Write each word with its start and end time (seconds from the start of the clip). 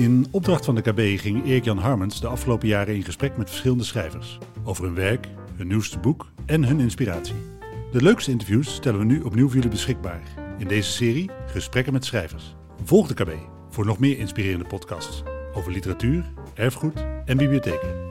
In 0.00 0.26
opdracht 0.30 0.64
van 0.64 0.74
de 0.74 0.80
KB 0.80 1.20
ging 1.20 1.44
Erik-Jan 1.44 1.78
Harmens 1.78 2.20
de 2.20 2.26
afgelopen 2.26 2.68
jaren 2.68 2.94
in 2.94 3.02
gesprek 3.02 3.36
met 3.36 3.48
verschillende 3.48 3.84
schrijvers. 3.84 4.38
Over 4.64 4.84
hun 4.84 4.94
werk, 4.94 5.28
hun 5.56 5.66
nieuwste 5.66 5.98
boek 5.98 6.30
en 6.46 6.64
hun 6.64 6.80
inspiratie. 6.80 7.34
De 7.92 8.02
leukste 8.02 8.30
interviews 8.30 8.74
stellen 8.74 8.98
we 8.98 9.04
nu 9.04 9.20
opnieuw 9.20 9.46
voor 9.46 9.54
jullie 9.54 9.70
beschikbaar. 9.70 10.22
In 10.58 10.68
deze 10.68 10.90
serie 10.90 11.30
Gesprekken 11.46 11.92
met 11.92 12.04
schrijvers. 12.04 12.56
Volg 12.84 13.06
de 13.06 13.14
KB 13.14 13.30
voor 13.70 13.86
nog 13.86 13.98
meer 13.98 14.18
inspirerende 14.18 14.66
podcasts 14.66 15.22
over 15.54 15.72
literatuur, 15.72 16.32
erfgoed 16.54 17.04
en 17.24 17.36
bibliotheken. 17.36 18.09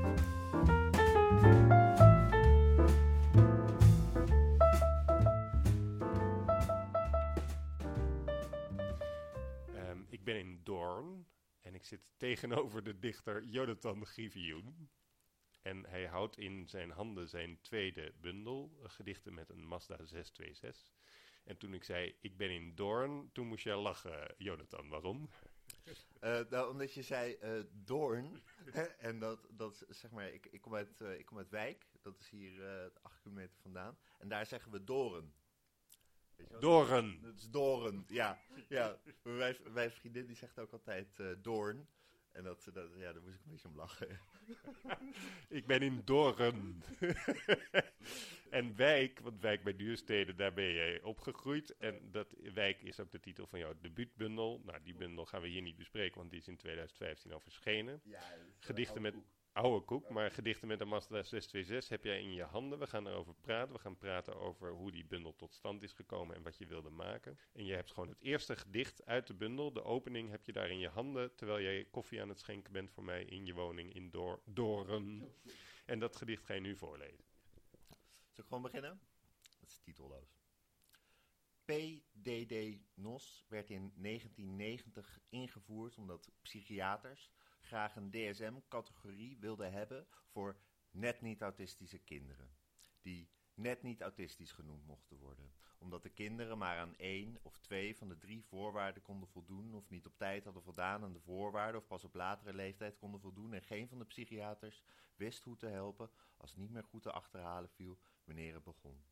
Tegenover 12.50 12.84
de 12.84 13.00
dichter 13.00 13.44
Jonathan 13.44 14.06
Grievioen. 14.06 14.90
En 15.62 15.86
hij 15.86 16.06
houdt 16.06 16.38
in 16.38 16.68
zijn 16.68 16.92
handen 16.92 17.30
zijn 17.30 17.62
tweede 17.62 18.14
bundel, 18.22 18.80
eh, 18.84 18.90
gedichten 18.90 19.34
met 19.34 19.50
een 19.50 19.68
Mazda 19.68 19.96
626. 19.96 20.94
En 21.44 21.58
toen 21.58 21.74
ik 21.74 21.84
zei, 21.84 22.16
ik 22.22 22.38
ben 22.38 22.50
in 22.50 22.76
Doorn, 22.76 23.30
toen 23.34 23.48
moest 23.48 23.64
jij 23.64 23.76
lachen, 23.76 24.36
Jonathan. 24.38 24.90
Waarom? 24.90 25.30
Eh, 26.20 26.40
nou, 26.50 26.72
omdat 26.72 26.94
je 26.94 27.02
zei 27.02 27.34
eh 27.34 27.60
Doorn. 27.72 28.42
en 28.98 29.20
dat, 29.20 29.48
dat 29.52 29.86
zeg 29.90 30.12
maar, 30.12 30.34
ik, 30.34 30.46
ik, 30.46 30.62
kom 30.62 30.76
uit, 30.76 31.00
ik 31.00 31.26
kom 31.26 31.38
uit 31.38 31.50
Wijk. 31.50 31.86
Dat 32.02 32.20
is 32.20 32.30
hier 32.30 32.62
8 33.02 33.22
kilometer 33.22 33.58
vandaan. 33.62 33.98
En 34.18 34.28
daar 34.28 34.46
zeggen 34.46 34.72
we 34.72 34.84
wel? 34.86 36.60
Doorn. 36.60 37.22
Dat 37.22 37.36
is 37.36 37.50
Doren, 37.50 38.04
ja. 38.08 38.40
ja. 38.70 39.00
Mijn, 39.24 39.56
mijn 39.72 39.92
vriendin 39.92 40.26
die 40.26 40.36
zegt 40.36 40.60
ook 40.60 40.72
altijd 40.72 41.08
Doorn. 41.42 41.88
En 42.32 42.44
dat, 42.44 42.70
dat, 42.74 42.90
ja, 42.96 43.14
daar 43.14 43.22
moest 43.22 43.36
ik 43.36 43.42
een 43.46 43.52
beetje 43.52 43.68
om 43.68 43.76
lachen. 43.76 44.20
Ik 45.60 45.66
ben 45.66 45.82
in 45.82 46.02
Doorn. 46.06 46.84
en 48.50 48.76
Wijk, 48.76 49.20
want 49.20 49.42
Wijk 49.42 49.64
bij 49.64 49.76
Duurstede, 49.76 50.36
daar 50.36 50.54
ben 50.54 50.74
jij 50.74 51.02
opgegroeid. 51.02 51.78
En 51.78 52.12
dat 52.12 52.36
Wijk 52.54 52.82
is 52.82 53.00
ook 53.00 53.12
de 53.12 53.20
titel 53.20 53.48
van 53.48 53.60
jouw 53.60 53.74
debuutbundel. 53.82 54.62
Nou, 54.66 54.80
die 54.84 54.96
bundel 54.96 55.26
gaan 55.26 55.42
we 55.42 55.48
hier 55.48 55.62
niet 55.62 55.78
bespreken, 55.78 56.18
want 56.18 56.30
die 56.30 56.40
is 56.40 56.48
in 56.48 56.58
2015 56.58 57.34
al 57.34 57.40
verschenen. 57.40 58.02
Ja, 58.04 58.22
Gedichten 58.60 59.02
met 59.02 59.16
oude 59.54 59.86
koek, 59.86 60.10
maar 60.10 60.32
gedichten 60.32 60.68
met 60.68 60.82
een 60.82 60.88
Mazda 60.88 61.24
626 61.24 61.90
heb 61.90 62.04
jij 62.04 62.22
in 62.22 62.34
je 62.34 62.44
handen. 62.44 62.80
We 62.80 62.88
gaan 62.88 63.08
erover 63.08 63.34
praten. 63.34 63.74
We 63.74 63.80
gaan 63.80 63.98
praten 63.98 64.36
over 64.36 64.72
hoe 64.72 64.92
die 64.92 65.06
bundel 65.06 65.36
tot 65.36 65.54
stand 65.54 65.84
is 65.84 65.94
gekomen 65.94 66.36
en 66.36 66.44
wat 66.44 66.58
je 66.58 66.66
wilde 66.66 66.90
maken. 66.90 67.40
En 67.54 67.66
je 67.66 67.74
hebt 67.74 67.92
gewoon 67.92 68.10
het 68.10 68.22
eerste 68.22 68.56
gedicht 68.56 69.06
uit 69.06 69.28
de 69.28 69.34
bundel. 69.34 69.74
De 69.74 69.84
opening 69.84 70.30
heb 70.30 70.46
je 70.46 70.52
daar 70.52 70.70
in 70.70 70.80
je 70.80 70.90
handen, 70.90 71.36
terwijl 71.36 71.62
jij 71.62 71.86
koffie 71.92 72.22
aan 72.22 72.30
het 72.30 72.40
schenken 72.40 72.74
bent 72.74 72.92
voor 72.92 73.04
mij 73.04 73.24
in 73.24 73.46
je 73.46 73.54
woning 73.54 73.94
in 73.94 74.10
Door 74.10 74.42
Doorn. 74.46 75.32
En 75.86 76.00
dat 76.00 76.16
gedicht 76.16 76.46
ga 76.46 76.54
je 76.54 76.60
nu 76.60 76.76
voorlezen. 76.76 77.26
Zal 78.32 78.44
ik 78.44 78.46
gewoon 78.48 78.62
beginnen? 78.62 79.00
Dat 79.60 79.70
is 79.70 79.80
titelloos. 79.80 80.40
PDD 81.66 82.80
NOS 82.94 83.46
werd 83.48 83.70
in 83.70 83.94
1990 83.96 85.20
ingevoerd 85.30 85.98
omdat 85.98 86.32
psychiaters 86.42 87.32
graag 87.70 87.96
een 87.96 88.12
DSM-categorie 88.12 89.38
wilden 89.40 89.72
hebben 89.72 90.08
voor 90.26 90.60
net 90.92 91.22
niet 91.22 91.42
autistische 91.42 92.00
kinderen. 92.00 92.50
Die 93.02 93.30
net 93.54 93.84
niet 93.84 94.02
autistisch 94.02 94.52
genoemd 94.52 94.86
mochten 94.86 95.18
worden. 95.18 95.54
Omdat 95.78 96.04
de 96.04 96.10
kinderen 96.10 96.58
maar 96.58 96.78
aan 96.78 96.96
één 96.96 97.38
of 97.42 97.58
twee 97.58 97.98
van 97.98 98.08
de 98.08 98.18
drie 98.18 98.44
voorwaarden 98.46 99.02
konden 99.02 99.30
voldoen 99.30 99.74
of 99.74 99.90
niet 99.90 100.06
op 100.06 100.18
tijd 100.18 100.44
hadden 100.44 100.64
voldaan 100.64 101.04
aan 101.04 101.14
de 101.14 101.20
voorwaarden 101.20 101.82
of 101.82 101.88
pas 101.88 102.04
op 102.04 102.14
latere 102.14 102.54
leeftijd 102.54 102.98
konden 102.98 103.22
voldoen 103.22 103.54
en 103.54 103.62
geen 103.62 103.88
van 103.88 104.00
de 104.00 104.06
psychiaters 104.06 104.84
wist 105.16 105.44
hoe 105.44 105.58
te 105.58 105.68
helpen 105.68 106.10
als 106.38 106.56
niet 106.56 106.72
meer 106.72 106.84
goed 106.84 107.02
te 107.02 107.12
achterhalen 107.12 107.70
viel 107.70 108.00
wanneer 108.24 108.54
het 108.54 108.64
begon. 108.64 109.04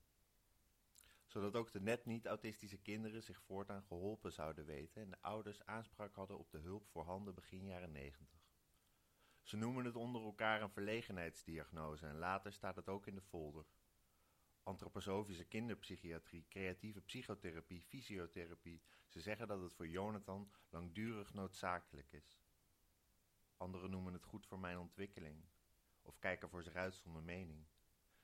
Zodat 1.25 1.55
ook 1.55 1.71
de 1.71 1.81
net 1.81 2.05
niet 2.05 2.25
autistische 2.25 2.77
kinderen 2.77 3.23
zich 3.23 3.41
voortaan 3.41 3.83
geholpen 3.83 4.33
zouden 4.33 4.65
weten 4.65 5.01
en 5.01 5.09
de 5.09 5.21
ouders 5.21 5.65
aanspraak 5.65 6.15
hadden 6.15 6.37
op 6.37 6.51
de 6.51 6.57
hulp 6.57 6.87
voorhanden 6.87 7.35
begin 7.35 7.65
jaren 7.65 7.91
90. 7.91 8.46
Ze 9.47 9.57
noemen 9.57 9.85
het 9.85 9.95
onder 9.95 10.21
elkaar 10.23 10.61
een 10.61 10.69
verlegenheidsdiagnose 10.69 12.05
en 12.05 12.17
later 12.17 12.53
staat 12.53 12.75
het 12.75 12.89
ook 12.89 13.07
in 13.07 13.15
de 13.15 13.21
folder. 13.21 13.65
Antroposofische 14.63 15.45
kinderpsychiatrie, 15.45 16.45
creatieve 16.49 17.01
psychotherapie, 17.01 17.81
fysiotherapie. 17.81 18.81
Ze 19.07 19.21
zeggen 19.21 19.47
dat 19.47 19.61
het 19.61 19.73
voor 19.73 19.87
Jonathan 19.87 20.51
langdurig 20.69 21.33
noodzakelijk 21.33 22.11
is. 22.11 22.41
Anderen 23.57 23.89
noemen 23.89 24.13
het 24.13 24.23
goed 24.23 24.47
voor 24.47 24.59
mijn 24.59 24.77
ontwikkeling. 24.77 25.45
Of 26.01 26.19
kijken 26.19 26.49
voor 26.49 26.63
zich 26.63 26.75
uit 26.75 26.95
zonder 26.95 27.23
mening. 27.23 27.67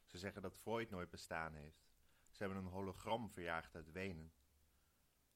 Ze 0.06 0.18
zeggen 0.18 0.42
dat 0.42 0.58
Freud 0.58 0.90
nooit 0.90 1.10
bestaan 1.10 1.54
heeft. 1.54 1.92
Ze 2.30 2.44
hebben 2.44 2.64
een 2.64 2.72
hologram 2.72 3.32
verjaagd 3.32 3.76
uit 3.76 3.92
Wenen. 3.92 4.34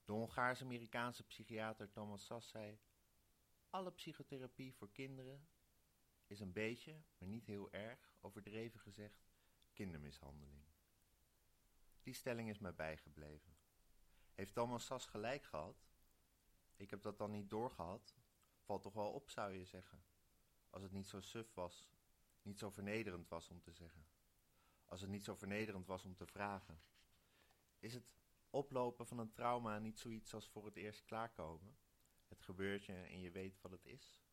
De 0.05 0.11
Hongaars-Amerikaanse 0.11 1.23
psychiater 1.23 1.91
Thomas 1.91 2.25
Sass 2.25 2.49
zei: 2.49 2.79
Alle 3.69 3.91
psychotherapie 3.91 4.75
voor 4.75 4.91
kinderen 4.91 5.47
is 6.27 6.39
een 6.39 6.53
beetje, 6.53 7.01
maar 7.17 7.27
niet 7.27 7.45
heel 7.45 7.71
erg, 7.71 8.11
overdreven 8.21 8.79
gezegd, 8.79 9.27
kindermishandeling. 9.73 10.63
Die 12.01 12.13
stelling 12.13 12.49
is 12.49 12.59
mij 12.59 12.75
bijgebleven. 12.75 13.57
Heeft 14.33 14.53
Thomas 14.53 14.85
Sass 14.85 15.05
gelijk 15.05 15.43
gehad? 15.43 15.87
Ik 16.75 16.89
heb 16.89 17.01
dat 17.01 17.17
dan 17.17 17.31
niet 17.31 17.49
doorgehad. 17.49 18.15
Valt 18.59 18.81
toch 18.81 18.93
wel 18.93 19.11
op, 19.11 19.29
zou 19.29 19.53
je 19.53 19.65
zeggen. 19.65 20.03
Als 20.69 20.83
het 20.83 20.91
niet 20.91 21.07
zo 21.07 21.19
suf 21.19 21.53
was, 21.53 21.89
niet 22.41 22.59
zo 22.59 22.69
vernederend 22.69 23.27
was 23.27 23.49
om 23.49 23.61
te 23.61 23.71
zeggen. 23.71 24.07
Als 24.85 25.01
het 25.01 25.09
niet 25.09 25.23
zo 25.23 25.35
vernederend 25.35 25.87
was 25.87 26.05
om 26.05 26.15
te 26.15 26.27
vragen. 26.27 26.81
Is 27.79 27.93
het 27.93 28.05
oplopen 28.49 29.07
van 29.07 29.17
een 29.17 29.31
trauma 29.31 29.79
niet 29.79 29.99
zoiets 29.99 30.33
als 30.33 30.49
voor 30.49 30.65
het 30.65 30.75
eerst 30.75 31.03
klaarkomen? 31.03 31.77
Het 32.27 32.41
gebeurt 32.41 32.85
je 32.85 32.93
en 32.93 33.19
je 33.19 33.31
weet 33.31 33.61
wat 33.61 33.71
het 33.71 33.85
is? 33.85 34.26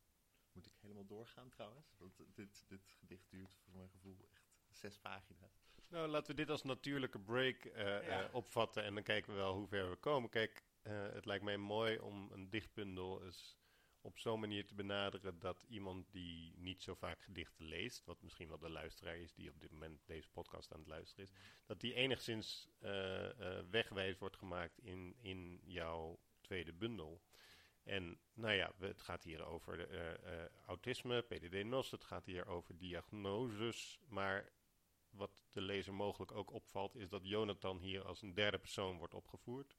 Moet 0.55 0.65
ik 0.65 0.73
helemaal 0.81 1.05
doorgaan 1.05 1.49
trouwens? 1.49 1.95
Want 1.97 2.21
dit, 2.35 2.65
dit 2.67 2.91
gedicht 2.99 3.29
duurt 3.29 3.53
voor 3.63 3.73
mijn 3.75 3.89
gevoel 3.89 4.17
echt 4.31 4.43
zes 4.69 4.97
pagina's. 4.97 5.63
Nou, 5.89 6.07
laten 6.07 6.29
we 6.29 6.35
dit 6.35 6.49
als 6.49 6.63
natuurlijke 6.63 7.19
break 7.19 7.65
eh, 7.65 7.83
Ja. 7.85 8.23
eh, 8.23 8.33
opvatten 8.33 8.83
en 8.83 8.93
dan 8.93 9.03
kijken 9.03 9.31
we 9.31 9.37
wel 9.37 9.53
hoe 9.53 9.67
ver 9.67 9.89
we 9.89 9.95
komen. 9.95 10.29
Kijk, 10.29 10.63
eh, 10.81 11.09
het 11.11 11.25
lijkt 11.25 11.43
mij 11.43 11.57
mooi 11.57 11.97
om 11.99 12.31
een 12.31 12.49
dichtbundel 12.49 13.23
eens 13.23 13.57
op 14.01 14.19
zo'n 14.19 14.39
manier 14.39 14.65
te 14.67 14.73
benaderen 14.75 15.39
dat 15.39 15.63
iemand 15.67 16.11
die 16.11 16.53
niet 16.57 16.81
zo 16.81 16.93
vaak 16.93 17.21
gedichten 17.21 17.65
leest, 17.65 18.05
wat 18.05 18.21
misschien 18.21 18.47
wel 18.47 18.57
de 18.59 18.69
luisteraar 18.69 19.17
is 19.17 19.33
die 19.33 19.49
op 19.49 19.59
dit 19.59 19.71
moment 19.71 20.01
deze 20.05 20.29
podcast 20.29 20.73
aan 20.73 20.79
het 20.79 20.87
luisteren 20.87 21.25
is, 21.25 21.31
dat 21.65 21.79
die 21.79 21.93
enigszins 21.93 22.67
eh, 22.79 23.57
eh, 23.57 23.65
wegwijs 23.69 24.17
wordt 24.17 24.37
gemaakt 24.37 24.79
in, 24.79 25.15
in 25.17 25.61
jouw 25.63 26.19
tweede 26.41 26.73
bundel. 26.73 27.21
En 27.85 28.19
nou 28.33 28.53
ja, 28.53 28.71
het 28.79 29.01
gaat 29.01 29.23
hier 29.23 29.45
over 29.45 29.89
eh, 29.89 30.43
eh, 30.43 30.49
autisme, 30.65 31.21
PDD-NOS, 31.21 31.91
het 31.91 32.03
gaat 32.03 32.25
hier 32.25 32.47
over 32.47 32.77
diagnoses, 32.77 33.99
maar 34.07 34.51
wat 35.09 35.45
de 35.51 35.61
lezer 35.61 35.93
mogelijk 35.93 36.31
ook 36.31 36.51
opvalt, 36.51 36.95
is 36.95 37.09
dat 37.09 37.27
Jonathan 37.27 37.79
hier 37.79 38.05
als 38.05 38.21
een 38.21 38.33
derde 38.33 38.57
persoon 38.57 38.97
wordt 38.97 39.13
opgevoerd, 39.13 39.77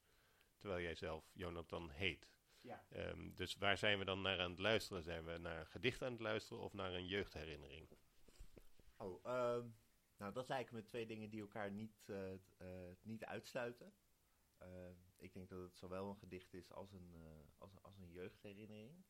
terwijl 0.59 0.83
jij 0.83 0.95
zelf 0.95 1.31
Jonathan 1.33 1.91
heet. 1.91 2.29
Ja. 2.61 2.85
Ehm, 2.89 3.35
dus 3.35 3.57
waar 3.57 3.79
zijn 3.79 3.99
we 3.99 4.05
dan 4.05 4.23
naar 4.23 4.41
aan 4.41 4.51
het 4.51 4.61
luisteren? 4.61 5.03
Zijn 5.03 5.25
we 5.25 5.39
naar 5.39 5.61
een 5.61 5.67
gedicht 5.67 6.03
aan 6.03 6.13
het 6.13 6.21
luisteren 6.21 6.63
of 6.63 6.73
naar 6.73 6.93
een 6.93 7.07
jeugdherinnering? 7.07 7.89
Oh, 8.97 9.25
ehm, 9.25 9.69
nou 10.17 10.33
dat 10.33 10.49
lijken 10.49 10.75
me 10.75 10.83
twee 10.83 11.07
dingen 11.07 11.31
die 11.31 11.41
elkaar 11.41 11.71
niet, 11.71 12.09
eh, 12.09 12.67
niet 13.03 13.25
uitsluiten. 13.25 13.95
Ik 15.17 15.33
denk 15.33 15.49
dat 15.49 15.61
het 15.61 15.77
zowel 15.77 16.11
een 16.11 16.17
gedicht 16.17 16.55
is 16.55 16.73
als 16.73 16.93
een, 16.93 17.15
eh, 17.15 17.59
als, 17.59 17.83
als 17.83 17.99
een 17.99 18.11
jeugdherinnering. 18.11 19.05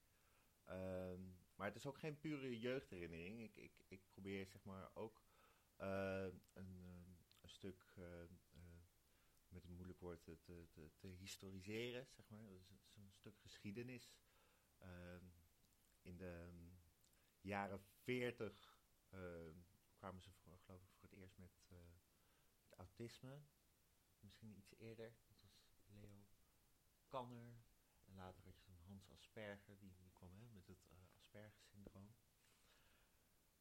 Ehm, 0.64 1.20
maar 1.54 1.66
het 1.66 1.76
is 1.76 1.86
ook 1.86 1.98
geen 1.98 2.18
pure 2.18 2.58
jeugdherinnering. 2.58 3.42
Ik, 3.42 3.56
ik, 3.56 3.84
ik 3.88 4.02
probeer 4.10 4.46
zeg 4.46 4.64
maar 4.64 4.90
ook 4.94 5.22
eh, 5.76 6.24
een, 6.24 6.42
ehm, 6.52 7.10
een 7.40 7.48
stuk, 7.48 7.92
eh, 7.96 8.24
met 9.48 9.64
een 9.64 9.74
moeilijk 9.74 10.00
woord, 10.00 10.22
te, 10.22 10.38
te, 10.40 10.90
te, 10.98 11.06
historiseren, 11.06 12.06
zeg 12.10 12.28
maar. 12.28 12.46
Dus 12.48 12.68
het 12.68 12.82
is 12.86 12.96
een 12.96 13.12
stuk 13.12 13.38
geschiedenis. 13.38 14.12
Ehm, 14.78 15.24
in 16.02 16.16
de 16.16 16.48
jaren 17.40 17.80
40 17.80 18.80
eh, 19.08 19.50
kwamen 19.94 20.22
ze 20.22 20.32
voor, 20.32 20.58
geloof 20.58 20.82
ik 20.82 20.90
voor 20.92 21.08
het 21.08 21.18
eerst 21.18 21.38
met, 21.38 21.66
met 22.60 22.78
autisme. 22.78 23.42
Misschien 24.20 24.56
iets 24.56 24.74
eerder. 24.76 25.16
Kanner. 27.08 27.64
En 28.04 28.14
later 28.14 28.44
had 28.44 28.58
je 28.58 28.62
zo'n 28.62 28.84
Hans 28.86 29.10
Asperger, 29.10 29.78
die, 29.78 29.96
die 29.98 30.12
kwam 30.12 30.34
hè, 30.34 30.48
met 30.48 30.66
het 30.66 30.86
eh, 30.90 31.16
Asperger-syndroom. 31.16 32.14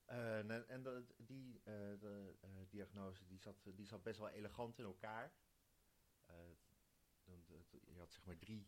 Eh, 0.06 0.38
en 0.38 0.68
en 0.68 1.08
die 1.18 1.62
eh, 1.64 2.70
diagnose 2.70 3.26
die 3.26 3.40
zat, 3.40 3.70
die 3.76 3.86
zat 3.86 4.04
best 4.04 4.20
wel 4.20 4.30
elegant 4.30 4.80
in 4.80 4.86
elkaar. 4.86 5.34
Je 7.86 7.98
had 7.98 8.12
zeg 8.12 8.26
maar 8.26 8.38
drie, 8.38 8.68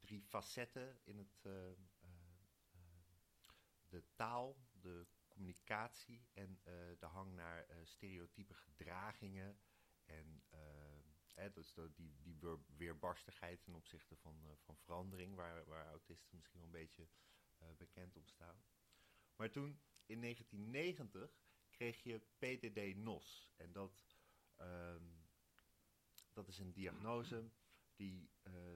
drie 0.00 0.22
facetten 0.22 0.98
in 1.04 1.18
het, 1.18 1.42
de 3.88 4.04
taal, 4.14 4.56
de 4.72 5.06
communicatie 5.28 6.28
en 6.32 6.60
de 6.98 7.06
hang 7.06 7.34
naar 7.34 7.66
stereotype 7.82 8.54
gedragingen 8.54 9.58
en 10.04 10.42
hè, 11.36 11.50
dus 11.50 11.74
die, 11.94 12.16
die 12.22 12.38
weerbarstigheid 12.76 13.62
ten 13.62 13.74
opzichte 13.74 14.16
van, 14.16 14.56
van 14.64 14.76
verandering, 14.76 15.34
waar, 15.34 15.64
waar 15.64 15.86
autisten 15.86 16.36
misschien 16.36 16.60
wel 16.60 16.68
een 16.68 16.80
beetje 16.80 17.08
bekend 17.76 18.16
om 18.16 18.26
staan. 18.26 18.64
Maar 19.36 19.50
toen, 19.50 19.80
in 20.06 20.20
1990, 20.20 21.40
kreeg 21.70 22.02
je 22.02 22.20
PDD-NOS. 22.38 23.52
En 23.56 23.72
dat, 23.72 24.06
ehm, 24.56 25.04
dat 26.32 26.48
is 26.48 26.58
een 26.58 26.72
diagnose 26.72 27.50
die 27.94 28.30
uh, 28.42 28.74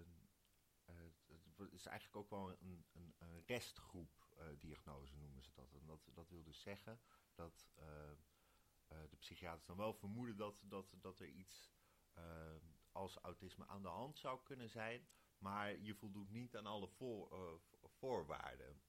uh, 0.86 1.72
is 1.72 1.86
eigenlijk 1.86 2.16
ook 2.16 2.30
wel 2.30 2.50
een, 2.50 2.84
een, 2.92 3.14
een 3.18 3.42
restgroep 3.46 4.34
uh, 4.38 4.46
diagnose 4.58 5.16
noemen 5.16 5.42
ze 5.42 5.52
dat. 5.52 5.72
En 5.72 5.86
dat, 5.86 6.10
dat 6.14 6.28
wil 6.28 6.42
dus 6.42 6.60
zeggen 6.60 7.00
dat 7.34 7.68
de 9.08 9.16
psychiaters 9.16 9.66
dan 9.66 9.76
wel 9.76 9.94
vermoeden 9.94 10.36
dat, 10.36 10.62
dat, 10.66 10.94
dat 11.00 11.20
er 11.20 11.28
iets 11.28 11.72
als 12.92 13.16
autisme 13.16 13.66
aan 13.66 13.82
de 13.82 13.88
hand 13.88 14.18
zou 14.18 14.40
kunnen 14.42 14.68
zijn, 14.68 15.06
maar 15.38 15.78
je 15.78 15.94
voldoet 15.94 16.30
niet 16.30 16.56
aan 16.56 16.66
alle 16.66 16.88
voor, 16.88 17.60
voorwaarden. 17.84 18.80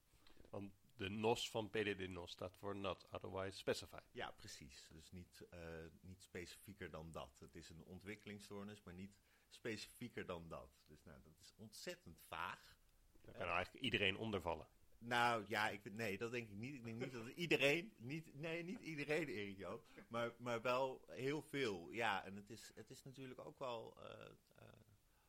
Want 0.50 0.72
de 0.96 1.08
NOS 1.08 1.50
van 1.50 1.70
PDD-NOS 1.70 2.30
staat 2.30 2.56
voor 2.56 2.76
Not 2.76 3.06
Otherwise 3.10 3.58
Specified. 3.58 4.04
Ja, 4.12 4.30
precies. 4.30 4.88
Dus 4.90 5.10
niet, 5.10 5.46
uh, 5.54 5.60
niet 6.00 6.22
specifieker 6.22 6.90
dan 6.90 7.12
dat. 7.12 7.38
Het 7.38 7.54
is 7.54 7.68
een 7.68 7.84
ontwikkelingsstoornis, 7.84 8.82
maar 8.82 8.94
niet 8.94 9.18
specifieker 9.48 10.26
dan 10.26 10.48
dat. 10.48 10.82
Dus 10.86 11.04
nou, 11.04 11.22
dat 11.22 11.38
is 11.40 11.54
ontzettend 11.56 12.20
vaag. 12.20 12.76
Daar 13.20 13.34
kan 13.34 13.48
eigenlijk 13.48 13.84
iedereen 13.84 14.16
ondervallen. 14.16 14.66
Nou 15.04 15.44
ja, 15.48 15.68
ik, 15.68 15.92
nee, 15.92 16.18
dat 16.18 16.30
denk 16.30 16.48
ik 16.48 16.56
niet. 16.56 16.74
Ik 16.74 16.84
denk 16.84 16.98
niet 16.98 17.12
dat 17.12 17.26
iedereen, 17.26 17.92
niet, 17.96 18.34
nee, 18.34 18.64
niet 18.64 18.80
iedereen, 18.80 19.28
Erik 19.28 19.56
Joop, 19.56 19.84
maar, 20.08 20.32
maar 20.38 20.62
wel 20.62 21.04
heel 21.08 21.42
veel. 21.42 21.90
Ja, 21.90 22.24
en 22.24 22.36
het 22.36 22.50
is, 22.50 22.72
het 22.74 22.90
is 22.90 23.02
natuurlijk 23.02 23.40
ook 23.40 23.58
wel, 23.58 23.96
uh, 23.98 24.30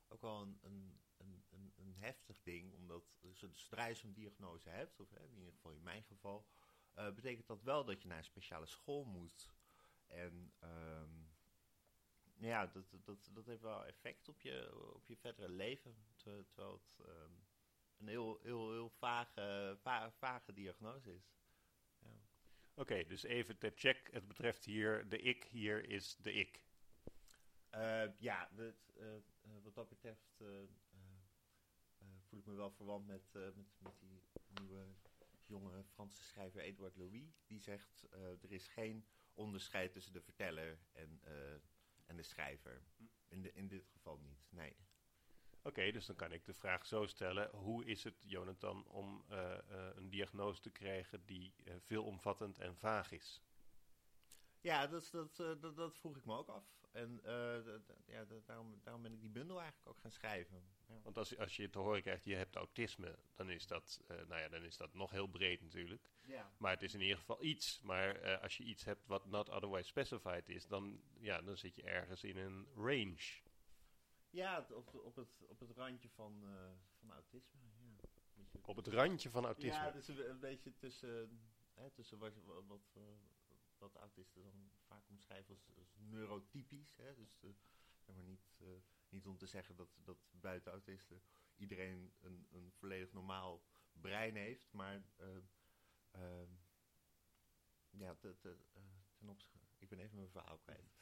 ook 0.07 0.21
wel 0.21 0.41
een, 0.41 0.59
een 0.61 1.01
heftig 2.03 2.41
ding, 2.43 2.73
omdat 2.73 3.03
zodra 3.53 3.85
je 3.85 3.93
zo'n 3.93 4.13
diagnose 4.13 4.69
hebt, 4.69 4.99
of 4.99 5.11
in 5.11 5.37
ieder 5.37 5.53
geval 5.53 5.71
in 5.71 5.83
mijn 5.83 6.03
geval, 6.03 6.45
uh, 6.97 7.11
betekent 7.11 7.47
dat 7.47 7.63
wel 7.63 7.85
dat 7.85 8.01
je 8.01 8.07
naar 8.07 8.17
een 8.17 8.23
speciale 8.23 8.65
school 8.65 9.05
moet. 9.05 9.49
En 10.07 10.53
um, 10.63 11.31
ja, 12.37 12.67
dat, 12.67 12.85
dat, 13.03 13.29
dat 13.31 13.45
heeft 13.45 13.61
wel 13.61 13.85
effect 13.85 14.29
op 14.29 14.41
je, 14.41 14.71
op 14.93 15.07
je 15.07 15.17
verdere 15.17 15.49
leven. 15.49 15.95
Terwijl 16.15 16.73
het 16.73 17.07
um, 17.07 17.45
een 18.03 18.09
heel, 18.09 18.39
heel, 18.41 18.71
heel 18.71 18.89
vage, 18.89 19.77
va 19.81 20.11
vage 20.11 20.53
diagnose 20.53 21.13
is. 21.15 21.35
Ja. 21.99 22.09
Oké, 22.71 22.81
okay, 22.81 23.05
dus 23.05 23.23
even 23.23 23.57
ter 23.57 23.71
check. 23.75 24.09
Het 24.11 24.27
betreft 24.27 24.65
hier 24.65 25.09
de 25.09 25.19
ik, 25.19 25.43
hier 25.43 25.89
is 25.89 26.15
de 26.15 26.33
ik. 26.33 26.63
Uh, 27.71 28.19
ja, 28.19 28.49
het, 28.55 28.93
uh, 28.97 29.63
wat 29.63 29.75
dat 29.75 29.89
betreft 29.89 30.43
voel 32.23 32.39
ik 32.39 32.45
me 32.45 32.53
wel 32.53 32.71
verwant 32.71 33.05
met, 33.05 33.33
met, 33.33 33.71
met 33.77 33.99
die 33.99 34.21
nieuwe 34.53 34.85
jonge 35.45 35.83
Franse 35.83 36.23
schrijver 36.23 36.61
Edouard 36.61 36.95
Louis. 36.95 37.43
Die 37.45 37.59
zegt, 37.59 38.07
er 38.11 38.51
is 38.51 38.67
geen 38.67 39.05
onderscheid 39.33 39.91
tussen 39.91 40.13
de 40.13 40.21
verteller 40.21 40.79
en, 40.91 41.21
en 42.05 42.15
de 42.15 42.23
schrijver. 42.23 42.83
In, 43.27 43.41
de, 43.41 43.53
in 43.53 43.67
dit 43.67 43.87
geval 43.87 44.17
niet, 44.17 44.47
nee. 44.49 44.75
Oké, 45.65 45.67
okay, 45.67 45.91
dus 45.91 46.05
dan 46.05 46.15
kan 46.15 46.31
ik 46.31 46.45
de 46.45 46.53
vraag 46.53 46.85
zo 46.85 47.05
stellen. 47.05 47.49
Hoe 47.51 47.85
is 47.85 48.03
het, 48.03 48.15
Jonathan, 48.25 48.85
om 48.87 49.23
een 49.95 50.09
diagnose 50.09 50.61
te 50.61 50.69
krijgen 50.69 51.25
die 51.25 51.53
veelomvattend 51.79 52.59
en 52.59 52.75
vaag 52.75 53.11
is? 53.11 53.41
Ja, 54.61 54.87
dat, 54.87 55.09
dat, 55.11 55.35
dat, 55.35 55.75
dat, 55.75 55.97
vroeg 55.97 56.17
ik 56.17 56.25
me 56.25 56.37
ook 56.37 56.47
af. 56.47 56.65
En 56.91 57.21
ja, 58.05 58.25
daarom, 58.45 58.79
daarom 58.83 59.01
ben 59.01 59.13
ik 59.13 59.21
die 59.21 59.29
bundel 59.29 59.61
eigenlijk 59.61 59.89
ook 59.89 59.99
gaan 59.99 60.11
schrijven. 60.11 60.63
Want 61.01 61.17
als, 61.17 61.37
als 61.37 61.55
je 61.55 61.69
te 61.69 61.79
horen 61.79 62.01
krijgt, 62.01 62.23
je 62.23 62.35
hebt 62.35 62.55
autisme, 62.55 63.17
dan 63.35 63.49
is 63.49 63.67
dat, 63.67 64.01
uh, 64.11 64.17
nou 64.17 64.41
ja, 64.41 64.49
dan 64.49 64.63
is 64.63 64.77
dat 64.77 64.93
nog 64.93 65.11
heel 65.11 65.27
breed 65.27 65.61
natuurlijk. 65.61 66.09
Ja. 66.25 66.51
Maar 66.57 66.71
het 66.71 66.81
is 66.81 66.93
in 66.93 67.01
ieder 67.01 67.17
geval 67.17 67.43
iets. 67.43 67.79
Maar 67.81 68.23
uh, 68.23 68.41
als 68.41 68.57
je 68.57 68.63
iets 68.63 68.83
hebt 68.83 69.07
wat 69.07 69.25
not 69.25 69.49
otherwise 69.49 69.87
specified 69.87 70.49
is, 70.49 70.67
dan, 70.67 71.01
ja, 71.19 71.41
dan 71.41 71.57
zit 71.57 71.75
je 71.75 71.83
ergens 71.83 72.23
in 72.23 72.37
een 72.37 72.67
range. 72.75 73.41
Ja, 74.33 74.65
op, 74.71 74.93
op, 74.93 75.15
het, 75.15 75.43
op 75.47 75.59
het 75.59 75.71
randje 75.71 76.09
van, 76.09 76.43
uh, 76.43 76.71
van 76.99 77.11
autisme. 77.11 77.59
Ja. 77.79 78.59
Op 78.61 78.75
het 78.75 78.87
randje 78.87 79.29
van 79.29 79.45
autisme? 79.45 79.83
Ja, 79.83 79.91
dus 79.91 80.07
een, 80.07 80.29
een 80.29 80.39
beetje 80.39 80.75
tussen, 80.77 81.41
hè, 81.73 81.89
tussen 81.89 82.17
wat, 82.17 82.33
wat, 82.45 82.63
wat, 82.67 82.97
wat 83.77 83.95
autisten 83.95 84.43
dan 84.43 84.71
vaak 84.85 85.09
omschrijven 85.09 85.53
als, 85.53 85.77
als 85.77 85.95
neurotypisch. 85.97 86.95
Hè, 86.97 87.15
dus 87.15 87.39
zeg 87.99 88.15
maar 88.15 88.23
niet 88.23 88.61
niet 89.13 89.27
om 89.27 89.37
te 89.37 89.47
zeggen 89.47 89.75
dat, 89.75 89.89
dat 90.03 90.17
buiten 90.31 90.71
autisten 90.71 91.21
iedereen 91.55 92.13
een, 92.19 92.47
een 92.51 92.71
volledig 92.71 93.13
normaal 93.13 93.63
brein 93.91 94.35
heeft, 94.35 94.71
maar 94.71 95.03
ja, 97.89 98.15
te, 98.15 98.37
te, 98.37 98.57
ten 99.15 99.29
opzichte. 99.29 99.59
Ik 99.77 99.89
ben 99.89 99.99
even 99.99 100.15
mijn 100.15 100.29
verhaal 100.29 100.57
kwijt. 100.57 100.93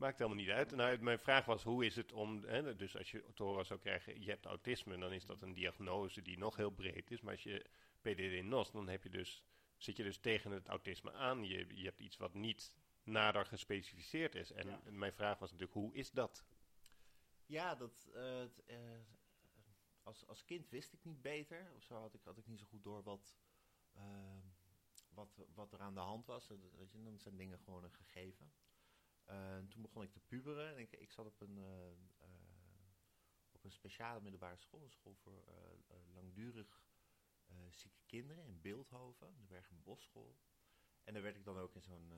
Maakt 0.00 0.18
helemaal 0.18 0.38
niet 0.38 0.50
uit. 0.50 0.70
Nou, 0.70 0.98
mijn 0.98 1.18
vraag 1.18 1.44
was, 1.44 1.62
hoe 1.62 1.84
is 1.84 1.96
het 1.96 2.12
om... 2.12 2.44
Hè, 2.44 2.76
dus 2.76 2.96
als 2.96 3.10
je 3.10 3.24
te 3.34 3.42
horen 3.42 3.66
zou 3.66 3.80
krijgen, 3.80 4.22
je 4.22 4.30
hebt 4.30 4.46
autisme... 4.46 4.98
dan 4.98 5.12
is 5.12 5.26
dat 5.26 5.42
een 5.42 5.54
diagnose 5.54 6.22
die 6.22 6.38
nog 6.38 6.56
heel 6.56 6.70
breed 6.70 7.10
is. 7.10 7.20
Maar 7.20 7.32
als 7.32 7.42
je 7.42 7.66
PDD-NOS, 8.00 8.70
dan 8.70 8.88
heb 8.88 9.02
je 9.02 9.10
dus, 9.10 9.44
zit 9.76 9.96
je 9.96 10.02
dus 10.02 10.18
tegen 10.18 10.50
het 10.50 10.66
autisme 10.66 11.12
aan. 11.12 11.44
Je, 11.44 11.66
je 11.76 11.84
hebt 11.84 12.00
iets 12.00 12.16
wat 12.16 12.34
niet 12.34 12.76
nader 13.02 13.46
gespecificeerd 13.46 14.34
is. 14.34 14.52
En 14.52 14.66
ja. 14.66 14.80
mijn 14.90 15.12
vraag 15.12 15.38
was 15.38 15.50
natuurlijk, 15.50 15.78
hoe 15.78 15.94
is 15.94 16.10
dat? 16.10 16.44
Ja, 17.46 17.74
dat, 17.74 18.10
uh, 18.14 18.42
uh, 18.42 19.00
als, 20.02 20.26
als 20.26 20.44
kind 20.44 20.68
wist 20.68 20.92
ik 20.92 21.04
niet 21.04 21.22
beter. 21.22 21.72
Of 21.76 21.82
zo 21.82 21.94
had 21.94 22.14
ik, 22.14 22.24
had 22.24 22.38
ik 22.38 22.46
niet 22.46 22.58
zo 22.58 22.66
goed 22.66 22.82
door 22.82 23.02
wat, 23.02 23.38
uh, 23.96 24.02
wat, 25.08 25.46
wat 25.54 25.72
er 25.72 25.80
aan 25.80 25.94
de 25.94 26.00
hand 26.00 26.26
was. 26.26 26.48
Weet 26.48 26.92
je, 26.92 27.02
dan 27.02 27.18
zijn 27.18 27.36
dingen 27.36 27.58
gewoon 27.58 27.84
een 27.84 27.94
gegeven. 27.94 28.52
Toen 29.68 29.82
begon 29.82 30.02
ik 30.02 30.12
te 30.12 30.20
puberen. 30.20 30.70
En 30.70 30.78
ik, 30.78 30.92
ik 30.92 31.12
zat 31.12 31.26
op 31.26 31.40
een, 31.40 31.58
op 33.50 33.64
een 33.64 33.72
speciale 33.72 34.20
middelbare 34.20 34.56
school. 34.56 34.82
Een 34.82 34.90
school 34.90 35.14
voor 35.14 35.44
langdurig 36.14 36.82
zieke 37.70 38.00
kinderen 38.06 38.44
in 38.44 38.60
Beeldhoven. 38.60 39.36
De 39.38 39.44
Bergen 39.46 39.82
Bosschool. 39.82 40.38
En 41.04 41.12
daar 41.12 41.22
werd 41.22 41.36
ik 41.36 41.44
dan 41.44 41.58
ook 41.58 41.74
in 41.74 41.82
zo'n 41.82 42.12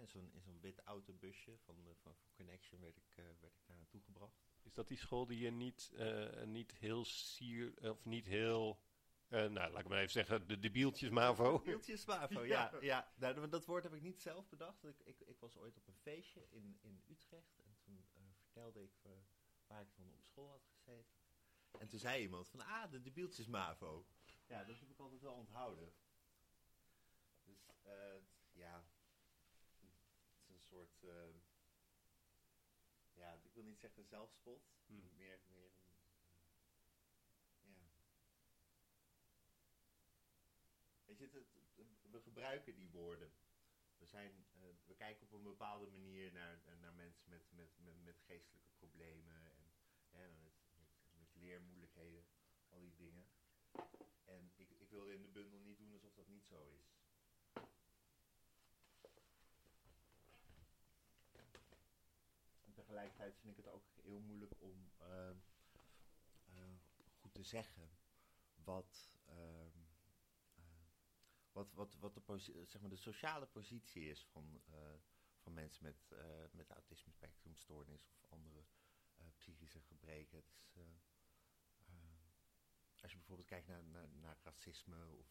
in 0.00 0.08
zo'n 0.08 0.32
zo'n 0.38 0.60
wit 0.60 0.78
autobusje 0.78 1.58
van, 1.58 1.76
van, 2.02 2.16
Connection 2.34 2.80
werd 2.80 2.96
ik, 2.96 3.12
werd 3.14 3.54
ik 3.54 3.66
daar 3.66 3.76
naartoe 3.76 4.00
gebracht. 4.00 4.44
Is 4.62 4.74
dat 4.74 4.88
die 4.88 4.96
school 4.96 5.26
die 5.26 5.38
je 5.38 5.50
niet, 5.50 5.92
niet 6.44 6.72
heel 6.72 7.04
sier, 7.04 7.90
of 7.90 8.04
niet 8.04 8.26
heel, 8.26 8.80
nou 9.32 9.52
laat 9.52 9.78
ik 9.78 9.88
maar 9.88 9.98
even 9.98 10.10
zeggen, 10.10 10.46
de 10.46 10.58
debieltjes 10.58 11.10
MAVO? 11.10 11.58
Debieltjes 11.58 12.04
MAVO, 12.04 12.44
ja. 12.44 12.72
ja. 12.80 13.12
Nou, 13.16 13.48
dat 13.48 13.64
woord 13.64 13.82
heb 13.82 13.94
ik 13.94 14.02
niet 14.02 14.20
zelf 14.20 14.48
bedacht. 14.48 14.84
Ik, 14.84 15.00
ik, 15.04 15.20
ik 15.20 15.40
was 15.40 15.58
ooit 15.58 15.76
op 15.76 15.86
een 15.86 15.96
feestje 16.02 16.46
in, 16.50 16.78
in 16.80 17.02
Utrecht 17.08 17.58
en 17.64 17.76
toen 17.84 18.04
vertelde 18.34 18.82
ik 18.82 18.92
waar 19.66 19.82
ik 19.82 19.96
dan 19.96 20.12
op 20.12 20.24
school 20.24 20.50
had 20.50 20.66
gezeten. 20.74 21.20
En 21.78 21.88
toen 21.88 21.98
zei 21.98 22.22
iemand 22.22 22.48
van, 22.48 22.60
ah, 22.60 22.90
de 22.90 23.00
debieltjes 23.00 23.46
MAVO. 23.46 24.06
Ja, 24.46 24.64
dat 24.64 24.80
heb 24.80 24.90
ik 24.90 24.98
altijd 24.98 25.20
wel 25.20 25.34
onthouden. 25.34 25.92
Dus, 27.44 27.70
ja, 28.52 28.84
soort, 30.72 31.02
uh, 31.02 31.34
ja, 33.12 33.38
ik 33.42 33.54
wil 33.54 33.64
niet 33.64 33.78
zeggen 33.78 34.04
zelfspot, 34.04 34.62
hmm. 34.86 35.10
meer, 35.14 35.40
meer 35.46 35.72
een, 35.72 36.04
uh, 36.18 36.36
ja. 37.60 37.90
Het, 41.18 41.32
we 42.10 42.20
gebruiken 42.20 42.74
die 42.74 42.90
woorden. 42.90 43.32
We, 43.98 44.06
zijn, 44.06 44.46
uh, 44.56 44.62
we 44.86 44.94
kijken 44.94 45.26
op 45.26 45.32
een 45.32 45.42
bepaalde 45.42 45.86
manier 45.86 46.32
naar, 46.32 46.60
naar 46.80 46.94
mensen 46.94 47.30
met, 47.30 47.42
met, 47.50 47.70
met, 48.04 48.16
geestelijke 48.26 48.70
problemen 48.78 49.34
en 50.10 50.42
met, 50.42 50.52
met, 51.14 51.28
leermoeilijkheden, 51.34 52.24
al 52.68 52.80
die 52.80 52.94
dingen. 52.94 53.26
En 54.24 54.52
ik, 54.56 54.70
ik 54.70 54.90
wilde 54.90 55.14
in 55.14 55.22
de 55.22 55.28
bundel 55.28 55.58
niet 55.58 55.78
doen 55.78 55.92
alsof 55.92 56.14
dat 56.14 56.28
niet 56.28 56.44
zo 56.44 56.66
is. 56.66 57.00
tegelijkertijd 62.92 63.38
vind 63.38 63.58
ik 63.58 63.64
het 63.64 63.74
ook 63.74 63.84
heel 64.02 64.20
moeilijk 64.20 64.52
om 64.58 64.90
uh, 65.00 65.30
goed 67.20 67.34
te 67.34 67.42
zeggen 67.42 67.90
wat, 68.64 69.12
wat, 71.52 71.72
wat, 71.72 71.94
wat 71.94 72.14
de, 72.14 72.22
zeg 72.64 72.80
maar 72.80 72.90
de 72.90 72.96
sociale 72.96 73.46
positie 73.46 74.10
is 74.10 74.24
van, 74.24 74.60
eh, 74.64 74.94
van 75.38 75.54
mensen 75.54 75.84
met, 75.84 76.14
met 76.52 76.70
autisme 76.70 77.12
spectrumstoornis 77.12 78.08
of 78.10 78.24
andere 78.30 78.64
psychische 79.36 79.80
gebreken. 79.80 80.44
Als 83.02 83.10
je 83.10 83.16
bijvoorbeeld 83.16 83.48
kijkt 83.48 83.66
naar, 83.66 83.82
naar, 84.12 84.36
racisme 84.42 85.08
of 85.08 85.26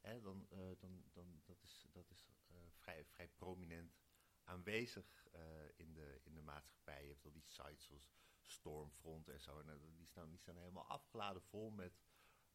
hè, 0.00 0.20
dan, 0.20 0.46
eh, 0.48 0.70
dan, 0.78 1.04
dan 1.12 1.40
dat 1.44 1.62
is, 1.62 1.86
dat 1.92 2.10
is 2.10 2.28
eh, 2.48 2.56
vrij, 2.70 3.04
vrij 3.04 3.28
prominent 3.28 3.98
aanwezig 4.42 5.26
eh, 5.32 5.40
in, 5.76 5.92
de, 5.92 6.20
in 6.22 6.34
de 6.34 6.42
maatschappij. 6.42 7.02
Je 7.02 7.08
hebt 7.08 7.24
al 7.24 7.32
die 7.32 7.46
sites 7.46 7.84
zoals 7.84 8.10
Stormfront 8.42 9.28
en 9.28 9.40
zo. 9.40 9.60
Eh, 9.60 9.74
staan, 10.06 10.30
die 10.30 10.38
staan 10.38 10.56
helemaal 10.56 10.86
afgeladen 10.86 11.42
vol 11.42 11.70
met, 11.70 11.92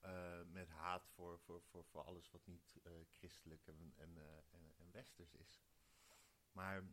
eh, 0.02 0.42
met 0.46 0.70
haat 0.70 1.08
voor, 1.08 1.40
voor, 1.40 1.62
voor, 1.62 1.86
voor 1.86 2.04
alles 2.04 2.32
wat 2.32 2.46
niet 2.46 2.80
eh, 2.84 2.92
christelijk 3.10 3.68
en, 3.68 3.94
en, 3.96 4.18
eh, 4.18 4.38
en, 4.50 4.74
en 4.78 4.92
westers 4.92 5.34
is. 5.34 5.62
Maar 6.52 6.84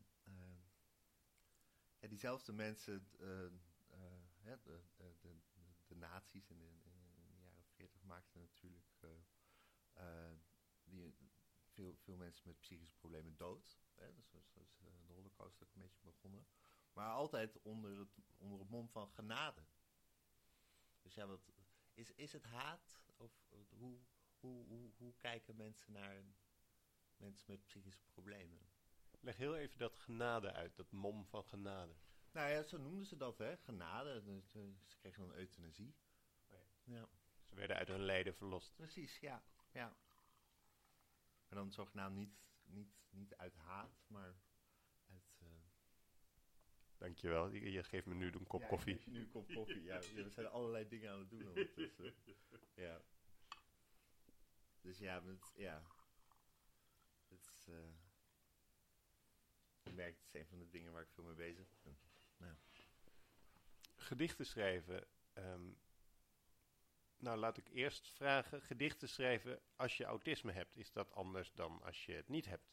ja, 1.99 2.09
diezelfde 2.09 2.53
mensen, 2.53 3.09
de, 3.11 3.61
de, 4.43 4.81
de, 5.21 5.37
de 5.87 5.97
nazi's 5.97 6.51
in 6.51 6.59
de, 6.59 6.71
in, 6.83 7.37
jaren 7.39 7.65
40 7.65 8.03
maakten 8.03 8.41
natuurlijk 8.41 8.87
die, 10.85 11.15
veel, 11.67 11.97
veel 11.97 12.17
mensen 12.17 12.49
met 12.49 12.61
psychische 12.61 12.97
problemen 12.97 13.37
dood. 13.37 13.81
Hè? 13.95 14.15
Dus 14.15 14.31
de 15.07 15.13
holocaust 15.13 15.61
een 15.61 15.69
beetje 15.75 16.03
begonnen. 16.03 16.47
Maar 16.93 17.11
altijd 17.11 17.63
onder 17.63 17.99
het, 17.99 18.19
onder 18.37 18.59
het 18.59 18.69
mom 18.69 18.89
van 18.89 19.11
genade. 19.11 19.65
Dus 21.03 21.15
ja, 21.15 21.27
wat, 21.27 21.51
is, 21.99 22.13
is 22.13 22.33
het 22.33 22.45
haat? 22.45 23.01
Of 23.17 23.33
hoe, 23.69 23.99
hoe, 24.41 24.67
hoe, 24.67 24.91
hoe 24.97 25.15
kijken 25.17 25.57
mensen 25.57 25.93
naar 25.93 26.25
mensen 27.17 27.51
met 27.51 27.65
psychische 27.65 28.05
problemen? 28.05 28.67
Leg 29.21 29.37
heel 29.37 29.57
even 29.57 29.79
dat 29.79 29.99
genade 29.99 30.53
uit, 30.53 30.77
dat 30.77 30.91
mom 30.91 31.27
van 31.27 31.45
genade. 31.45 31.95
Nou 32.31 32.51
ja, 32.51 32.63
zo 32.63 32.79
noemden 32.79 33.07
ze 33.07 33.17
dat, 33.17 33.39
hè? 33.39 33.57
Genade. 33.57 34.41
Ze 34.47 34.75
kregen 34.99 35.27
dan 35.27 35.37
euthanasie. 35.37 35.95
Nee. 36.49 36.67
Ja, 36.85 37.09
Ze 37.49 37.55
werden 37.55 37.77
uit 37.77 37.89
hun 37.89 38.05
lijden 38.05 38.35
verlost. 38.35 38.75
precies, 38.77 39.19
ja. 39.19 39.43
ja. 39.73 39.97
En 41.49 41.57
dan 41.57 41.73
zogenaamd 41.73 42.17
niet, 42.17 42.39
niet, 42.65 42.95
niet 43.11 43.35
uit 43.37 43.55
haat, 43.55 44.05
maar 44.07 44.35
Dankjewel, 46.99 47.49
je, 47.49 47.73
je 47.73 47.83
geeft 47.83 48.07
me 48.07 48.15
nu 48.15 48.33
een 48.33 48.47
kop 48.47 48.61
Ja, 48.61 48.67
ik 48.67 48.73
koffie. 48.73 48.95
geef 48.95 49.05
je 49.05 49.11
nu 49.11 49.21
een 49.21 49.29
kop 49.31 49.49
koffie. 49.55 49.83
Ja, 49.83 49.99
we 50.15 50.31
zijn 50.31 50.47
allerlei 50.47 50.89
dingen 50.89 51.11
aan 51.13 51.19
het 51.19 51.31
doen 51.31 51.47
ondertussen. 51.49 52.15
Ja. 52.75 53.03
Dus 54.81 54.99
ja, 54.99 55.21
met, 55.21 55.53
ja. 55.57 55.83
Het 57.29 57.41
is, 57.41 57.69
ik 59.83 59.95
merk, 59.95 60.17
het 60.17 60.25
is 60.27 60.33
een 60.41 60.47
van 60.47 60.59
de 60.59 60.69
dingen 60.69 60.93
waar 60.93 61.03
ik 61.03 61.11
veel 61.11 61.25
mee 61.25 61.35
bezig 61.35 61.67
ben. 61.83 61.99
Gedichten 63.97 64.47
schrijven. 64.47 65.07
ehm, 65.33 65.71
nou, 67.17 67.39
laat 67.39 67.57
ik 67.57 67.69
eerst 67.69 68.09
vragen. 68.09 68.63
Gedichten 68.63 69.09
schrijven 69.09 69.61
als 69.77 69.97
je 69.97 70.05
autisme 70.05 70.53
hebt, 70.53 70.77
is 70.77 70.93
dat 70.93 71.13
anders 71.13 71.53
dan 71.53 71.83
als 71.83 72.07
je 72.07 72.13
het 72.13 72.29
niet 72.29 72.47
hebt? 72.47 72.73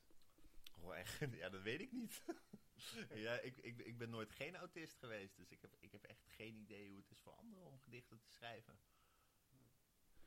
Oh, 0.80 0.96
echt? 0.98 1.20
Ja, 1.32 1.50
dat 1.50 1.62
weet 1.62 1.82
ik 1.82 1.92
niet. 1.92 2.24
ja, 3.26 3.40
ik, 3.40 3.58
ik, 3.58 3.80
ik 3.80 3.98
ben 3.98 4.10
nooit 4.10 4.32
geen 4.32 4.56
autist 4.56 4.98
geweest, 4.98 5.38
dus 5.38 5.52
ik 5.52 5.62
heb, 5.62 5.76
ik 5.80 5.92
heb 5.92 6.04
echt 6.04 6.26
geen 6.28 6.56
idee 6.56 6.90
hoe 6.90 7.00
het 7.00 7.12
is 7.12 7.20
voor 7.20 7.34
anderen 7.34 7.66
om 7.66 7.80
gedichten 7.80 8.20
te 8.20 8.30
schrijven. 8.30 8.80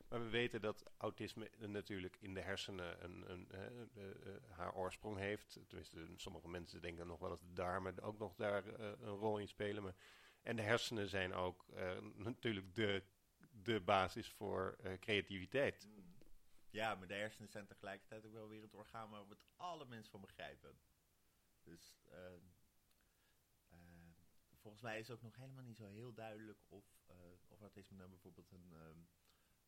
Maar 0.09 0.19
we 0.19 0.29
weten 0.29 0.61
dat 0.61 0.83
autisme 0.97 1.51
natuurlijk 1.57 2.17
in 2.19 2.33
de 2.33 2.41
hersenen 2.41 3.03
een, 3.03 3.31
een, 3.31 3.51
eh, 3.51 4.57
haar 4.57 4.73
oorsprong 4.73 5.17
heeft. 5.17 5.59
Tenminste, 5.67 6.07
sommige 6.15 6.47
mensen 6.47 6.81
denken 6.81 7.07
nog 7.07 7.19
wel 7.19 7.29
dat 7.29 7.41
de 7.41 7.53
darmen 7.53 8.01
ook 8.01 8.17
nog 8.17 8.35
daar 8.35 8.67
eh, 8.67 8.85
een 8.85 9.15
rol 9.15 9.37
in 9.37 9.47
spelen. 9.47 9.83
Maar, 9.83 9.95
en 10.41 10.55
de 10.55 10.61
hersenen 10.61 11.07
zijn 11.07 11.33
ook 11.33 11.65
eh, 11.73 11.97
natuurlijk 12.15 12.75
de, 12.75 13.03
de 13.51 13.79
basis 13.81 14.29
voor 14.29 14.77
creativiteit. 14.99 15.89
Ja, 16.69 16.95
maar 16.95 17.07
de 17.07 17.13
hersenen 17.13 17.49
zijn 17.49 17.65
tegelijkertijd 17.65 18.25
ook 18.25 18.33
wel 18.33 18.49
weer 18.49 18.61
het 18.61 18.73
orgaan 18.73 19.09
waar 19.09 19.23
we 19.23 19.33
het 19.33 19.45
alle 19.55 19.85
mensen 19.85 20.11
van 20.11 20.21
begrijpen. 20.21 20.79
Dus 21.63 22.01
eh, 22.09 22.33
eh, 23.69 24.11
volgens 24.55 24.83
mij 24.83 24.99
is 24.99 25.11
ook 25.11 25.21
nog 25.21 25.35
helemaal 25.35 25.63
niet 25.63 25.77
zo 25.77 25.87
heel 25.87 26.13
duidelijk 26.13 26.63
of, 26.67 26.85
eh, 27.05 27.15
of 27.47 27.59
autisme 27.61 27.97
nou 27.97 28.09
bijvoorbeeld 28.09 28.51
een, 28.51 28.73
ehm, 28.73 28.99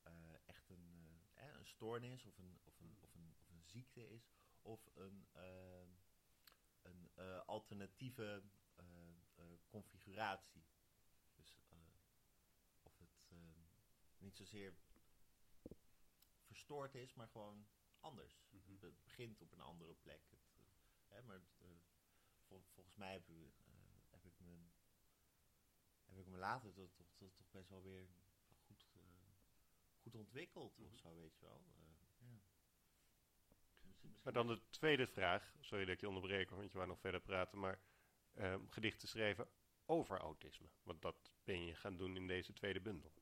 eh, 0.04 0.36
echt 0.46 0.70
een, 0.70 1.20
eh, 1.34 1.46
een 1.58 1.68
stoornis 1.68 2.26
of 2.26 2.38
een, 2.38 2.60
of, 2.64 2.80
een, 2.80 2.98
of, 3.00 3.14
een, 3.16 3.36
of 3.40 3.50
een 3.50 3.64
ziekte 3.64 4.10
is. 4.10 4.32
Of 4.62 4.90
een, 4.96 5.28
ehm, 5.32 5.90
een 6.82 7.10
eh, 7.16 7.40
alternatieve 7.46 8.44
configuratie. 9.68 10.66
Dus 11.36 11.60
of 12.84 12.98
het 12.98 13.22
ehm, 13.30 13.62
niet 14.18 14.36
zozeer 14.36 14.76
verstoord 16.42 16.96
is, 16.96 17.14
maar 17.14 17.28
gewoon 17.28 17.68
anders. 18.00 18.44
Het 18.80 19.04
begint 19.04 19.42
op 19.42 19.52
een 19.52 19.62
andere 19.62 19.94
plek. 19.94 20.28
Het, 20.30 20.41
hè, 21.12 21.22
maar 21.22 21.42
eh, 21.58 21.68
vol- 22.48 22.66
volgens 22.74 22.96
mij 22.96 23.12
heb, 23.14 23.30
ik, 23.30 23.54
eh, 23.66 23.74
heb, 24.10 24.26
ik 24.26 24.40
me, 24.40 24.58
heb 26.06 26.18
ik 26.20 26.28
me 26.28 26.38
later 26.38 26.74
toch, 26.74 26.92
toch, 26.94 27.14
toch, 27.16 27.34
toch 27.34 27.50
best 27.52 27.70
wel 27.70 27.82
weer 27.82 28.08
goed, 28.66 28.88
eh, 28.94 29.02
goed 30.02 30.16
ontwikkeld 30.16 30.80
of 30.80 30.96
zo, 30.96 31.16
weet 31.16 31.38
je 31.38 31.46
wel. 31.46 31.62
Eh, 31.76 32.28
ja. 32.28 32.42
Maar 34.22 34.34
dan 34.34 34.48
de 34.48 34.62
tweede 34.70 35.08
vraag. 35.08 35.56
Sorry 35.60 35.86
dat 35.86 35.94
ik 35.94 36.02
je 36.02 36.08
onderbreek, 36.08 36.50
hoor, 36.50 36.58
want 36.58 36.72
je 36.72 36.78
wou 36.78 36.90
nog 36.90 37.00
verder 37.00 37.22
praten. 37.22 37.60
Maar 37.60 37.80
ehm, 38.34 38.68
gedichten 38.70 39.08
schrijven 39.08 39.48
over 39.86 40.20
autisme. 40.20 40.70
Want 40.84 41.02
dat 41.02 41.32
ben 41.44 41.66
je 41.66 41.76
gaan 41.76 41.98
doen 41.98 42.16
in 42.16 42.28
deze 42.28 42.54
tweede 42.54 42.82
bundel. 42.82 43.14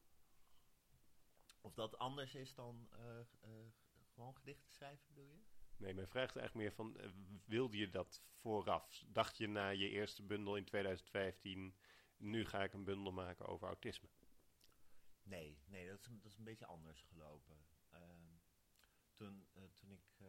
Of 1.62 1.74
dat 1.74 1.98
anders 1.98 2.36
is 2.36 2.54
dan 2.54 2.88
eh, 2.92 3.20
eh, 3.20 3.72
gewoon 4.14 4.36
gedichten 4.36 4.72
schrijven, 4.72 5.06
bedoel 5.08 5.28
je? 5.32 5.49
Nee, 5.80 5.94
mijn 5.94 6.08
vraag 6.08 6.30
is 6.30 6.36
eigenlijk 6.36 6.56
meer 6.56 6.74
van, 6.74 6.98
eh, 6.98 7.10
wilde 7.46 7.78
je 7.78 7.90
dat 7.90 8.24
vooraf? 8.32 9.04
Dacht 9.08 9.38
je 9.38 9.48
na 9.48 9.70
je 9.70 9.90
eerste 9.90 10.24
bundel 10.24 10.56
in 10.56 10.66
2015, 10.66 11.76
nu 12.18 12.46
ga 12.46 12.64
ik 12.64 12.74
een 12.74 12.84
bundel 12.84 13.12
maken 13.12 13.46
over 13.46 13.68
autisme? 13.68 14.10
Nee, 15.24 15.60
nee 15.66 15.88
dat, 15.88 16.00
is, 16.00 16.06
dat 16.22 16.32
is 16.32 16.38
een 16.38 16.44
beetje 16.44 16.66
anders 16.66 17.02
gelopen. 17.02 17.66
Ehm, 17.90 18.38
toen, 19.14 19.48
eh, 19.54 19.64
toen 19.74 19.92
ik 19.92 20.16
eh, 20.18 20.28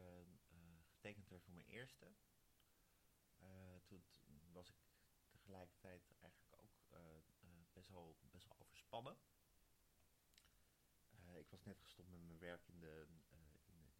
getekend 0.83 1.29
werd 1.29 1.43
voor 1.43 1.53
mijn 1.53 1.67
eerste, 1.67 2.13
toen, 3.83 4.03
was 4.51 4.69
ik 4.69 4.75
tegelijkertijd 5.29 6.11
eigenlijk 6.19 6.55
ook 6.55 6.89
best, 7.73 7.89
wel, 7.89 8.17
best 8.31 8.47
wel 8.47 8.57
overspannen. 8.59 9.17
Ik 11.39 11.49
was 11.49 11.63
net 11.63 11.79
gestopt 11.81 12.09
met 12.09 12.21
mijn 12.21 12.39
werk 12.39 12.67
in 12.67 12.79
de, 12.79 13.07
in 13.29 13.51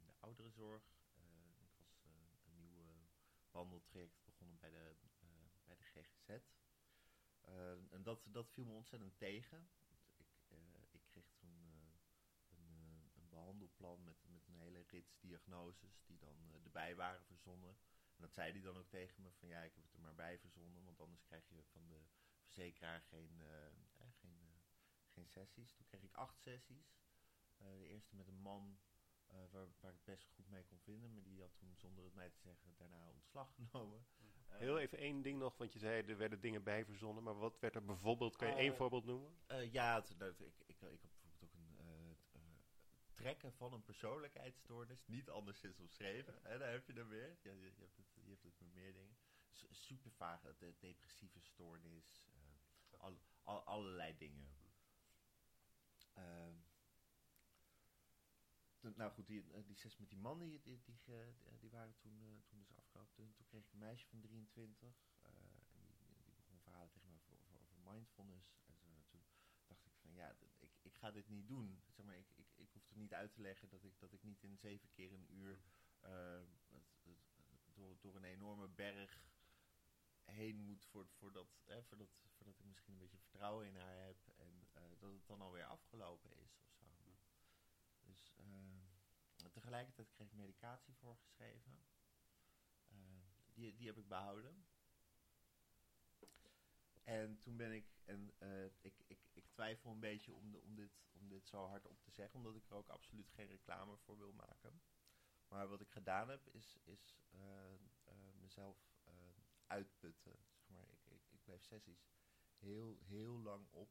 in 0.02 0.08
de 0.08 0.14
ouderenzorg. 0.20 0.84
Eh, 1.14 1.24
ik 1.64 1.72
was 1.78 2.02
eh, 2.04 2.12
een 2.46 2.56
nieuw 2.56 2.82
eh, 2.82 3.08
wandeltraject 3.52 4.24
begonnen 4.26 4.58
bij 4.58 4.70
de, 4.70 4.96
eh, 5.20 5.28
bij 5.66 5.76
de 5.76 5.84
GGZ. 5.84 6.30
Eh, 7.42 7.94
en 7.94 8.04
dat, 8.04 8.28
dat 8.32 8.50
viel 8.50 8.66
me 8.66 8.72
ontzettend 8.72 9.18
tegen. 9.18 9.70
Ik, 10.18 10.28
eh, 10.48 10.58
ik 10.92 11.02
kreeg 11.06 11.32
toen 11.36 11.52
een, 12.50 13.12
een 13.16 13.30
behandelplan 13.30 14.04
met, 14.04 14.28
met 14.28 14.48
een 14.48 14.58
hele 14.58 14.84
rits 14.88 15.20
diagnoses 15.20 16.04
die 16.06 16.18
dan 16.18 16.62
erbij 16.64 16.96
waren 16.96 17.24
verzonnen. 17.24 17.78
En 18.16 18.22
dat 18.22 18.34
zei 18.34 18.52
hij 18.52 18.62
dan 18.62 18.78
ook 18.78 18.90
tegen 18.90 19.24
me 19.24 19.32
van 19.32 19.48
ja, 19.48 19.62
ik 19.62 19.76
heb 19.76 19.84
het 19.84 19.94
er 19.94 20.00
maar 20.00 20.16
bij 20.16 20.40
verzonnen, 20.40 20.84
want 20.84 21.00
anders 21.00 21.24
krijg 21.24 21.50
je 21.50 21.64
van 21.64 21.88
de 21.88 22.02
verzekeraar 22.44 23.02
geen, 23.02 23.42
geen, 24.12 24.62
geen 25.08 25.28
sessies. 25.28 25.74
Toen 25.74 25.86
kreeg 25.86 26.04
ik 26.04 26.14
acht 26.14 26.40
sessies. 26.40 27.00
De 27.58 27.88
eerste 27.88 28.16
met 28.16 28.28
een 28.28 28.42
man 28.42 28.80
eh, 29.32 29.38
waar, 29.52 29.68
waar 29.80 29.94
ik 29.94 30.04
best 30.04 30.28
goed 30.30 30.48
mee 30.50 30.64
kon 30.64 30.80
vinden, 30.80 31.14
maar 31.14 31.24
die 31.24 31.42
had 31.42 31.52
toen 31.58 31.76
zonder 31.76 32.04
het 32.04 32.14
mij 32.14 32.30
te 32.30 32.40
zeggen 32.40 32.74
daarna 32.78 33.08
ontslag 33.10 33.54
genomen. 33.70 34.06
Eh, 34.48 34.58
Heel 34.58 34.80
even 34.80 34.98
één 34.98 35.22
ding 35.22 35.40
nog, 35.40 35.58
want 35.58 35.74
je 35.74 35.80
zei 35.80 36.02
er 36.04 36.18
werden 36.18 36.40
dingen 36.42 36.64
bij 36.64 36.86
verzonnen. 36.86 37.24
Maar 37.24 37.38
wat 37.38 37.60
werd 37.60 37.76
er 37.76 37.86
bijvoorbeeld, 37.86 38.36
kan 38.36 38.48
je 38.48 38.54
Oh. 38.54 38.60
één 38.60 38.76
voorbeeld 38.76 39.06
noemen? 39.06 39.36
Eh, 39.48 39.72
ja, 39.74 39.96
het- 39.96 40.18
nou, 40.18 40.32
ik, 40.32 40.40
ik, 40.40 40.56
ik 40.68 40.80
had 40.80 41.00
bijvoorbeeld 41.02 41.44
ook 41.44 41.54
een 41.54 41.78
eh, 41.78 42.12
t- 42.12 42.36
eh, 42.36 42.42
trekken 43.14 43.54
van 43.54 43.74
een 43.74 43.84
persoonlijkheidsstoornis. 43.84 45.06
Niet 45.08 45.30
anderszins 45.30 45.80
omschreven. 45.80 46.44
En 46.46 46.60
daar 46.60 46.72
heb 46.72 46.88
je 46.88 46.94
dan 46.94 47.08
weer. 47.08 47.38
Ja, 47.42 47.52
je, 47.52 47.60
je 47.76 47.82
hebt 47.82 47.98
het, 47.98 48.06
je 48.24 48.30
hebt 48.30 48.44
het 48.44 48.60
met 48.60 48.74
meer 48.74 48.94
dingen. 48.94 49.18
S- 49.52 49.66
super 49.72 50.12
vaag. 50.12 50.44
eh, 50.46 50.52
De 50.58 50.74
depressieve 50.80 51.40
stoornis. 51.40 52.26
eh, 52.34 53.00
al, 53.00 53.18
al- 53.44 53.64
allerlei 53.64 54.18
dingen. 54.18 54.50
Ehm, 56.14 56.56
nou 58.96 59.12
goed, 59.12 59.28
die, 59.28 59.44
eh, 59.52 59.64
die 59.66 59.76
zes 59.78 59.98
met 59.98 60.10
die 60.10 60.18
man, 60.18 60.40
die, 60.40 60.62
die, 60.62 60.82
die, 60.84 60.98
ge- 60.98 61.34
die, 61.44 61.58
die 61.60 61.70
waren 61.70 61.96
toen, 61.98 62.22
eh, 62.22 62.42
toen 62.48 62.60
dus 62.60 62.76
afgelopen. 62.76 63.14
Toen, 63.14 63.34
toen 63.34 63.46
kreeg 63.46 63.64
ik 63.66 63.72
een 63.72 63.80
meisje 63.80 64.08
van 64.08 64.22
23. 64.22 64.96
eh, 65.22 65.32
en 65.74 65.86
die, 65.98 66.22
die 66.24 66.34
begon 66.36 66.60
verhalen 66.62 66.92
tegen 66.92 67.10
me 67.10 67.16
over, 67.16 67.32
over, 67.38 67.56
over 67.62 67.78
mindfulness. 67.94 68.54
En 68.66 68.76
zo. 68.78 68.88
toen 69.10 69.24
dacht 69.68 69.86
ik 69.86 69.94
van 70.02 70.14
ja, 70.14 70.36
ik, 70.60 70.70
ik 70.82 70.96
ga 70.96 71.12
dit 71.12 71.28
niet 71.30 71.48
doen. 71.48 71.82
Zeg 71.90 72.06
maar, 72.06 72.18
ik, 72.18 72.32
ik, 72.36 72.48
ik 72.56 72.70
hoef 72.72 72.90
er 72.90 72.98
niet 72.98 73.14
uit 73.14 73.34
te 73.34 73.42
leggen 73.42 73.70
dat 73.70 73.84
ik, 73.84 74.00
dat 74.00 74.14
ik 74.14 74.24
niet 74.24 74.44
in 74.44 74.58
zeven 74.58 74.90
keer 74.90 75.14
een 75.14 75.34
uur 75.34 75.62
eh, 76.00 76.42
het- 76.70 77.00
het- 77.04 77.30
door, 77.74 77.98
door 78.00 78.16
een 78.16 78.24
enorme 78.24 78.68
berg 78.68 79.30
heen 80.24 80.58
moet 80.60 80.86
voor, 80.86 81.08
voordat, 81.08 81.48
hè, 81.66 81.84
voordat, 81.84 82.22
voordat 82.36 82.60
ik 82.60 82.66
misschien 82.66 82.94
een 82.94 83.00
beetje 83.00 83.18
vertrouwen 83.18 83.68
in 83.68 83.76
haar 83.76 83.98
heb. 84.06 84.28
En 84.38 84.68
eh, 84.74 84.82
dat 85.00 85.12
het 85.14 85.28
dan 85.28 85.42
alweer 85.42 85.66
afgelopen 85.66 86.32
is 86.38 86.60
of 86.60 86.72
zo. 86.74 86.86
Dus 88.02 88.34
eh, 88.38 88.46
tegelijk 88.46 88.81
tegelijkertijd 89.50 90.12
kreeg 90.12 90.28
ik 90.28 90.34
medicatie 90.34 90.96
voorgeschreven. 90.96 91.86
Uh, 92.92 92.98
die, 93.54 93.76
die 93.76 93.88
heb 93.88 93.98
ik 93.98 94.08
behouden. 94.08 94.66
En 97.04 97.40
toen 97.40 97.58
ben 97.58 97.72
ik, 97.72 97.86
en 98.06 98.34
uh, 98.40 98.66
ik, 98.66 99.04
ik, 99.08 99.20
ik 99.34 99.50
twijfel 99.50 99.92
een 99.92 100.00
beetje 100.00 100.34
om, 100.34 100.52
de, 100.52 100.62
om, 100.62 100.76
dit, 100.76 100.92
om 101.12 101.28
dit 101.28 101.48
zo 101.48 101.66
hard 101.66 101.88
op 101.88 102.02
te 102.02 102.12
zeggen, 102.12 102.40
omdat 102.40 102.56
ik 102.56 102.70
er 102.70 102.76
ook 102.76 102.90
absoluut 102.90 103.30
geen 103.30 103.48
reclame 103.48 103.98
voor 103.98 104.18
wil 104.18 104.34
maken. 104.34 104.82
Maar 105.48 105.68
wat 105.68 105.82
ik 105.82 105.92
gedaan 105.92 106.30
heb, 106.30 106.48
is, 106.48 106.78
is 106.84 107.18
uh, 107.32 107.42
mezelf 108.40 108.90
uitputten. 109.68 110.46
Zeg 110.50 110.68
maar. 110.68 110.90
ik, 110.90 111.06
ik, 111.06 111.22
ik 111.30 111.44
bleef 111.44 111.64
sessies 111.64 112.10
heel, 112.62 112.98
heel 113.02 113.40
lang 113.40 113.68
op. 113.70 113.90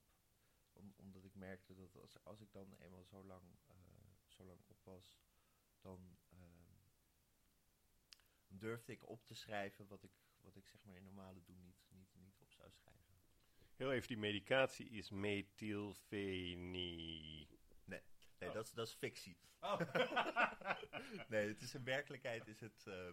Om, 0.72 0.94
omdat 0.96 1.24
ik 1.24 1.34
merkte 1.34 1.74
dat 1.74 1.96
als, 1.96 2.24
als 2.24 2.40
ik 2.40 2.52
dan 2.52 2.74
eenmaal 2.78 3.04
zo 3.04 3.24
lang, 3.24 3.42
zo 4.26 4.44
lang 4.44 4.60
op 4.66 4.80
was, 4.82 5.20
dan 5.80 6.18
durfde 8.60 8.92
ik 8.92 9.08
op 9.08 9.24
te 9.24 9.34
schrijven 9.34 9.86
wat 9.86 10.02
ik, 10.02 10.12
wat 10.40 10.56
ik 10.56 10.68
zeg 10.68 10.84
maar 10.84 10.96
in 10.96 11.02
normale 11.02 11.42
doen 11.42 11.60
niet, 11.60 11.86
niet, 11.88 12.14
niet 12.14 12.38
op 12.40 12.52
zou 12.52 12.70
schrijven. 12.70 13.00
Heel 13.76 13.92
even, 13.92 14.08
die 14.08 14.16
medicatie 14.16 14.88
is 14.88 15.10
methylfeni. 15.10 16.58
Nee, 17.84 18.02
nee 18.38 18.48
oh. 18.48 18.54
dat, 18.54 18.64
is, 18.64 18.72
dat 18.72 18.86
is 18.86 18.94
fictie. 18.94 19.36
Oh. 19.60 19.80
nee, 21.28 21.48
het 21.48 21.62
is 21.62 21.74
in 21.74 21.84
werkelijkheid 21.84 22.46
is 22.46 22.60
het, 22.60 22.84
uh, 22.88 23.12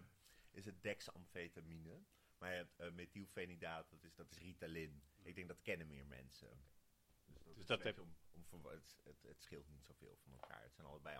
is 0.50 0.64
het 0.64 0.82
dexamfetamine. 0.82 2.02
Maar 2.38 2.68
uh, 2.80 2.90
methylfenidaat, 2.90 3.90
dat 3.90 4.04
is, 4.04 4.14
dat 4.14 4.30
is 4.30 4.38
Ritalin. 4.38 5.02
Ik 5.22 5.34
denk 5.34 5.48
dat 5.48 5.62
kennen 5.62 5.86
meer 5.86 6.06
mensen. 6.06 6.48
Dat, 6.48 6.77
dus 7.58 7.66
dat 7.66 7.82
heb... 7.82 8.00
om, 8.00 8.16
om, 8.50 8.66
het, 8.66 9.00
het, 9.04 9.22
het, 9.22 9.42
scheelt 9.42 9.68
niet 9.68 9.84
zoveel 9.84 10.16
van 10.22 10.32
elkaar. 10.32 10.62
Het 10.62 10.74
zijn 10.74 10.86
allebei 10.86 11.16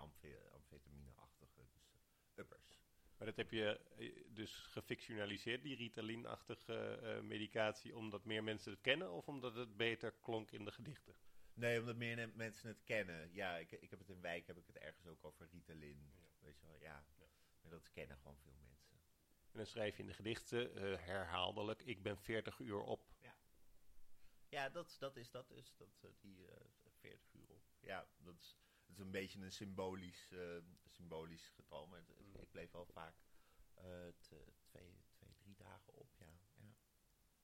amfetamine-achtige, 0.51 1.65
dus 1.71 1.91
uh, 1.93 1.99
uppers. 2.35 2.79
Maar 3.17 3.27
dat 3.27 3.37
heb 3.37 3.51
je 3.51 3.79
eh, 3.97 4.33
dus 4.33 4.55
gefictionaliseerd, 4.55 5.61
die 5.61 5.75
Ritalin-achtige 5.75 6.99
uh, 7.03 7.21
medicatie, 7.21 7.95
omdat 7.95 8.25
meer 8.25 8.43
mensen 8.43 8.71
het 8.71 8.81
kennen 8.81 9.11
of 9.11 9.27
omdat 9.27 9.55
het 9.55 9.77
beter 9.77 10.11
klonk 10.11 10.51
in 10.51 10.65
de 10.65 10.71
gedichten? 10.71 11.15
Nee, 11.53 11.79
omdat 11.79 11.95
meer 11.95 12.29
mensen 12.33 12.67
het 12.67 12.83
kennen. 12.83 13.33
Ja, 13.33 13.57
ik, 13.57 13.71
ik 13.71 13.89
heb 13.89 13.99
het 13.99 14.09
in 14.09 14.21
Wijk, 14.21 14.47
heb 14.47 14.57
ik 14.57 14.67
het 14.67 14.77
ergens 14.77 15.07
ook 15.07 15.23
over 15.23 15.47
Ritalin. 15.51 16.11
Weet 16.39 16.59
je 16.59 16.65
wel, 16.65 16.79
ja. 16.79 17.05
ja. 17.17 17.27
Maar 17.61 17.71
dat 17.71 17.91
kennen 17.91 18.17
gewoon 18.17 18.37
veel 18.37 18.53
mensen. 18.59 18.97
En 19.51 19.57
dan 19.57 19.65
schrijf 19.65 19.95
je 19.95 20.01
in 20.01 20.07
de 20.07 20.13
gedichten 20.13 20.77
uh, 20.77 20.97
herhaaldelijk, 20.97 21.81
ik 21.81 22.03
ben 22.03 22.17
40 22.17 22.59
uur 22.59 22.81
op. 22.81 23.08
Ja, 24.49 24.69
dat, 24.69 24.95
dat 24.99 25.15
is 25.15 25.31
dat 25.31 25.47
dus, 25.47 25.73
dat, 25.77 26.21
die 26.21 26.47
40 26.99 27.33
uur 27.33 27.49
op. 27.49 27.63
Ja, 27.79 28.07
dat 28.17 28.39
is 28.39 28.57
het 28.89 28.97
is 28.97 29.03
een 29.03 29.11
beetje 29.11 29.41
een 29.41 29.51
symbolisch, 29.51 30.29
uh, 30.31 30.57
symbolisch 30.85 31.49
getal, 31.49 31.87
maar 31.87 31.99
het, 31.99 32.19
mm. 32.19 32.35
ik 32.35 32.51
bleef 32.51 32.71
wel 32.71 32.85
vaak 32.85 33.15
twee, 34.19 34.53
twee, 34.65 35.03
drie 35.37 35.55
dagen 35.55 35.93
op, 35.93 36.15
ja. 36.17 36.39
ja. 36.55 36.75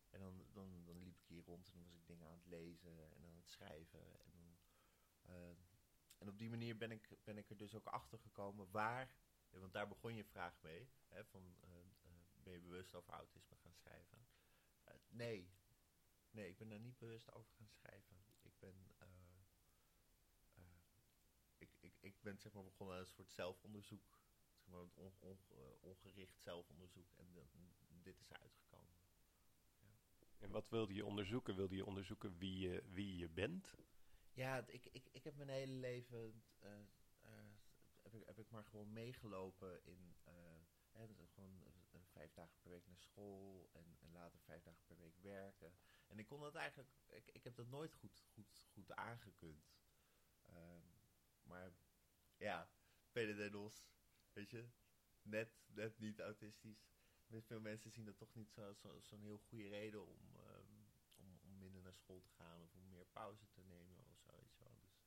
En 0.09 0.19
dan, 0.19 0.45
dan, 0.51 0.85
dan 0.85 0.97
liep 0.97 1.19
ik 1.19 1.27
hier 1.27 1.43
rond 1.43 1.71
en 1.71 1.77
dan 1.77 1.85
was 1.85 1.95
ik 1.95 2.07
dingen 2.07 2.27
aan 2.27 2.37
het 2.37 2.45
lezen 2.45 3.15
en 3.15 3.25
aan 3.25 3.35
het 3.35 3.49
schrijven. 3.49 4.19
En, 4.19 4.31
dan, 4.31 4.57
uh, 5.35 5.57
en 6.17 6.29
op 6.29 6.37
die 6.37 6.49
manier 6.49 6.77
ben 6.77 6.91
ik, 6.91 7.17
ben 7.23 7.37
ik 7.37 7.49
er 7.49 7.57
dus 7.57 7.75
ook 7.75 7.87
achter 7.87 8.19
gekomen 8.19 8.71
waar, 8.71 9.15
want 9.49 9.73
daar 9.73 9.87
begon 9.87 10.15
je 10.15 10.23
vraag 10.23 10.61
mee, 10.61 10.89
hè, 11.07 11.25
van 11.25 11.57
ben 12.33 12.53
je 12.53 12.59
bewust 12.59 12.95
over 12.95 13.13
autisme 13.13 13.55
gaan 13.55 13.73
schrijven? 13.73 14.27
nee, 15.07 15.49
nee, 16.35 16.49
ik 16.49 16.57
ben 16.57 16.69
daar 16.69 16.79
niet 16.79 16.97
bewust 16.97 17.31
over 17.31 17.53
gaan 17.53 17.67
schrijven. 17.67 18.17
Ik 18.41 18.59
ben 18.59 18.75
ik 22.05 22.21
ben 22.21 22.37
zeg 22.39 22.53
maar 22.53 22.63
begonnen 22.63 22.97
als 22.97 23.07
een 23.07 23.13
soort 23.13 23.31
zelfonderzoek. 23.31 24.19
Zeg 24.53 24.67
maar 24.67 24.79
on, 24.79 25.13
on, 25.19 25.39
ongericht 25.79 26.39
zelfonderzoek. 26.39 27.13
En 27.17 27.27
dit 28.01 28.19
is 28.19 28.33
uitgekomen. 28.33 28.95
Ja. 29.79 29.87
En 30.39 30.51
wat 30.51 30.69
wilde 30.69 30.93
je 30.93 31.05
onderzoeken? 31.05 31.55
Wilde 31.55 31.75
je 31.75 31.85
onderzoeken 31.85 32.37
wie 32.37 32.59
je, 32.59 32.83
wie 32.91 33.17
je 33.17 33.29
bent? 33.29 33.75
Ja, 34.33 34.67
ik, 34.67 34.85
ik, 34.91 35.09
ik 35.11 35.23
heb 35.23 35.35
mijn 35.35 35.49
hele 35.49 35.73
leven... 35.73 36.43
Uh, 36.63 36.69
heb, 38.01 38.13
ik, 38.13 38.25
heb 38.25 38.39
ik 38.39 38.49
maar 38.49 38.65
gewoon 38.65 38.93
meegelopen 38.93 39.85
in... 39.85 40.15
Hè, 40.91 41.07
gewoon 41.27 41.63
vijf 42.15 42.33
dagen 42.33 42.57
per 42.61 42.71
week 42.71 42.85
naar 42.87 42.99
school 42.99 43.69
en, 43.73 43.97
later 44.11 44.39
vijf 44.39 44.63
dagen 44.63 44.85
per 44.85 44.97
week 44.97 45.17
werken. 45.17 45.73
En 46.07 46.19
ik 46.19 46.25
kon 46.25 46.39
dat 46.39 46.55
eigenlijk... 46.55 46.89
Ik, 47.07 47.29
ik 47.31 47.43
heb 47.43 47.55
dat 47.55 47.67
nooit 47.67 47.93
goed, 47.93 48.23
goed, 48.33 48.67
goed 48.73 48.91
aangekund. 48.91 49.73
Ehm, 50.41 50.85
maar 51.43 51.71
ja, 52.37 52.69
PDD-DOS, 53.11 53.89
weet 54.33 54.49
je, 54.49 54.69
net, 55.21 55.49
net 55.67 55.99
niet 55.99 56.19
autistisch. 56.19 56.93
Veel 57.27 57.59
mensen 57.59 57.91
zien 57.91 58.05
dat 58.05 58.17
toch 58.17 58.33
niet 58.33 58.51
zo'n 58.51 58.75
zo, 58.75 58.99
zo'n 58.99 59.21
heel 59.21 59.37
goede 59.37 59.67
reden 59.67 60.07
om, 60.07 60.35
um, 60.35 60.87
om, 61.15 61.39
om 61.41 61.57
minder 61.57 61.81
naar 61.81 61.95
school 61.95 62.21
te 62.21 62.29
gaan 62.29 62.61
of 62.61 62.73
om 62.73 62.89
meer 62.89 63.05
pauze 63.05 63.49
te 63.49 63.61
nemen 63.61 64.05
of 64.05 64.19
zo, 64.19 64.31
weet 64.41 64.57
wel. 64.57 64.77
Dus 64.79 65.05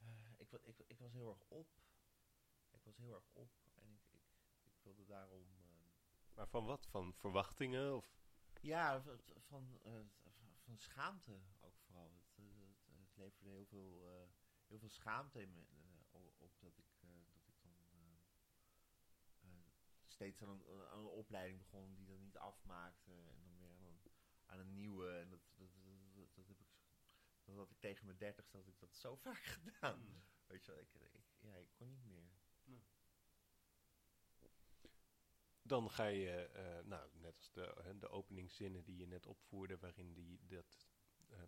uh, 0.00 0.38
ik, 0.38 0.52
ik, 0.52 0.78
ik 0.86 0.98
was 0.98 1.12
heel 1.12 1.30
erg 1.30 1.44
op. 1.48 1.68
Ik 2.70 2.82
was 2.82 2.96
heel 2.96 3.14
erg 3.14 3.28
op 3.32 3.50
en 3.74 3.92
ik, 3.92 4.20
ik 4.62 4.74
wilde 4.82 5.04
daarom... 5.04 5.61
Maar 6.34 6.48
van 6.48 6.64
wat? 6.64 6.86
Van 6.86 7.14
verwachtingen? 7.14 7.96
Of? 7.96 8.20
Ja, 8.60 9.02
van, 9.36 9.80
uh, 9.86 10.00
van 10.64 10.78
schaamte 10.78 11.40
ook 11.60 11.78
vooral. 11.78 12.12
Het, 12.12 12.36
het, 12.36 12.98
het 12.98 13.16
leverde 13.16 13.50
heel 13.50 13.66
veel, 13.66 14.06
uh, 14.06 14.28
heel 14.66 14.78
veel 14.78 14.88
schaamte 14.88 15.40
in 15.40 15.52
me, 15.52 15.60
op 16.38 16.58
dat 16.58 16.78
ik, 16.78 16.78
dat 16.78 16.78
ik 16.78 17.00
dan 17.00 17.22
steeds 20.22 20.42
aan 20.42 20.48
een, 20.48 20.88
aan 20.90 20.98
een, 20.98 21.06
opleiding 21.06 21.58
begon 21.58 21.94
die 21.94 22.06
dan 22.06 22.20
niet 22.20 22.36
afmaakte. 22.36 23.12
En 23.12 23.42
dan 23.42 23.58
weer 23.58 23.70
aan 23.70 23.84
een, 23.84 24.00
aan 24.46 24.58
een 24.58 24.74
nieuwe. 24.74 25.18
En 25.18 25.30
dat, 25.30 25.40
dat, 25.54 25.68
dat, 26.14 26.34
dat, 26.34 26.46
heb 26.46 26.60
ik, 26.60 26.68
dat 27.44 27.56
had 27.56 27.70
ik 27.70 27.78
tegen 27.78 28.06
mijn 28.06 28.18
dertigste 28.18 28.56
had 28.56 28.66
ik 28.66 28.78
dat 28.78 28.94
zo 28.94 29.16
vaak 29.26 29.42
gedaan. 29.42 29.98
Mm. 29.98 30.22
Weet 30.46 30.64
je 30.64 30.72
wel, 30.72 30.80
ik, 30.80 30.94
ik, 30.94 31.24
ja, 31.38 31.54
ik 31.54 31.68
kon 31.74 31.88
niet 31.88 32.04
meer. 32.04 32.30
Nee. 32.64 32.84
Dan 35.72 35.90
ga 35.90 36.04
je, 36.04 36.50
uh, 36.56 36.88
nou, 36.88 37.08
net 37.20 37.36
als 37.36 37.50
de, 37.52 37.94
de 37.98 38.08
openingszinnen 38.08 38.84
die 38.84 38.96
je 38.96 39.06
net 39.06 39.26
opvoerde, 39.26 39.78
waarin 39.78 40.12
die, 40.12 40.40
dat 40.46 40.86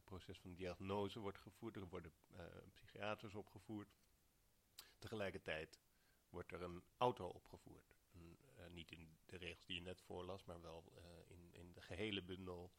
proces 0.04 0.38
van 0.38 0.54
diagnose 0.54 1.18
wordt 1.20 1.38
gevoerd. 1.38 1.76
Er 1.76 1.86
worden 1.88 2.12
psychiaters 2.72 3.34
opgevoerd. 3.34 3.88
Tegelijkertijd 4.98 5.78
wordt 6.30 6.52
er 6.52 6.62
een 6.62 6.82
auto 6.96 7.26
opgevoerd. 7.26 7.94
uh, 8.12 8.66
niet 8.70 8.90
in 8.90 9.18
de 9.26 9.36
regels 9.36 9.66
die 9.66 9.76
je 9.76 9.82
net 9.82 10.00
voorlas, 10.00 10.44
maar 10.44 10.60
wel 10.60 10.84
uh, 10.96 11.02
in, 11.26 11.52
in 11.52 11.72
de 11.72 11.80
gehele 11.80 12.22
bundel 12.22 12.72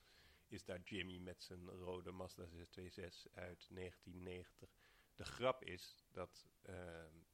is 0.48 0.64
daar 0.64 0.82
Jimmy 0.84 1.18
met 1.18 1.44
zijn 1.44 1.70
rode 1.70 2.12
Mazda 2.12 2.46
626 2.46 3.34
uit 3.34 3.68
1990. 3.70 4.70
De 5.16 5.26
grap 5.26 5.64
is 5.64 5.96
dat 6.12 6.48
uh, 6.70 6.76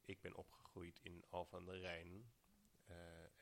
ik 0.04 0.20
ben 0.20 0.34
opgegroeid 0.34 1.00
in 1.02 1.24
Al 1.28 1.44
van 1.44 1.64
der 1.64 1.80
Rijn. 1.80 2.32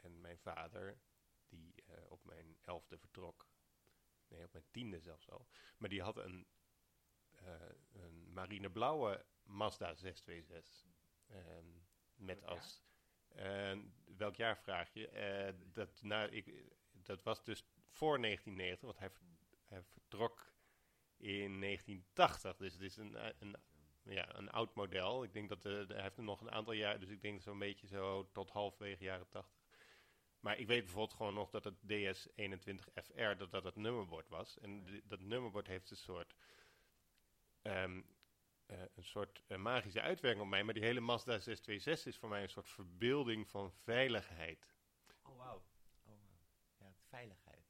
En 0.02 0.20
mijn 0.20 0.38
vader, 0.38 1.00
die 1.48 1.74
op 2.08 2.24
mijn 2.24 2.58
elfde 2.60 2.98
vertrok, 2.98 3.46
nee, 4.28 4.44
op 4.44 4.52
mijn 4.52 4.70
tiende 4.70 5.00
zelfs 5.00 5.30
al, 5.30 5.48
maar 5.76 5.88
die 5.88 6.02
had 6.02 6.16
een, 6.16 6.46
een 7.92 8.32
marineblauwe 8.32 9.24
Mazda 9.42 9.94
626. 9.94 10.86
Ehm, 11.26 11.66
met 12.14 12.44
als... 12.44 12.82
Welk 14.16 14.34
jaar 14.34 14.58
vraag 14.58 14.92
je? 14.92 15.08
Eh, 15.08 15.54
dat, 15.72 16.02
nou, 16.02 16.30
ik, 16.30 16.64
dat 16.92 17.22
was 17.22 17.44
dus 17.44 17.64
voor 17.88 18.20
1990, 18.20 18.80
want 18.80 18.98
hij, 18.98 19.10
hij 19.64 19.82
vertrok 19.82 20.52
in 21.16 21.60
1980. 21.60 22.56
Dus 22.56 22.72
het 22.72 22.82
is 22.82 22.96
een, 22.96 23.16
eh, 23.16 23.32
een, 23.38 23.56
ja, 24.02 24.34
een 24.34 24.50
oud 24.50 24.74
model. 24.74 25.22
Ik 25.22 25.32
denk 25.32 25.48
dat 25.48 25.64
uh, 25.64 25.88
hij 25.88 26.02
heeft 26.02 26.16
er 26.16 26.22
nog 26.22 26.40
een 26.40 26.50
aantal 26.50 26.72
jaar, 26.72 27.00
dus 27.00 27.08
ik 27.08 27.22
denk 27.22 27.42
zo'n 27.42 27.58
beetje 27.58 27.86
zo 27.86 28.30
tot 28.32 28.50
halfwege 28.50 29.04
jaren 29.04 29.28
80. 29.28 29.59
Maar 30.40 30.58
ik 30.58 30.66
weet 30.66 30.84
bijvoorbeeld 30.84 31.16
gewoon 31.16 31.34
nog 31.34 31.50
dat 31.50 31.64
het 31.64 31.74
DS21FR, 31.82 33.36
dat 33.36 33.50
dat 33.50 33.64
het 33.64 33.76
nummerbord 33.76 34.28
was. 34.28 34.58
En 34.58 35.02
dat 35.04 35.20
nummerbord 35.20 35.66
heeft 35.66 35.90
een 35.90 35.96
soort 35.96 36.34
um, 37.62 38.06
uh, 38.66 38.78
een 38.94 39.04
soort 39.04 39.42
uh, 39.48 39.58
magische 39.58 40.00
uitwerking 40.00 40.44
op 40.44 40.50
mij. 40.50 40.62
Maar 40.62 40.74
die 40.74 40.82
hele 40.82 41.00
Mazda 41.00 41.32
626 41.38 42.06
is 42.06 42.18
voor 42.18 42.28
mij 42.28 42.42
een 42.42 42.48
soort 42.48 42.68
verbeelding 42.68 43.48
van 43.48 43.72
veiligheid. 43.72 44.74
Oh, 45.22 45.36
wauw. 45.36 45.62
Oh. 46.04 46.12
Ja, 46.76 46.94
veiligheid. 47.08 47.64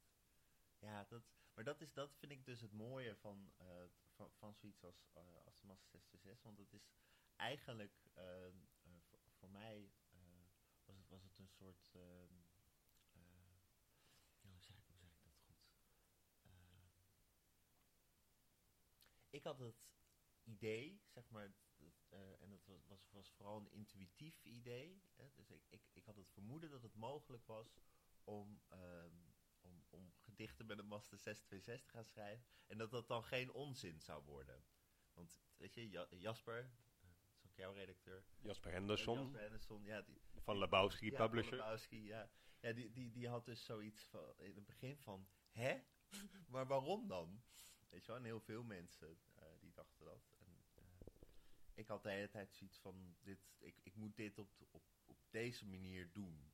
Ja, 0.79 1.05
dat, 1.09 1.23
maar 1.55 1.65
dat, 1.65 1.81
is, 1.81 1.93
dat 1.93 2.17
vind 2.17 2.33
ik 2.33 2.45
dus 2.45 2.61
het 2.61 2.73
mooie 2.73 3.17
van, 3.17 3.53
uh, 3.61 3.67
van, 4.15 4.31
van 4.39 4.55
zoiets 4.55 4.85
als, 4.85 5.07
als 5.45 5.61
de 5.61 5.67
Mazda 5.67 5.87
626. 5.89 6.43
Want 6.43 6.59
het 6.59 6.73
is 6.73 6.89
eigenlijk, 7.37 7.93
voor, 9.09 9.21
voor 9.39 9.51
mij 9.51 9.91
was, 10.85 10.97
het, 10.97 11.09
was 11.09 11.23
het 11.23 11.39
een 11.39 11.49
soort... 11.49 11.91
Ehm, 11.95 12.35
ja, 14.41 14.51
hoe, 14.51 14.61
zeg 14.61 14.77
ik, 14.77 14.85
hoe 14.87 14.97
zeg 14.99 15.11
ik 15.13 15.23
dat 15.23 15.33
goed? 15.45 15.61
Ik 19.31 19.45
had 19.45 19.59
het 19.59 19.89
idee, 20.43 21.01
zeg 21.07 21.31
maar, 21.31 21.53
eh, 22.09 22.43
en 22.43 22.51
het 22.51 22.67
was, 22.67 22.87
was, 22.87 23.09
was 23.11 23.31
vooral 23.31 23.57
een 23.57 23.71
intuïtief 23.71 24.45
idee. 24.45 25.03
Hè? 25.15 25.31
Dus 25.35 25.51
ik, 25.51 25.63
ik, 25.69 25.83
ik 25.93 26.05
had 26.05 26.17
het 26.17 26.31
vermoeden 26.31 26.71
dat 26.71 26.83
het 26.83 26.95
mogelijk 26.95 27.47
was 27.47 27.79
om, 28.25 28.63
ehm, 28.69 29.15
om, 29.61 29.85
om 29.91 30.13
gedichten 30.19 30.67
met 30.67 30.79
een 30.79 30.87
Master 30.87 31.19
626 31.19 31.87
te 31.87 31.93
gaan 31.93 32.05
schrijven. 32.05 32.47
En 32.67 32.79
dat 32.79 32.91
dat 32.91 33.09
dan 33.09 33.25
geen 33.25 33.53
onzin 33.53 34.01
zou 34.01 34.25
worden. 34.25 34.65
Want 35.13 35.43
weet 35.57 35.75
je, 35.75 35.91
Ja- 35.91 36.07
Jasper, 36.11 36.59
eh, 36.59 37.09
dat 37.23 37.35
is 37.35 37.45
ook 37.47 37.55
jouw 37.57 37.73
redacteur. 37.73 38.25
Jasper 38.41 38.73
Henderson 38.73 39.19
Jasper 39.19 39.41
Henderson, 39.41 39.85
ja, 39.85 40.03
die, 40.03 40.21
van 40.37 40.59
Lebowski 40.59 41.11
ja, 41.11 41.27
Publisher. 41.27 41.57
Lebowski, 41.57 42.05
ja. 42.05 42.31
Ja, 42.61 42.73
die, 42.73 42.93
die, 42.93 43.11
die 43.11 43.29
had 43.29 43.45
dus 43.45 43.65
zoiets 43.65 44.05
van, 44.05 44.35
in 44.39 44.55
het 44.55 44.67
begin 44.67 44.97
van, 44.97 45.29
hè? 45.51 45.83
maar 46.53 46.67
waarom 46.67 47.09
dan? 47.09 47.43
Weet 47.91 48.01
je 48.05 48.07
wel, 48.07 48.17
en 48.17 48.25
heel 48.25 48.41
veel 48.41 48.63
mensen 48.63 49.19
eh, 49.35 49.45
die 49.61 49.73
dachten 49.73 50.05
dat. 50.05 50.23
En, 50.39 50.65
eh, 50.75 50.83
ik 51.75 51.87
had 51.87 52.03
de 52.03 52.11
hele 52.11 52.29
tijd 52.29 52.53
zoiets 52.55 52.79
van, 52.79 53.17
dit, 53.21 53.39
ik, 53.59 53.77
ik 53.83 53.95
moet 53.95 54.17
dit 54.17 54.39
op, 54.39 54.51
op, 54.71 54.83
op 55.05 55.19
deze 55.31 55.67
manier 55.67 56.13
doen. 56.13 56.53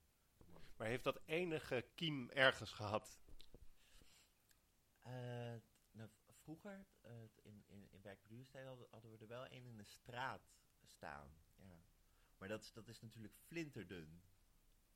Maar 0.76 0.86
heeft 0.86 1.04
dat 1.04 1.20
enige 1.24 1.88
kiem 1.94 2.30
ergens 2.30 2.72
gehad? 2.72 3.20
Eh, 5.02 5.54
nou, 5.90 6.10
vroeger, 6.26 6.86
in, 7.42 7.64
in, 7.66 7.88
in 7.90 8.00
hadden, 8.66 8.86
hadden 8.90 9.10
we 9.10 9.18
er 9.18 9.26
wel 9.26 9.46
één 9.46 9.66
in 9.66 9.76
de 9.76 9.84
straat 9.84 10.54
staan. 10.84 11.30
Ja. 11.54 11.84
Maar 12.38 12.48
dat, 12.48 12.62
is- 12.62 12.72
dat 12.72 12.88
is 12.88 13.00
natuurlijk 13.00 13.34
flinterdun. 13.34 14.22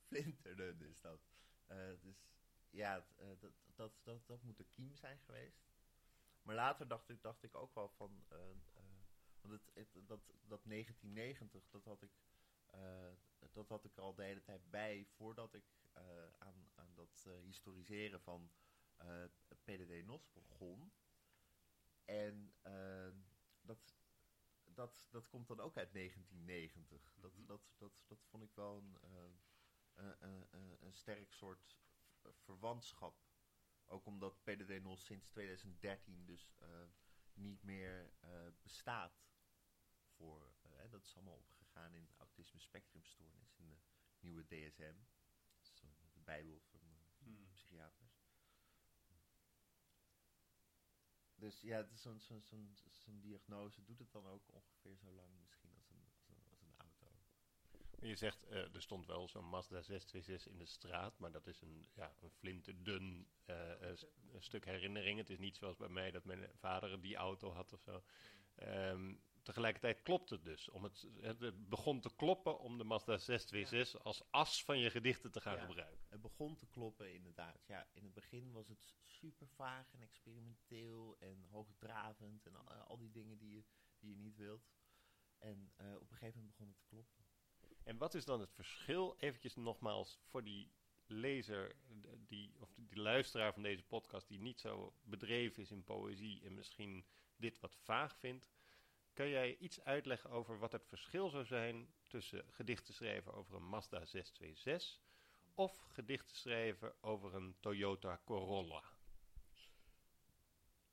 Flinterdun 0.06 0.80
is 0.82 1.00
dat. 1.00 1.20
Dus 2.00 2.24
ja, 2.70 3.06
dat, 3.38 3.52
dat, 3.74 3.92
dat, 4.02 4.26
dat 4.26 4.42
moet 4.42 4.56
de 4.56 4.64
kiem 4.64 4.94
zijn 4.96 5.18
geweest. 5.18 5.69
Maar 6.42 6.54
later 6.54 6.88
dacht 6.88 7.08
ik, 7.08 7.22
dacht 7.22 7.42
ik 7.42 7.54
ook 7.54 7.74
wel 7.74 7.88
van... 7.88 8.24
eh, 8.28 8.50
eh, 8.50 8.84
want 9.40 9.54
het, 9.54 9.70
het- 9.74 10.08
dat, 10.08 10.20
dat 10.42 10.64
1990, 10.64 11.68
dat 11.70 11.84
had 11.84 12.02
ik... 12.02 12.12
eh, 12.66 13.12
dat 13.52 13.68
had 13.68 13.84
ik 13.84 13.96
er 13.96 14.02
al 14.02 14.14
de 14.14 14.22
hele 14.22 14.42
tijd 14.42 14.70
bij 14.70 15.06
voordat 15.06 15.54
ik 15.54 15.64
aan, 16.38 16.70
aan 16.74 16.94
dat 16.94 17.28
historiseren 17.42 18.20
van 18.20 18.50
PDD 19.64 20.04
NOS 20.06 20.32
begon. 20.32 20.92
En 22.04 22.54
dat, 23.60 23.94
dat, 24.64 25.06
dat 25.10 25.28
komt 25.28 25.48
dan 25.48 25.60
ook 25.60 25.76
uit 25.76 25.92
1990. 25.92 27.12
Dat, 27.16 27.32
dat, 27.36 27.60
dat, 27.76 27.92
dat 28.06 28.24
vond 28.24 28.42
ik 28.42 28.54
wel 28.54 28.76
een, 28.76 28.96
een, 29.94 30.46
een, 30.50 30.76
een, 30.80 30.92
sterk 30.92 31.32
soort 31.32 31.76
verwantschap. 32.32 33.29
Ook 33.92 34.06
omdat 34.06 34.42
PDD 34.42 34.82
NOS 34.82 35.04
sinds 35.04 35.28
2013 35.28 36.24
dus 36.24 36.52
eh, 36.58 36.68
niet 37.34 37.62
meer 37.62 38.12
eh, 38.20 38.46
bestaat. 38.62 39.22
Voor, 40.16 40.54
eh, 40.62 40.90
dat 40.90 41.04
is 41.04 41.14
allemaal 41.14 41.36
opgegaan 41.36 41.94
in 41.94 42.10
autisme 42.16 42.60
spectrumstoornis, 42.60 43.54
in 43.56 43.66
de 43.68 43.78
nieuwe 44.20 44.46
DSM. 44.46 44.94
Zo 45.60 45.86
de 46.12 46.20
bijbel 46.20 46.60
van 46.60 46.80
eh, 47.18 47.50
psychiaters. 47.52 48.18
Dus 51.34 51.60
ja, 51.60 51.76
het 51.76 51.90
is 51.90 52.02
zo'n 52.02 52.20
zo'n 52.20 52.42
zo'n 52.88 53.20
diagnose 53.20 53.84
doet 53.84 53.98
het 53.98 54.12
dan 54.12 54.26
ook 54.26 54.48
ongeveer 54.52 54.96
zo 54.96 55.10
lang 55.12 55.40
misschien 55.40 55.74
als 55.74 55.90
een, 55.90 56.04
als 56.14 56.28
een, 56.28 56.44
als 56.50 56.60
een 56.60 56.74
auto. 56.76 57.06
Je 58.00 58.14
zegt, 58.16 58.42
eh, 58.44 58.74
er 58.74 58.82
stond 58.82 59.06
wel 59.06 59.28
zo'n 59.28 59.48
Mazda 59.48 59.82
626 59.82 60.52
in 60.52 60.58
de 60.58 60.66
straat, 60.66 61.18
maar 61.18 61.32
dat 61.32 61.46
is 61.46 61.60
een, 61.60 61.86
ja, 61.94 62.14
een 62.20 62.30
flinterdun 62.30 63.28
eh, 63.44 63.90
eh, 63.90 63.96
st- 63.96 64.06
stuk 64.38 64.64
herinnering. 64.64 65.18
Het 65.18 65.30
is 65.30 65.38
niet 65.38 65.56
zoals 65.56 65.76
bij 65.76 65.88
mij 65.88 66.10
dat 66.10 66.24
mijn 66.24 66.48
vader 66.54 67.00
die 67.00 67.16
auto 67.16 67.50
had 67.52 67.72
of 67.72 67.80
zo. 67.80 68.02
Ehm, 68.54 69.14
tegelijkertijd 69.42 70.02
klopt 70.02 70.30
het 70.30 70.44
dus. 70.44 70.68
Om 70.68 70.84
het, 70.84 71.06
het 71.20 71.68
begon 71.68 72.00
te 72.00 72.14
kloppen 72.16 72.58
om 72.58 72.78
de 72.78 72.84
Mazda 72.84 73.18
626 73.18 74.02
als 74.04 74.22
as 74.30 74.64
van 74.64 74.78
je 74.78 74.90
gedichten 74.90 75.30
te 75.32 75.40
gaan 75.40 75.56
Ja. 75.56 75.66
gebruiken. 75.66 76.04
Het 76.08 76.20
begon 76.20 76.56
te 76.56 76.66
kloppen 76.66 77.12
inderdaad. 77.14 77.64
Ja, 77.66 77.86
in 77.92 78.04
het 78.04 78.14
begin 78.14 78.52
was 78.52 78.68
het 78.68 78.94
super 79.04 79.48
vaag 79.48 79.92
en 79.92 80.00
experimenteel 80.00 81.16
en 81.18 81.44
hoogdravend 81.50 82.46
en 82.46 82.54
al, 82.54 82.68
al 82.72 82.98
die 82.98 83.10
dingen 83.10 83.38
die 83.38 83.50
je, 83.56 83.64
die 83.98 84.10
je 84.10 84.16
niet 84.16 84.36
wilt. 84.36 84.70
En 85.38 85.72
eh, 85.76 85.94
op 85.94 86.00
een 86.10 86.16
gegeven 86.16 86.34
moment 86.40 86.50
begon 86.56 86.68
het 86.68 86.76
te 86.76 86.84
kloppen. 86.88 87.19
En 87.90 87.98
wat 87.98 88.14
is 88.14 88.24
dan 88.24 88.40
het 88.40 88.52
verschil, 88.52 89.16
eventjes 89.18 89.56
nogmaals, 89.56 90.18
voor 90.22 90.44
die 90.44 90.72
lezer, 91.06 91.76
die, 92.26 92.54
of 92.60 92.72
die 92.74 93.00
luisteraar 93.00 93.52
van 93.52 93.62
deze 93.62 93.82
podcast, 93.82 94.28
die 94.28 94.38
niet 94.38 94.60
zo 94.60 94.94
bedreven 95.02 95.62
is 95.62 95.70
in 95.70 95.84
poëzie 95.84 96.42
en 96.44 96.54
misschien 96.54 97.06
dit 97.36 97.60
wat 97.60 97.76
vaag 97.76 98.16
vindt, 98.16 98.48
kan 99.12 99.28
jij 99.28 99.56
iets 99.56 99.84
uitleggen 99.84 100.30
over 100.30 100.58
wat 100.58 100.72
het 100.72 100.86
verschil 100.86 101.28
zou 101.28 101.44
zijn 101.44 101.94
tussen 102.06 102.44
gedichten 102.50 102.94
schrijven 102.94 103.34
over 103.34 103.54
een 103.54 103.68
Mazda 103.68 104.04
626 104.04 105.00
of 105.54 105.78
gedichten 105.88 106.36
schrijven 106.36 107.02
over 107.02 107.34
een 107.34 107.56
Toyota 107.60 108.20
Corolla? 108.24 108.84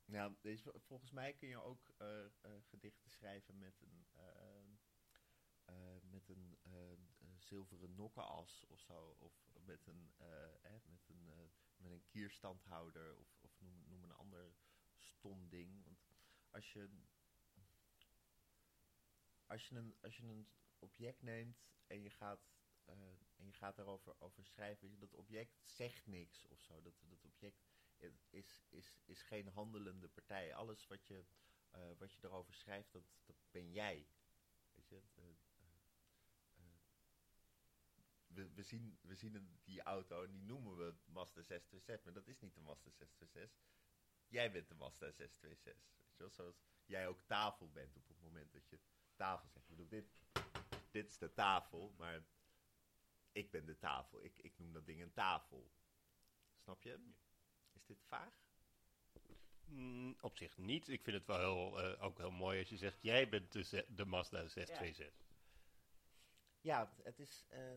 Nou, 0.04 0.34
deze, 0.40 0.72
volgens 0.86 1.10
mij 1.10 1.32
kun 1.32 1.48
je 1.48 1.62
ook 1.62 1.90
eh, 1.96 2.24
eh, 2.24 2.30
gedichten 2.68 3.10
schrijven 3.10 3.58
met 3.58 3.80
een, 3.80 4.06
een 6.28 6.56
eh, 6.62 6.92
eh, 6.92 6.98
zilveren 7.38 7.94
nokkenas 7.94 8.64
of 8.68 8.80
zo. 8.80 9.16
Of 9.18 9.48
met 9.64 9.86
een, 9.86 10.12
eh, 10.16 10.82
met 10.84 11.08
een, 11.08 11.28
eh, 11.28 11.48
met 11.76 11.92
een 11.92 12.04
kierstandhouder 12.06 13.16
of, 13.16 13.38
of 13.40 13.60
noem, 13.60 13.84
noem 13.86 14.02
een 14.04 14.16
ander 14.16 14.54
stom 14.96 15.48
ding. 15.48 15.84
Want 15.84 16.06
als 16.50 16.72
je, 16.72 16.88
als 19.46 19.68
je, 19.68 19.74
een, 19.76 19.96
als 20.00 20.16
je 20.16 20.22
een 20.22 20.48
object 20.78 21.22
neemt 21.22 21.66
en 21.86 22.02
je 22.02 22.10
gaat, 22.10 22.48
eh, 22.84 22.94
en 23.36 23.46
je 23.46 23.52
gaat 23.52 23.76
daarover 23.76 24.20
over 24.20 24.44
schrijven, 24.44 24.98
dat 24.98 25.14
object 25.14 25.58
zegt 25.62 26.06
niks 26.06 26.46
of 26.46 26.60
zo. 26.60 26.82
Dat, 26.82 26.94
dat 27.00 27.24
object 27.24 27.66
is, 28.30 28.64
is, 28.68 28.92
is 29.04 29.22
geen 29.22 29.48
handelende 29.48 30.08
partij. 30.08 30.54
Alles 30.54 30.86
wat 30.86 31.06
je, 31.06 31.24
eh, 31.70 31.90
wat 31.98 32.12
je 32.12 32.18
erover 32.22 32.54
schrijft, 32.54 32.92
dat, 32.92 33.04
dat 33.24 33.36
ben 33.50 33.72
jij. 33.72 34.08
Weet 34.74 34.88
je? 34.88 34.94
het, 34.94 35.14
eh, 35.14 35.24
eh, 35.24 35.70
eh, 36.54 36.64
we, 38.38 38.48
we 38.54 38.62
zien, 38.62 38.98
we 39.00 39.14
zien 39.14 39.34
een, 39.34 39.58
die 39.64 39.82
auto 39.82 40.22
en 40.24 40.30
die 40.30 40.42
noemen 40.42 40.76
we 40.76 40.94
Mazda 41.04 41.42
626, 41.42 42.04
maar 42.04 42.14
dat 42.14 42.26
is 42.28 42.40
niet 42.40 42.54
de 42.54 42.60
Mazda 42.60 42.90
626. 42.90 43.58
Jij 44.28 44.52
bent 44.52 44.68
de 44.68 44.74
Mazda 44.74 45.10
626. 45.10 45.64
Weet 45.64 46.16
je 46.16 46.22
wel? 46.22 46.30
Zoals 46.30 46.56
jij 46.86 47.08
ook 47.08 47.20
tafel 47.26 47.70
bent 47.70 47.96
op 47.96 48.08
het 48.08 48.20
moment 48.20 48.52
dat 48.52 48.68
je 48.68 48.78
tafel 49.16 49.48
zegt. 49.48 49.64
Ik 49.68 49.76
bedoel, 49.76 49.88
dit, 49.88 50.06
dit 50.90 51.08
is 51.08 51.18
de 51.18 51.32
tafel, 51.34 51.94
maar 51.96 52.24
ik 53.32 53.50
ben 53.50 53.66
de 53.66 53.78
tafel. 53.78 54.24
Ik, 54.24 54.38
ik 54.38 54.58
noem 54.58 54.72
dat 54.72 54.86
ding 54.86 55.02
een 55.02 55.12
tafel. 55.12 55.70
Snap 56.56 56.82
je? 56.82 56.98
Is 57.72 57.84
dit 57.86 58.02
vaag? 58.06 58.32
Mm, 59.64 60.16
op 60.20 60.36
zich 60.36 60.56
niet. 60.58 60.88
Ik 60.88 61.02
vind 61.02 61.16
het 61.16 61.26
wel 61.26 61.38
heel, 61.38 61.82
eh, 61.82 62.02
ook 62.02 62.18
heel 62.18 62.30
mooi 62.30 62.58
als 62.58 62.68
je 62.68 62.76
zegt, 62.76 63.02
jij 63.02 63.28
bent 63.28 63.52
de, 63.52 63.84
de 63.88 64.04
Mazda 64.04 64.48
626. 64.48 65.26
Ja, 66.60 66.80
het, 66.80 67.04
het 67.04 67.18
is. 67.18 67.44
eh, 67.48 67.74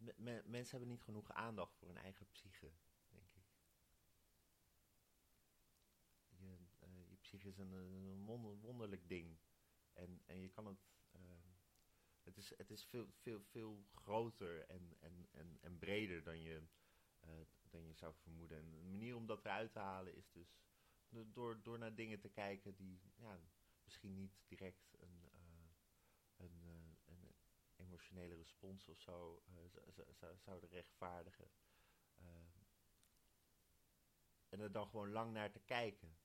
me- 0.00 0.42
mensen 0.44 0.70
hebben 0.70 0.88
niet 0.88 1.02
genoeg 1.02 1.32
aandacht 1.32 1.74
voor 1.76 1.88
hun 1.88 1.96
eigen 1.96 2.26
psyche, 2.30 2.72
denk 3.08 3.30
ik. 3.34 3.44
Je, 6.28 6.56
eh, 6.78 7.08
je 7.10 7.16
psyche 7.16 7.48
is 7.48 7.58
een, 7.58 7.72
een 7.72 8.24
wonder- 8.24 8.56
wonderlijk 8.60 9.08
ding. 9.08 9.38
En, 9.92 10.22
en 10.26 10.40
je 10.40 10.48
kan 10.48 10.66
het. 10.66 10.90
eh, 11.12 11.20
het 12.22 12.36
is, 12.36 12.56
het 12.56 12.70
is 12.70 12.84
veel, 12.84 13.06
veel, 13.10 13.40
veel 13.42 13.84
groter 13.90 14.66
en, 14.68 14.96
en, 15.00 15.28
en, 15.30 15.58
en 15.60 15.78
breder 15.78 16.22
dan 16.22 16.40
je, 16.40 16.62
eh, 17.20 17.30
je 17.70 17.94
zou 17.94 18.14
vermoeden. 18.14 18.58
En 18.58 18.70
de 18.70 18.76
manier 18.90 19.16
om 19.16 19.26
dat 19.26 19.44
eruit 19.44 19.72
te 19.72 19.78
halen 19.78 20.14
is 20.14 20.30
dus 20.30 20.56
do- 21.08 21.32
door, 21.32 21.62
door 21.62 21.78
naar 21.78 21.94
dingen 21.94 22.20
te 22.20 22.28
kijken 22.28 22.74
die 22.74 23.00
ja, 23.16 23.40
misschien 23.84 24.14
niet 24.14 24.42
direct 24.46 24.94
een, 24.98 24.98
eh, 24.98 25.00
een, 25.00 25.20
eh, 25.20 25.31
een 25.31 25.31
emotionele 28.02 28.34
respons 28.36 28.88
of 28.88 29.00
zo 29.00 29.42
eh, 29.46 29.68
z- 29.68 29.94
z- 29.94 30.18
zou- 30.18 30.38
zouden 30.38 30.68
rechtvaardigen. 30.70 31.50
Eh, 32.14 32.24
en 34.48 34.60
er 34.60 34.72
dan 34.72 34.88
gewoon 34.88 35.10
lang 35.10 35.32
naar 35.32 35.50
te 35.50 35.60
kijken. 35.60 36.16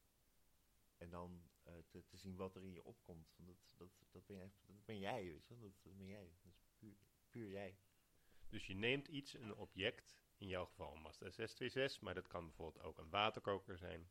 En 0.98 1.10
dan 1.10 1.50
eh, 1.63 1.74
te, 1.90 2.06
te 2.06 2.18
zien 2.18 2.36
wat 2.36 2.56
er 2.56 2.63
in 2.63 2.72
je 2.74 2.84
opkomt. 2.84 3.34
Dat, 3.38 3.58
dat, 3.76 3.90
dat, 4.12 4.26
ben, 4.26 4.36
jij, 4.36 4.52
dat 4.66 4.86
ben 4.86 5.00
jij, 5.00 5.24
weet 5.24 5.48
je 5.48 5.60
dat 5.60 5.98
ben 5.98 6.08
jij. 6.08 6.32
Dat 6.42 6.54
is 6.54 6.68
puur, 6.78 6.98
puur 7.30 7.50
jij. 7.50 7.78
Dus 8.50 8.68
je 8.68 8.74
neemt 8.74 9.08
iets, 9.08 9.34
een 9.34 9.56
object, 9.56 10.20
in 10.38 10.48
jouw 10.48 10.66
geval 10.66 10.96
een 10.96 11.02
Mazda 11.02 11.30
626, 11.30 12.02
maar 12.02 12.13
dat 12.13 12.28
kan 12.28 12.46
bijvoorbeeld 12.46 12.84
ook 12.84 12.98
een 12.98 13.10
waterkoker 13.10 13.78
zijn. 13.78 14.10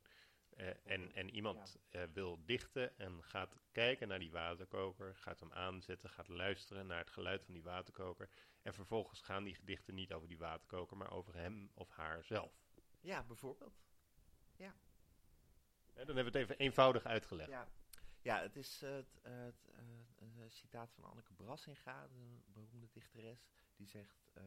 Eh, 0.56 0.68
en, 0.84 1.12
en 1.14 1.30
iemand 1.30 1.76
eh, 1.88 2.02
wil 2.12 2.44
dichten 2.44 2.98
en 2.98 3.22
gaat 3.24 3.56
kijken 3.72 4.08
naar 4.08 4.18
die 4.18 4.30
waterkoker, 4.30 5.16
gaat 5.16 5.40
hem 5.40 5.52
aanzetten, 5.52 6.10
gaat 6.10 6.28
luisteren 6.28 6.86
naar 6.86 6.98
het 6.98 7.10
geluid 7.10 7.44
van 7.44 7.54
die 7.54 7.62
waterkoker. 7.62 8.28
En 8.62 8.74
vervolgens 8.74 9.20
gaan 9.20 9.44
die 9.44 9.54
gedichten 9.54 9.94
niet 9.94 10.12
over 10.12 10.28
die 10.28 10.38
waterkoker, 10.38 10.96
maar 10.96 11.10
over 11.10 11.34
hem 11.34 11.70
of 11.74 11.90
haar 11.90 12.24
zelf. 12.24 12.52
Ja, 13.00 13.22
bijvoorbeeld. 13.22 13.84
Hè, 15.96 16.04
dan 16.04 16.16
hebben 16.16 16.32
we 16.32 16.38
het 16.38 16.48
even 16.48 16.64
eenvoudig 16.64 17.04
uitgelegd. 17.04 17.50
Ja. 17.50 17.68
Ja, 18.22 18.40
het 18.40 18.56
is 18.56 18.82
eh, 18.82 18.90
het, 18.94 19.20
eh, 19.22 19.32
het, 19.44 19.68
eh, 19.68 19.78
een 20.16 20.36
eh, 20.38 20.48
citaat 20.48 20.92
van 20.92 21.04
Anneke 21.04 21.32
Brassinga, 21.32 22.04
een 22.04 22.42
beroemde 22.46 22.88
dichteres. 22.90 23.48
Die 23.76 23.86
zegt, 23.86 24.28
eh, 24.32 24.42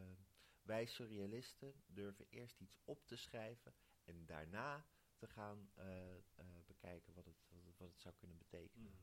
wij 0.61 0.85
surrealisten 0.85 1.83
durven 1.87 2.25
eerst 2.29 2.59
iets 2.59 2.79
op 2.85 3.07
te 3.07 3.15
schrijven 3.15 3.73
en 4.03 4.25
daarna 4.25 4.85
te 5.19 5.27
gaan 5.27 5.69
eh, 5.75 6.15
eh, 6.15 6.45
bekijken 6.67 7.13
wat 7.13 7.25
het, 7.25 7.45
wat, 7.49 7.65
het, 7.65 7.77
wat 7.77 7.89
het 7.89 8.01
zou 8.01 8.15
kunnen 8.17 8.37
betekenen. 8.37 8.97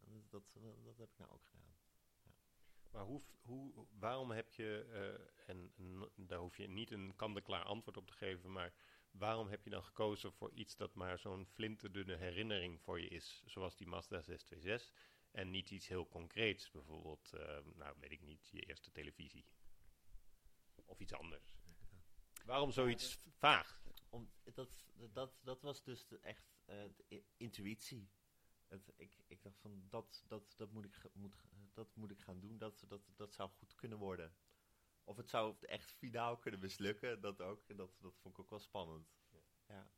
En 0.00 0.24
Dat, 0.30 0.42
dat, 0.52 0.62
dat, 0.62 0.84
dat 0.84 0.98
heb 0.98 1.10
ik 1.10 1.18
nou 1.18 1.30
ook 1.30 1.46
gedaan. 1.46 1.76
Maar 2.90 3.04
hoe, 3.04 3.22
hoe, 3.42 3.86
waarom 3.98 4.30
heb 4.30 4.52
je, 4.52 4.88
eh, 4.92 5.48
en, 5.48 5.72
en 5.76 6.10
daar 6.16 6.38
hoef 6.38 6.56
je 6.56 6.68
niet 6.68 6.90
een 6.90 7.16
kant-en-klaar 7.16 7.64
antwoord 7.64 7.96
op 7.96 8.06
te 8.06 8.12
geven, 8.12 8.52
maar 8.52 8.72
waarom 9.10 9.48
heb 9.48 9.64
je 9.64 9.70
dan 9.70 9.84
gekozen 9.84 10.32
voor 10.32 10.50
iets 10.52 10.76
dat 10.76 10.94
maar 10.94 11.18
zo'n 11.18 11.46
flinterdunne 11.46 12.16
herinnering 12.16 12.80
voor 12.80 13.00
je 13.00 13.08
is, 13.08 13.42
zoals 13.46 13.76
die 13.76 13.86
Mazda 13.86 14.22
626, 14.22 14.92
en 15.30 15.50
niet 15.50 15.70
iets 15.70 15.88
heel 15.88 16.08
concreets, 16.08 16.70
bijvoorbeeld, 16.70 17.32
eh, 17.32 17.58
nou 17.74 17.96
weet 18.00 18.12
ik 18.12 18.20
niet, 18.20 18.48
je 18.52 18.60
eerste 18.60 18.90
televisie? 18.90 19.44
Of 20.84 21.00
iets 21.00 21.14
anders. 21.14 21.54
Waarom 22.44 22.70
zoiets 22.70 23.18
vaag? 23.38 23.82
Om, 24.10 24.30
dat, 24.54 24.86
dat, 25.12 25.38
dat 25.42 25.62
was 25.62 25.82
dus 25.82 26.06
de, 26.06 26.18
echt 26.18 26.58
eh, 26.64 26.84
de 26.96 27.24
intuïtie. 27.36 28.10
Het, 28.66 28.92
ik, 28.96 29.16
ik 29.26 29.42
dacht 29.42 29.58
van, 29.58 29.84
dat, 29.88 30.24
dat, 30.28 30.54
dat, 30.56 30.72
moet 30.72 30.84
ik, 30.84 30.96
moet, 31.12 31.36
dat 31.72 31.96
moet 31.96 32.10
ik 32.10 32.20
gaan 32.20 32.40
doen. 32.40 32.58
Dat, 32.58 32.84
dat, 32.88 33.02
dat 33.16 33.34
zou 33.34 33.50
goed 33.50 33.74
kunnen 33.74 33.98
worden. 33.98 34.34
Of 35.04 35.16
het 35.16 35.30
zou 35.30 35.56
echt 35.60 35.92
finaal 35.92 36.38
kunnen 36.38 36.60
mislukken. 36.60 37.20
Dat 37.20 37.40
ook. 37.40 37.68
En 37.68 37.76
Dat, 37.76 37.96
dat 38.00 38.16
vond 38.16 38.34
ik 38.34 38.40
ook 38.40 38.50
wel 38.50 38.58
spannend. 38.58 39.08
Ja. 39.66 39.90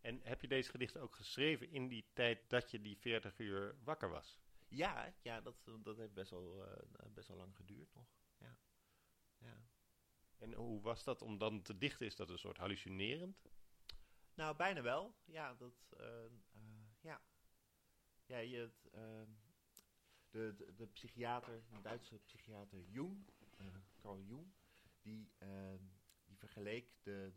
En 0.00 0.20
heb 0.22 0.40
je 0.40 0.48
deze 0.48 0.70
gedichten 0.70 1.00
ook 1.00 1.14
geschreven 1.14 1.70
in 1.70 1.88
die 1.88 2.10
tijd 2.12 2.50
dat 2.50 2.70
je 2.70 2.80
die 2.80 2.98
40 2.98 3.38
uur 3.38 3.76
wakker 3.84 4.08
was? 4.08 4.40
Ja, 4.68 5.14
ja 5.22 5.40
dat, 5.40 5.54
dat 5.82 5.96
heeft 5.96 6.14
best 6.14 6.30
wel, 6.30 6.64
eh, 6.66 7.12
best 7.14 7.28
wel 7.28 7.36
lang 7.36 7.56
geduurd 7.56 7.94
nog. 7.94 8.06
En 10.38 10.52
hoe 10.52 10.80
was 10.80 11.04
dat 11.04 11.22
om 11.22 11.38
dan 11.38 11.62
te 11.62 11.78
dichten? 11.78 12.06
Is 12.06 12.16
dat 12.16 12.30
een 12.30 12.38
soort 12.38 12.56
hallucinerend? 12.56 13.46
Nou, 14.34 14.56
bijna 14.56 14.82
wel. 14.82 15.14
Ja, 15.24 15.54
dat, 15.54 15.92
eh, 15.96 16.24
eh, 16.24 16.30
ja. 17.00 17.22
Ja, 18.26 18.38
je, 18.38 18.56
het, 18.56 18.88
eh, 18.92 19.22
de, 20.30 20.72
de, 20.76 20.86
psychiater, 20.86 21.62
de 21.70 21.80
Duitse 21.80 22.18
psychiater 22.18 22.82
Jung, 22.82 23.30
Carl 23.96 24.20
Jung, 24.20 24.52
die, 25.00 25.32
die 26.24 26.36
vergeleek 26.36 26.92
de, 27.02 27.32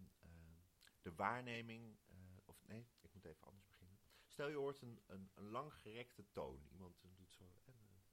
de 1.01 1.15
waarneming, 1.15 1.97
of 2.45 2.67
nee, 2.67 2.87
ik 3.01 3.13
moet 3.13 3.25
even 3.25 3.47
anders 3.47 3.65
beginnen. 3.65 3.99
Stel 4.27 4.47
je 4.47 4.55
hoort 4.55 4.81
een, 4.81 4.99
een, 5.07 5.31
een 5.33 5.49
langgerekte 5.49 6.31
toon. 6.31 6.67
Iemand 6.71 7.01
doet 7.15 7.33
zo 7.33 7.43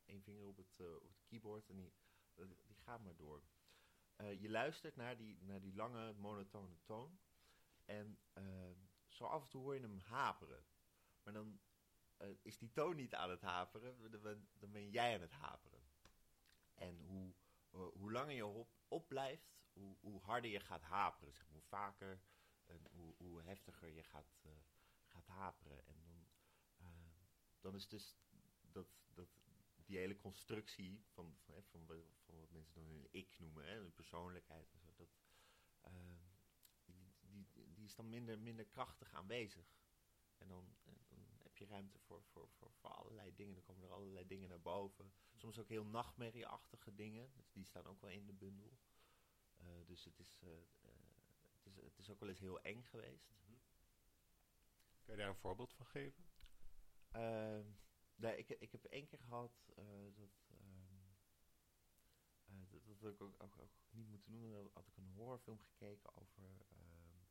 één 0.04 0.22
vinger 0.22 0.46
op 0.46 0.56
het, 0.56 0.80
op 0.80 1.08
het 1.08 1.24
keyboard 1.26 1.68
en 1.68 1.76
die, 1.76 1.92
die 2.66 2.76
gaat 2.76 3.02
maar 3.02 3.16
door. 3.16 3.42
Eh, 4.18 4.40
je 4.40 4.50
luistert 4.50 4.96
naar 4.96 5.16
die, 5.16 5.38
naar 5.40 5.60
die 5.60 5.74
lange 5.74 6.12
monotone 6.12 6.76
toon. 6.84 7.18
En 7.84 8.18
eh, 8.32 8.70
zo 9.08 9.24
af 9.24 9.42
en 9.42 9.48
toe 9.48 9.62
hoor 9.62 9.74
je 9.74 9.80
hem 9.80 9.98
haperen. 9.98 10.64
Maar 11.22 11.32
dan 11.32 11.60
eh, 12.16 12.28
is 12.42 12.58
die 12.58 12.70
toon 12.70 12.96
niet 12.96 13.14
aan 13.14 13.30
het 13.30 13.40
haperen, 13.40 14.10
dan 14.58 14.70
ben, 14.70 14.90
jij 14.90 15.14
aan 15.14 15.20
het 15.20 15.32
haperen. 15.32 15.82
En 16.74 17.00
hoe, 17.00 17.34
hoe 17.70 18.12
langer 18.12 18.34
je 18.34 18.66
op, 18.88 19.08
blijft, 19.08 19.56
hoe, 19.72 19.96
hoe 20.00 20.20
harder 20.20 20.50
je 20.50 20.60
gaat 20.60 20.82
haperen. 20.82 21.34
Hoe 21.48 21.62
vaker 21.62 22.22
en 22.66 22.86
hoe, 22.90 23.14
hoe 23.16 23.42
heftiger 23.42 23.88
je 23.88 24.02
gaat, 24.02 24.34
gaat 25.04 25.26
haperen. 25.26 25.86
En 25.86 26.02
dan, 26.02 26.26
dan 27.60 27.74
is 27.74 27.88
dus 27.88 28.16
dat, 28.60 28.88
dat, 29.14 29.28
die 29.88 29.98
hele 29.98 30.16
constructie 30.16 31.04
van, 31.06 31.36
van, 31.38 31.54
hè, 31.54 31.62
van, 31.62 31.86
van 32.26 32.38
wat 32.38 32.50
mensen 32.50 32.74
dan 32.74 32.90
een 32.90 33.08
ik 33.10 33.38
noemen, 33.38 33.64
hè, 33.64 33.78
een 33.78 33.94
persoonlijkheid 33.94 34.72
en 34.72 34.80
zo, 34.80 34.92
dat, 34.96 35.08
eh, 35.80 35.92
die, 36.84 37.14
die, 37.20 37.72
die 37.74 37.84
is 37.84 37.94
dan 37.94 38.08
minder, 38.08 38.38
minder 38.38 38.66
krachtig 38.66 39.12
aanwezig. 39.12 39.76
En 40.38 40.48
dan, 40.48 40.76
dan 40.84 40.98
heb 41.42 41.56
je 41.56 41.66
ruimte 41.66 41.98
voor, 41.98 42.22
voor, 42.22 42.48
voor, 42.48 42.72
voor 42.72 42.90
allerlei 42.90 43.34
dingen. 43.34 43.54
Dan 43.54 43.62
komen 43.62 43.88
er 43.88 43.94
allerlei 43.94 44.26
dingen 44.26 44.48
naar 44.48 44.60
boven. 44.60 45.12
Soms 45.36 45.58
ook 45.58 45.68
heel 45.68 45.84
nachtmerrieachtige 45.84 46.94
dingen. 46.94 47.32
Dus 47.34 47.52
Die 47.52 47.64
staan 47.64 47.86
ook 47.86 48.00
wel 48.00 48.10
in 48.10 48.26
de 48.26 48.32
bundel. 48.32 48.78
Eh, 49.56 49.66
dus 49.86 50.04
het 50.04 50.18
is, 50.18 50.38
eh, 50.42 50.56
eh, 50.56 50.90
het, 51.52 51.66
is, 51.66 51.76
het 51.76 51.98
is 51.98 52.10
ook 52.10 52.20
wel 52.20 52.28
eens 52.28 52.38
heel 52.38 52.60
eng 52.60 52.82
geweest. 52.82 53.36
Kun 55.02 55.16
je 55.16 55.20
daar 55.20 55.28
een 55.28 55.36
voorbeeld 55.36 55.72
van 55.72 55.86
geven? 55.86 56.24
Ehm, 58.18 58.26
nee, 58.26 58.36
ik, 58.36 58.48
ik 58.48 58.72
heb 58.72 58.84
één 58.84 59.06
keer 59.06 59.18
gehad 59.18 59.70
eh, 59.76 59.84
dat, 60.14 60.50
ehm, 60.50 61.12
eh, 62.46 62.70
dat, 62.70 63.00
dat 63.00 63.12
ik 63.12 63.20
ook, 63.20 63.42
ook, 63.58 63.70
niet 63.90 64.08
moeten 64.08 64.30
doen. 64.30 64.50
Dan 64.50 64.70
had 64.72 64.86
ik 64.86 64.96
een 64.96 65.12
horrorfilm 65.14 65.60
gekeken 65.60 66.16
over, 66.16 66.66
ehm, 66.68 67.22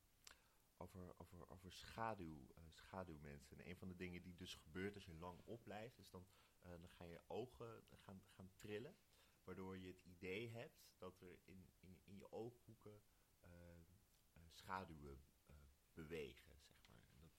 over, 0.78 1.13
over, 1.17 1.50
over 1.50 1.71
schaduw, 1.71 2.47
eh, 2.56 2.63
schaduwmensen. 2.71 3.58
En 3.58 3.69
een 3.69 3.78
van 3.78 3.88
de 3.88 3.95
dingen 3.95 4.21
die 4.21 4.36
dus 4.36 4.56
gebeurt 4.56 4.95
als 4.95 5.06
je 5.06 5.13
lang 5.13 5.39
opblijft, 5.45 5.97
is 6.00 6.10
dan, 6.10 6.28
dan 6.62 6.89
gaan 6.89 7.10
je 7.10 7.21
ogen 7.28 7.84
gaan, 7.89 8.21
gaan 8.28 8.52
trillen. 8.58 8.95
Waardoor 9.43 9.78
je 9.78 9.88
het 9.88 10.02
idee 10.02 10.50
hebt 10.50 10.88
dat 10.97 11.21
er 11.21 11.39
in, 11.45 11.69
in, 11.80 12.00
in 12.04 12.17
je 12.17 12.32
ooghoeken 12.32 13.02
eh, 13.39 13.73
eh, 14.34 14.41
schaduwen 14.50 15.21
bewegen, 15.93 16.60
zeg 16.62 16.88
maar. 16.88 17.08
En 17.12 17.19
dat, 17.19 17.32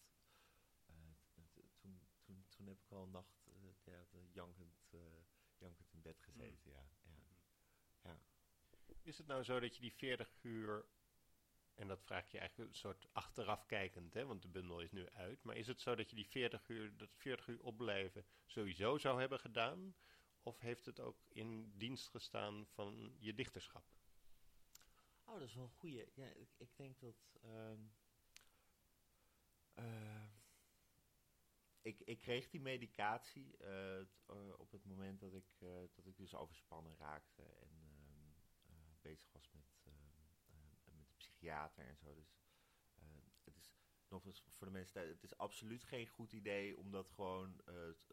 eh, 0.87 0.95
t- 1.35 1.53
t- 1.53 1.79
toen, 1.79 2.01
toen, 2.23 2.45
toen 2.49 2.58
heb 2.69 2.79
ik 2.79 2.89
wel 2.89 3.03
een 3.03 3.11
nacht 3.11 3.47
eh, 3.47 3.85
ja, 3.85 4.07
jankend, 4.33 4.89
eh, 4.91 5.01
jankend 5.59 5.93
in 5.93 6.03
bed 6.03 6.21
gezeten, 6.21 6.71
ja. 6.71 6.89
ja. 8.03 8.21
Is 9.03 9.19
het 9.19 9.27
nou 9.27 9.43
zo 9.43 9.61
dat 9.61 9.75
je 9.75 9.81
die 9.81 9.93
40 9.93 10.39
uur, 10.43 10.87
en 11.75 11.89
dat 11.89 12.03
vraag 12.03 12.31
je 12.31 12.39
eigenlijk 12.39 12.71
een 12.71 12.77
soort 12.77 13.07
achteraf 13.13 13.67
kijkend, 13.67 14.15
hè, 14.15 14.27
want 14.27 14.43
de 14.43 14.49
bundel 14.49 14.81
is 14.81 14.93
nu 14.93 15.09
uit, 15.09 15.43
maar 15.43 15.57
is 15.57 15.67
het 15.67 15.81
zo 15.81 15.95
dat 15.95 16.11
je 16.11 16.17
die 16.17 16.29
40 16.29 16.69
uur, 16.69 16.97
dat 16.97 17.15
40 17.15 17.47
uur 17.47 17.63
opblijven 17.63 18.27
sowieso 18.47 18.99
zou 18.99 19.21
hebben 19.21 19.41
gedaan? 19.41 19.97
Of 20.43 20.59
heeft 20.59 20.87
het 20.87 21.01
ook 21.01 21.25
in 21.29 21.73
dienst 21.77 22.09
gestaan 22.09 22.67
van 22.67 23.17
je 23.19 23.35
dichterschap? 23.35 23.85
Oh, 25.25 25.35
dat 25.35 25.49
is 25.49 25.55
wel 25.55 25.65
een 25.65 25.71
goeie. 25.71 26.13
Ja, 26.15 26.27
ik, 26.27 26.55
ik 26.57 26.77
denk 26.77 27.01
dat... 27.01 27.37
ehm, 27.41 27.81
eh, 29.75 30.18
ik, 31.89 32.01
ik 32.01 32.19
kreeg 32.19 32.51
die 32.51 32.61
medicatie 32.61 33.57
eh, 33.57 34.01
eh, 34.01 34.07
op 34.57 34.71
het 34.71 34.85
moment 34.85 35.21
dat 35.21 35.35
ik, 35.35 35.57
eh, 35.59 35.69
dat 35.95 36.07
ik 36.07 36.17
dus 36.17 36.35
overspannen 36.35 36.97
raakte 36.97 37.43
en 37.43 37.71
ehm, 37.83 38.31
eh, 38.67 38.75
bezig 39.01 39.33
was 39.33 39.51
met, 39.51 39.81
ehm, 39.85 39.95
eh, 40.85 40.95
met 40.95 41.09
de 41.09 41.15
psychiater 41.17 41.87
en 41.87 41.97
zo. 41.97 42.15
Dus 42.15 42.37
het 43.45 43.57
is 43.57 43.73
nog 44.09 44.27
eens 44.27 44.45
voor 44.49 44.67
de 44.67 44.73
mensen 44.73 45.09
het 45.09 45.23
is 45.23 45.37
absoluut 45.37 45.85
geen 45.85 46.07
goed 46.07 46.33
idee 46.33 46.77
om 46.77 46.91
dat 46.91 47.11
gewoon 47.11 47.61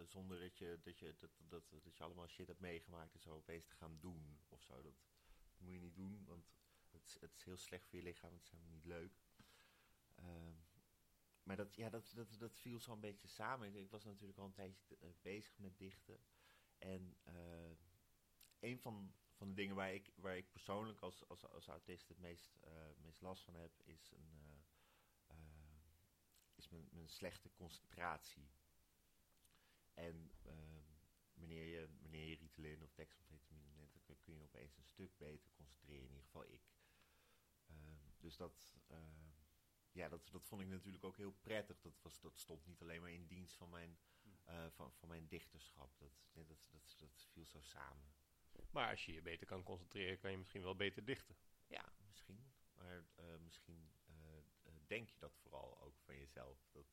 zonder 0.05 0.39
dat 0.39 0.57
je, 0.57 0.79
dat, 0.81 0.99
je, 0.99 1.15
dat, 1.17 1.31
dat, 1.37 1.63
dat 1.83 1.97
je 1.97 2.03
allemaal 2.03 2.27
shit 2.27 2.47
hebt 2.47 2.59
meegemaakt 2.59 3.13
en 3.13 3.19
zo 3.19 3.35
opeens 3.35 3.65
te 3.65 3.75
gaan 3.75 3.97
doen 3.99 4.39
of 4.49 4.61
zo. 4.61 4.81
Dat, 4.81 4.93
moet 5.57 5.73
je 5.73 5.79
niet 5.79 5.95
doen, 5.95 6.25
want 6.25 6.45
het 6.91 7.17
het 7.19 7.35
is 7.35 7.43
heel 7.43 7.57
slecht 7.57 7.87
voor 7.87 7.97
je 7.99 8.03
lichaam, 8.03 8.33
het 8.33 8.43
is 8.43 8.49
helemaal 8.49 8.71
niet 8.71 8.85
leuk. 8.85 9.23
Ehm, 10.15 10.64
maar 11.45 11.55
dat, 11.55 11.75
ja, 11.75 11.89
dat, 11.89 12.11
dat, 12.15 12.35
dat 12.39 12.59
viel 12.59 12.79
zo 12.79 12.91
een 12.91 12.99
beetje 12.99 13.27
samen. 13.27 13.75
Ik, 13.75 13.89
was 13.89 14.03
natuurlijk 14.03 14.39
al 14.39 14.45
een 14.45 14.53
tijdje 14.53 14.97
eh, 14.97 15.09
bezig 15.21 15.57
met 15.59 15.77
dichten. 15.77 16.19
En 16.77 17.15
eh, 17.23 17.71
een 18.59 18.79
van, 18.79 19.13
van 19.33 19.47
de 19.47 19.53
dingen 19.53 19.75
waar 19.75 19.93
ik, 19.93 20.11
waar 20.15 20.37
ik 20.37 20.51
persoonlijk 20.51 20.99
als, 21.01 21.27
als, 21.27 21.49
als 21.49 21.67
autist 21.67 22.07
het 22.07 22.17
meest, 22.19 22.55
eh, 22.61 22.71
meest 22.97 23.21
last 23.21 23.43
van 23.43 23.55
heb, 23.55 23.71
is, 23.83 24.11
een, 24.11 24.63
is 26.55 26.69
mijn, 26.69 26.87
mijn 26.91 27.09
slechte 27.09 27.49
concentratie. 27.53 28.49
En 29.93 30.31
wanneer, 31.33 31.65
je, 31.65 31.89
wanneer 32.01 32.27
je 32.27 32.35
Ritalin 32.35 32.83
of 32.83 32.93
dexamfetamine 32.93 33.71
neemt, 33.73 33.93
dan 33.93 34.01
kun- 34.03 34.19
kun 34.21 34.33
je 34.35 34.43
opeens 34.43 34.77
een 34.77 34.85
stuk 34.85 35.17
beter 35.17 35.51
concentreren. 35.51 36.03
In 36.03 36.09
ieder 36.09 36.23
geval 36.25 36.45
ik. 36.45 36.61
Ehm, 37.67 38.09
dus 38.19 38.35
dat, 38.37 38.73
ehm, 38.87 39.34
ja, 39.95 40.09
dat, 40.09 40.29
dat 40.31 40.45
vond 40.45 40.61
ik 40.61 40.67
natuurlijk 40.67 41.03
ook 41.03 41.17
heel 41.17 41.35
prettig. 41.41 41.81
Dat, 41.81 42.01
was, 42.01 42.19
dat 42.19 42.37
stond 42.37 42.65
niet 42.65 42.81
alleen 42.81 43.01
maar 43.01 43.11
in 43.11 43.27
dienst 43.27 43.55
van 43.55 43.69
mijn, 43.69 43.97
eh, 44.43 44.65
van, 44.69 44.93
van 44.93 45.09
mijn 45.09 45.27
dichterschap. 45.27 45.97
Dat, 45.97 46.11
dat, 46.33 46.47
dat, 46.71 46.95
dat 46.97 47.27
viel 47.31 47.45
zo 47.45 47.61
samen. 47.61 48.13
Maar 48.69 48.89
als 48.89 49.05
je 49.05 49.13
je 49.13 49.21
beter 49.21 49.47
kan 49.47 49.63
concentreren, 49.63 50.19
kan 50.19 50.31
je 50.31 50.37
misschien 50.37 50.61
wel 50.61 50.75
beter 50.75 51.05
dichten. 51.05 51.35
Ja, 51.67 51.93
misschien. 52.07 52.53
Maar 52.73 53.05
eh, 53.15 53.37
misschien 53.39 53.91
eh, 54.05 54.73
denk 54.87 55.09
je 55.09 55.19
dat 55.19 55.35
vooral 55.35 55.81
ook 55.81 55.99
van 55.99 56.17
jezelf. 56.17 56.67
Dat, 56.71 56.87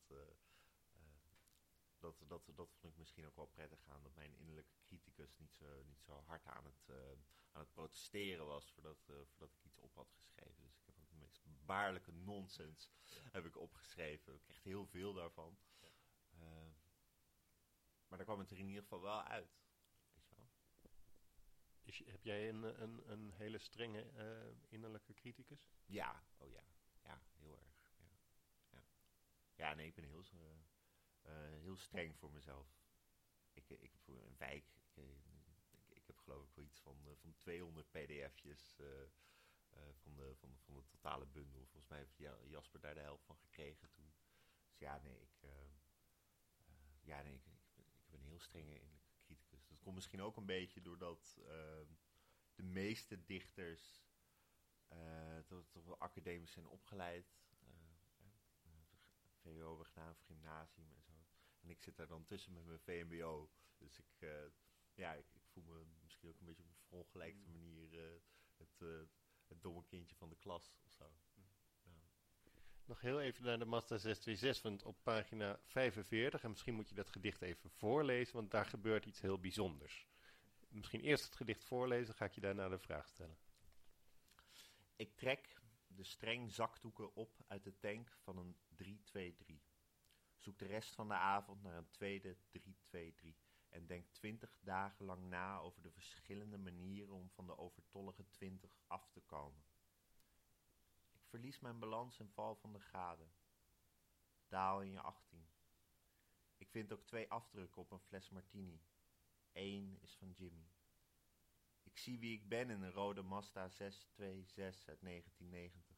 dat, 2.03 2.23
dat, 2.27 2.55
dat 2.55 2.69
vond 2.79 2.93
ik 2.93 2.99
misschien 2.99 3.25
ook 3.25 3.35
wel 3.35 3.47
prettig 3.47 3.85
aan. 3.87 4.03
Dat 4.03 4.15
mijn 4.15 4.35
innerlijke 4.35 4.75
criticus 4.81 5.37
niet 5.37 5.53
zo, 5.53 5.83
niet 5.83 6.01
zo 6.01 6.23
hard 6.25 6.45
aan 6.45 6.65
het, 6.65 6.89
eh, 6.89 6.95
aan 7.51 7.61
het 7.61 7.71
protesteren 7.71 8.45
was 8.45 8.71
voordat, 8.71 9.09
eh, 9.09 9.15
voordat 9.25 9.51
ik 9.51 9.63
iets 9.63 9.79
op 9.79 9.95
had 9.95 10.11
geschreven. 10.11 10.63
Dus 10.63 10.72
baarlijke 11.65 12.11
nonsens 12.11 12.91
heb 13.31 13.45
ik 13.45 13.57
opgeschreven. 13.57 14.33
Ik 14.33 14.41
kreeg 14.41 14.63
heel 14.63 14.85
veel 14.85 15.13
daarvan. 15.13 15.57
Eh, 16.29 16.71
maar 18.07 18.17
daar 18.17 18.27
kwam 18.33 18.39
het 18.39 18.51
er 18.51 18.59
in 18.59 18.67
ieder 18.67 18.81
geval 18.81 19.01
wel 19.01 19.23
uit. 19.23 19.61
Weet 20.13 20.27
je 20.29 20.35
wel? 20.35 20.49
Is, 21.83 22.03
heb 22.05 22.23
jij 22.23 22.49
een, 22.49 22.81
een, 22.81 23.11
een 23.11 23.31
hele 23.31 23.57
strenge 23.57 24.01
eh, 24.01 24.71
innerlijke 24.71 25.13
criticus? 25.13 25.69
Ja, 25.85 26.23
oh 26.37 26.51
ja. 26.51 26.63
Ja, 27.03 27.21
heel 27.37 27.59
erg. 27.59 27.95
Ja, 27.97 28.09
ja. 28.69 28.83
ja 29.55 29.73
nee, 29.73 29.87
ik 29.87 29.95
ben 29.95 30.03
heel, 30.03 30.23
eh, 30.33 30.51
eh, 31.21 31.59
heel 31.61 31.77
streng 31.77 32.17
voor 32.17 32.31
mezelf. 32.31 32.67
Ik, 33.53 33.69
ik 33.69 33.91
heb 33.91 34.01
voor 34.01 34.25
een 34.25 34.37
wijk, 34.37 34.65
ik, 34.75 34.97
ik, 35.69 35.89
ik 35.89 36.07
heb 36.07 36.17
geloof 36.17 36.47
ik 36.47 36.55
wel 36.55 36.65
iets 36.65 36.79
van, 36.79 36.97
van 37.15 37.35
200 37.37 37.91
pdf'jes 37.91 38.75
van, 39.93 40.15
de, 40.15 40.35
van, 40.35 40.51
de, 40.51 40.57
van 40.59 40.73
de 40.75 40.83
totale 40.85 41.25
bundel. 41.25 41.61
Volgens 41.65 41.87
mij 41.87 41.99
heeft 41.99 42.17
Ja- 42.17 42.37
Jasper 42.43 42.79
daar 42.79 42.93
de 42.93 42.99
helft 42.99 43.25
van 43.25 43.37
gekregen 43.37 43.89
toen. 43.91 44.13
Dus 44.69 44.79
ja, 44.79 44.99
nee, 45.03 45.21
ik, 45.21 45.41
eh, 45.41 45.49
eh, 45.49 45.73
ja, 47.01 47.21
nee, 47.21 47.33
ik, 47.33 47.45
ik, 47.75 47.85
ben 48.09 48.19
een 48.19 48.25
heel 48.27 48.39
strenge 48.39 48.73
innerlijke 48.79 49.15
criticus. 49.23 49.67
Dat 49.67 49.79
komt 49.79 49.95
misschien 49.95 50.21
ook 50.21 50.37
een 50.37 50.45
beetje 50.45 50.81
doordat 50.81 51.37
eh, 51.47 51.81
de 52.55 52.63
meeste 52.63 53.23
dichters 53.25 54.05
eh, 54.87 55.37
toch, 55.45 55.83
wel 55.85 55.99
academisch 55.99 56.51
zijn 56.51 56.67
opgeleid. 56.67 57.35
eh, 57.59 57.67
eh, 58.19 58.27
eh, 58.63 58.71
VWO 59.41 59.67
hebben 59.67 59.85
gedaan, 59.85 60.09
of 60.11 60.19
gymnasium 60.21 60.93
en 60.95 61.01
zo. 61.03 61.11
En 61.59 61.69
ik 61.69 61.81
zit 61.81 61.95
daar 61.95 62.07
dan 62.07 62.25
tussen 62.25 62.53
met 62.53 62.65
mijn 62.65 62.79
VMBO. 62.79 63.49
Dus 63.77 63.99
ik, 63.99 64.21
eh, 64.21 64.45
ja, 64.93 65.13
ik, 65.13 65.25
ik 65.33 65.45
voel 65.47 65.63
me 65.63 65.85
misschien 66.01 66.29
ook 66.29 66.39
een 66.39 66.45
beetje 66.45 66.63
op 66.63 66.69
een 66.69 66.75
verongelijkte 66.87 67.49
manier 67.49 67.99
eh, 68.13 68.21
het, 68.57 68.81
eh, 68.81 69.01
het 69.53 69.61
domme 69.61 69.83
kindje 69.85 70.15
van 70.15 70.29
de 70.29 70.35
klas 70.35 70.73
of 70.85 70.91
zo. 70.91 71.11
Nog 72.85 73.01
heel 73.01 73.21
even 73.21 73.43
naar 73.43 73.59
de 73.59 73.65
Mazda 73.65 73.97
626, 73.97 74.61
want 74.61 74.83
op 74.83 75.03
pagina 75.03 75.59
45, 75.63 76.43
en 76.43 76.49
misschien 76.49 76.73
moet 76.73 76.89
je 76.89 76.95
dat 76.95 77.09
gedicht 77.09 77.41
even 77.41 77.69
voorlezen, 77.69 78.35
want 78.35 78.51
daar 78.51 78.65
gebeurt 78.65 79.05
iets 79.05 79.21
heel 79.21 79.39
bijzonders. 79.39 80.07
Misschien 80.67 81.01
eerst 81.01 81.25
het 81.25 81.35
gedicht 81.35 81.63
voorlezen, 81.63 82.13
ga 82.13 82.25
ik 82.25 82.33
je 82.33 82.41
daarna 82.41 82.69
de 82.69 82.79
vraag 82.79 83.07
stellen. 83.07 83.37
Ik 84.95 85.15
trek 85.15 85.61
de 85.87 86.03
streng 86.03 86.51
zakdoeken 86.51 87.15
op 87.15 87.43
uit 87.47 87.63
de 87.63 87.77
tank 87.79 88.17
van 88.21 88.37
een 88.37 88.55
323. 88.75 89.71
Zoek 90.37 90.59
de 90.59 90.65
rest 90.65 90.95
van 90.95 91.07
de 91.07 91.13
avond 91.13 91.63
naar 91.63 91.77
een 91.77 91.89
tweede 91.89 92.37
323 92.51 93.42
en 93.73 93.87
denk 93.87 94.07
twintig 94.11 94.59
dagen 94.61 95.05
lang 95.05 95.29
na 95.29 95.59
over 95.59 95.81
de 95.81 95.91
verschillende 95.91 96.57
manieren 96.57 97.13
om 97.13 97.29
van 97.29 97.45
de 97.45 97.57
overtollige 97.57 98.29
20 98.29 98.79
af 98.87 99.09
te 99.09 99.21
komen. 99.21 99.63
Ik 101.11 101.25
verlies 101.25 101.59
mijn 101.59 101.79
balans 101.79 102.19
en 102.19 102.29
val 102.29 102.55
van 102.55 102.73
de 102.73 102.79
gade. 102.79 103.27
Daal 104.47 104.81
in 104.81 104.91
je 104.91 105.01
18. 105.01 105.47
Ik 106.57 106.69
vind 106.69 106.93
ook 106.93 107.05
twee 107.05 107.29
afdrukken 107.31 107.81
op 107.81 107.91
een 107.91 107.99
fles 107.99 108.29
martini. 108.29 108.81
Eén 109.51 109.97
is 110.01 110.15
van 110.15 110.31
Jimmy. 110.31 110.71
Ik 111.83 111.97
zie 111.97 112.19
wie 112.19 112.33
ik 112.33 112.47
ben 112.47 112.69
in 112.69 112.81
een 112.81 112.91
rode 112.91 113.21
Mazda 113.21 113.69
626 113.69 114.87
uit 114.87 115.01
1990. 115.01 115.97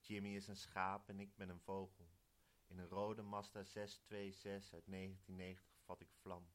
Jimmy 0.00 0.36
is 0.36 0.46
een 0.46 0.56
schaap 0.56 1.08
en 1.08 1.20
ik 1.20 1.36
ben 1.36 1.48
een 1.48 1.60
vogel. 1.60 2.10
In 2.66 2.78
een 2.78 2.88
rode 2.88 3.22
Mazda 3.22 3.62
626 3.62 4.72
uit 4.72 4.84
1990 4.86 5.80
vat 5.84 6.00
ik 6.00 6.12
vlam. 6.12 6.48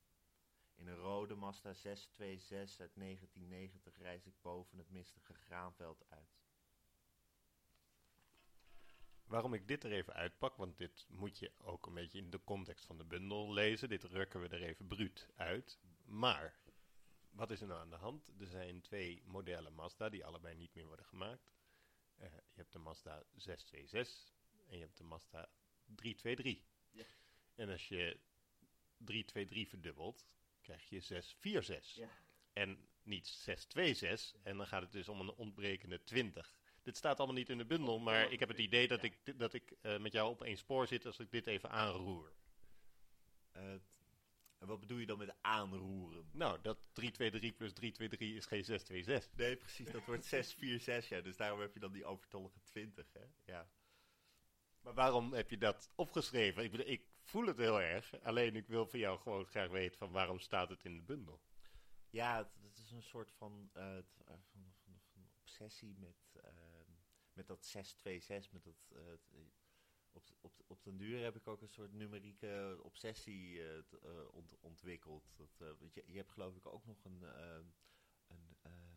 In 0.76 0.88
een 0.88 0.96
rode 0.96 1.36
Mazda 1.36 1.74
626 1.74 2.80
uit 2.80 2.96
1990 2.96 3.98
reis 3.98 4.26
ik 4.26 4.42
boven 4.42 4.78
het 4.78 4.90
mistige 4.90 5.34
graanveld 5.34 6.04
uit. 6.10 6.44
Waarom 9.26 9.54
ik 9.54 9.68
dit 9.68 9.84
er 9.84 9.92
even 9.92 10.14
uitpak, 10.14 10.56
want 10.56 10.78
dit 10.78 11.06
moet 11.10 11.40
je 11.40 11.52
ook 11.58 11.86
een 11.86 11.94
beetje 11.94 12.18
in 12.18 12.30
de 12.30 12.44
context 12.44 12.86
van 12.86 12.98
de 12.98 13.04
bundel 13.04 13.54
lezen. 13.54 13.90
Dit 13.90 14.04
rukken 14.04 14.42
we 14.42 14.48
er 14.48 14.64
even 14.64 14.88
bruut 14.88 15.28
uit. 15.36 15.80
Maar, 16.06 16.60
wat 17.30 17.52
is 17.52 17.62
er 17.62 17.68
nou 17.68 17.80
aan 17.80 17.90
de 17.90 17.96
hand? 17.96 18.28
Er 18.40 18.48
zijn 18.48 18.82
twee 18.82 19.24
modellen 19.26 19.74
Mazda 19.74 20.10
die 20.10 20.26
allebei 20.26 20.56
niet 20.56 20.74
meer 20.74 20.86
worden 20.86 21.06
gemaakt. 21.06 21.54
Eh, 22.16 22.32
je 22.32 22.62
hebt 22.62 22.72
de 22.72 22.80
Mazda 22.80 23.24
626 23.36 24.34
en 24.66 24.78
je 24.78 24.84
hebt 24.84 24.98
de 24.98 25.04
Mazda 25.04 25.50
323. 25.86 26.64
Ja. 26.92 27.06
En 27.56 27.70
als 27.70 27.88
je 27.88 28.20
323 28.98 29.70
verdubbelt, 29.70 30.26
krijg 30.66 30.90
je 30.90 31.00
646. 31.00 32.10
En 32.54 32.88
niet 33.04 33.28
626. 33.28 34.36
En 34.44 34.58
dan 34.58 34.68
gaat 34.68 34.82
het 34.82 34.92
dus 34.92 35.10
om 35.10 35.20
een 35.20 35.34
ontbrekende 35.34 36.04
20. 36.04 36.56
Dit 36.82 36.98
staat 36.98 37.18
allemaal 37.18 37.36
niet 37.36 37.50
in 37.50 37.58
de 37.58 37.66
bundel, 37.66 38.00
maar 38.00 38.32
ik 38.32 38.40
heb 38.40 38.50
het 38.50 38.58
idee 38.58 38.88
dat 38.88 39.04
ik, 39.04 39.40
dat 39.40 39.54
ik 39.54 39.74
eh, 39.82 39.98
met 39.98 40.12
jou 40.12 40.30
op 40.30 40.44
één 40.44 40.58
spoor 40.58 40.88
zit 40.88 41.06
als 41.06 41.20
ik 41.20 41.32
dit 41.32 41.48
even 41.48 41.70
aanroer. 41.70 42.34
Eh, 43.52 43.74
en 44.58 44.68
wat 44.68 44.80
bedoel 44.80 44.98
je 44.98 45.06
dan 45.06 45.18
met 45.18 45.36
aanroeren? 45.42 46.30
Nou, 46.32 46.62
dat 46.62 46.78
323 46.92 47.56
plus 47.56 47.74
323 47.74 48.38
is 48.38 48.46
geen 48.46 48.66
626. 48.66 49.38
Nee, 49.38 49.56
precies, 49.56 49.92
dat 49.92 50.06
wordt 50.06 50.26
646, 50.26 51.10
ja. 51.10 51.22
Dus 51.22 51.38
daarom 51.38 51.60
heb 51.60 51.74
je 51.74 51.80
dan 51.80 51.92
die 51.92 52.06
overtollige 52.06 52.60
20, 52.64 53.14
hè? 53.14 53.26
Ja. 53.46 53.70
Maar 54.86 54.94
waarom 54.94 55.34
heb 55.34 55.50
je 55.50 55.58
dat 55.58 55.92
opgeschreven? 55.96 56.64
Ik, 56.64 56.72
bedoel, 56.72 56.88
ik 56.88 57.08
voel 57.22 57.46
het 57.46 57.58
heel 57.58 57.82
erg, 57.82 58.22
alleen 58.22 58.56
ik 58.56 58.68
wil 58.68 58.86
van 58.88 59.00
jou 59.00 59.20
gewoon 59.20 59.46
graag 59.46 59.70
weten 59.70 59.98
van 59.98 60.12
waarom 60.12 60.40
staat 60.40 60.70
het 60.70 60.84
in 60.86 60.96
de 60.96 61.02
bundel. 61.02 61.42
Ja, 62.10 62.38
het, 62.38 62.48
het 62.62 62.78
is 62.78 62.92
een 62.92 63.04
soort 63.04 63.32
van, 63.32 63.70
eh, 63.74 63.98
eh, 63.98 64.04
van, 64.26 64.74
van, 64.84 65.00
van 65.12 65.30
obsessie 65.42 65.96
met, 65.98 66.36
ehm, 66.44 66.92
met 67.34 67.48
dat 67.48 67.66
626, 67.66 68.52
met 68.52 68.64
dat... 68.64 68.92
eh, 68.92 69.40
op, 70.12 70.24
op, 70.42 70.54
op 70.68 70.84
den 70.84 70.98
duur 70.98 71.24
heb 71.24 71.36
ik 71.36 71.48
ook 71.48 71.62
een 71.62 71.70
soort 71.70 71.94
numerieke 71.94 72.80
obsessie 72.82 73.62
t- 73.84 74.00
ont- 74.32 74.56
ontwikkeld. 74.60 75.34
Dat, 75.36 75.58
je, 75.94 76.04
je 76.06 76.18
hebt 76.18 76.32
geloof 76.32 76.56
ik 76.56 76.66
ook 76.66 76.86
nog 76.86 77.04
een, 77.06 77.22
een, 78.28 78.56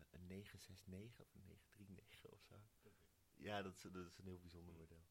een 0.09 0.27
969 0.27 1.19
of 1.19 1.33
een 1.33 1.45
939 1.47 2.31
of 2.31 2.41
zo. 2.43 2.55
Ja, 3.33 3.61
dat 3.61 3.75
is, 3.75 3.81
dat 3.81 4.05
is 4.05 4.17
een 4.17 4.25
heel 4.25 4.39
bijzonder 4.39 4.75
model. 4.75 5.03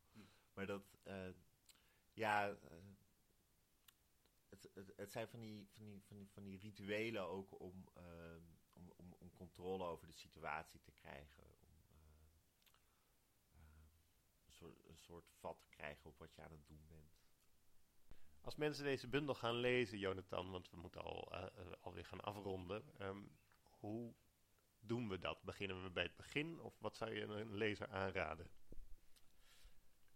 Maar 0.58 0.66
dat, 0.66 0.98
eh, 1.02 1.28
ja, 2.12 2.50
eh, 2.50 2.56
het, 4.48 4.70
het, 4.74 4.92
het 4.96 5.12
zijn 5.12 5.28
van 5.28 5.40
die, 5.40 5.68
van, 5.70 5.84
die, 5.84 6.02
van, 6.02 6.16
die, 6.16 6.28
van 6.30 6.42
die 6.42 6.58
rituelen 6.58 7.22
ook 7.22 7.60
om, 7.60 7.88
ehm, 7.94 8.42
om, 8.72 9.14
om, 9.18 9.32
controle 9.32 9.84
over 9.84 10.06
de 10.06 10.12
situatie 10.12 10.80
te 10.80 10.90
krijgen. 10.90 11.42
Om 11.42 11.68
eh, 11.90 12.00
eh, 13.52 13.66
een, 14.46 14.52
soort, 14.52 14.88
een 14.88 14.98
soort 14.98 15.30
vat 15.30 15.60
te 15.60 15.68
krijgen 15.68 16.10
op 16.10 16.18
wat 16.18 16.34
je 16.34 16.42
aan 16.42 16.52
het 16.52 16.66
doen 16.66 16.86
bent. 16.86 17.16
Als 18.40 18.56
mensen 18.56 18.84
deze 18.84 19.08
bundel 19.08 19.34
gaan 19.34 19.56
lezen, 19.56 19.98
Jonathan, 19.98 20.50
want 20.50 20.70
we 20.70 20.76
moeten 20.76 21.02
al, 21.02 21.32
eh, 21.32 21.72
alweer 21.80 22.04
gaan 22.04 22.20
afronden. 22.20 22.98
ehm, 22.98 23.22
hoe 23.62 24.14
doen 24.80 25.08
we 25.08 25.18
dat? 25.18 25.42
Beginnen 25.42 25.82
we 25.82 25.90
bij 25.90 26.02
het 26.02 26.16
begin 26.16 26.60
of 26.60 26.78
wat 26.78 26.96
zou 26.96 27.14
je 27.14 27.22
een 27.22 27.54
lezer 27.54 27.88
aanraden? 27.88 28.50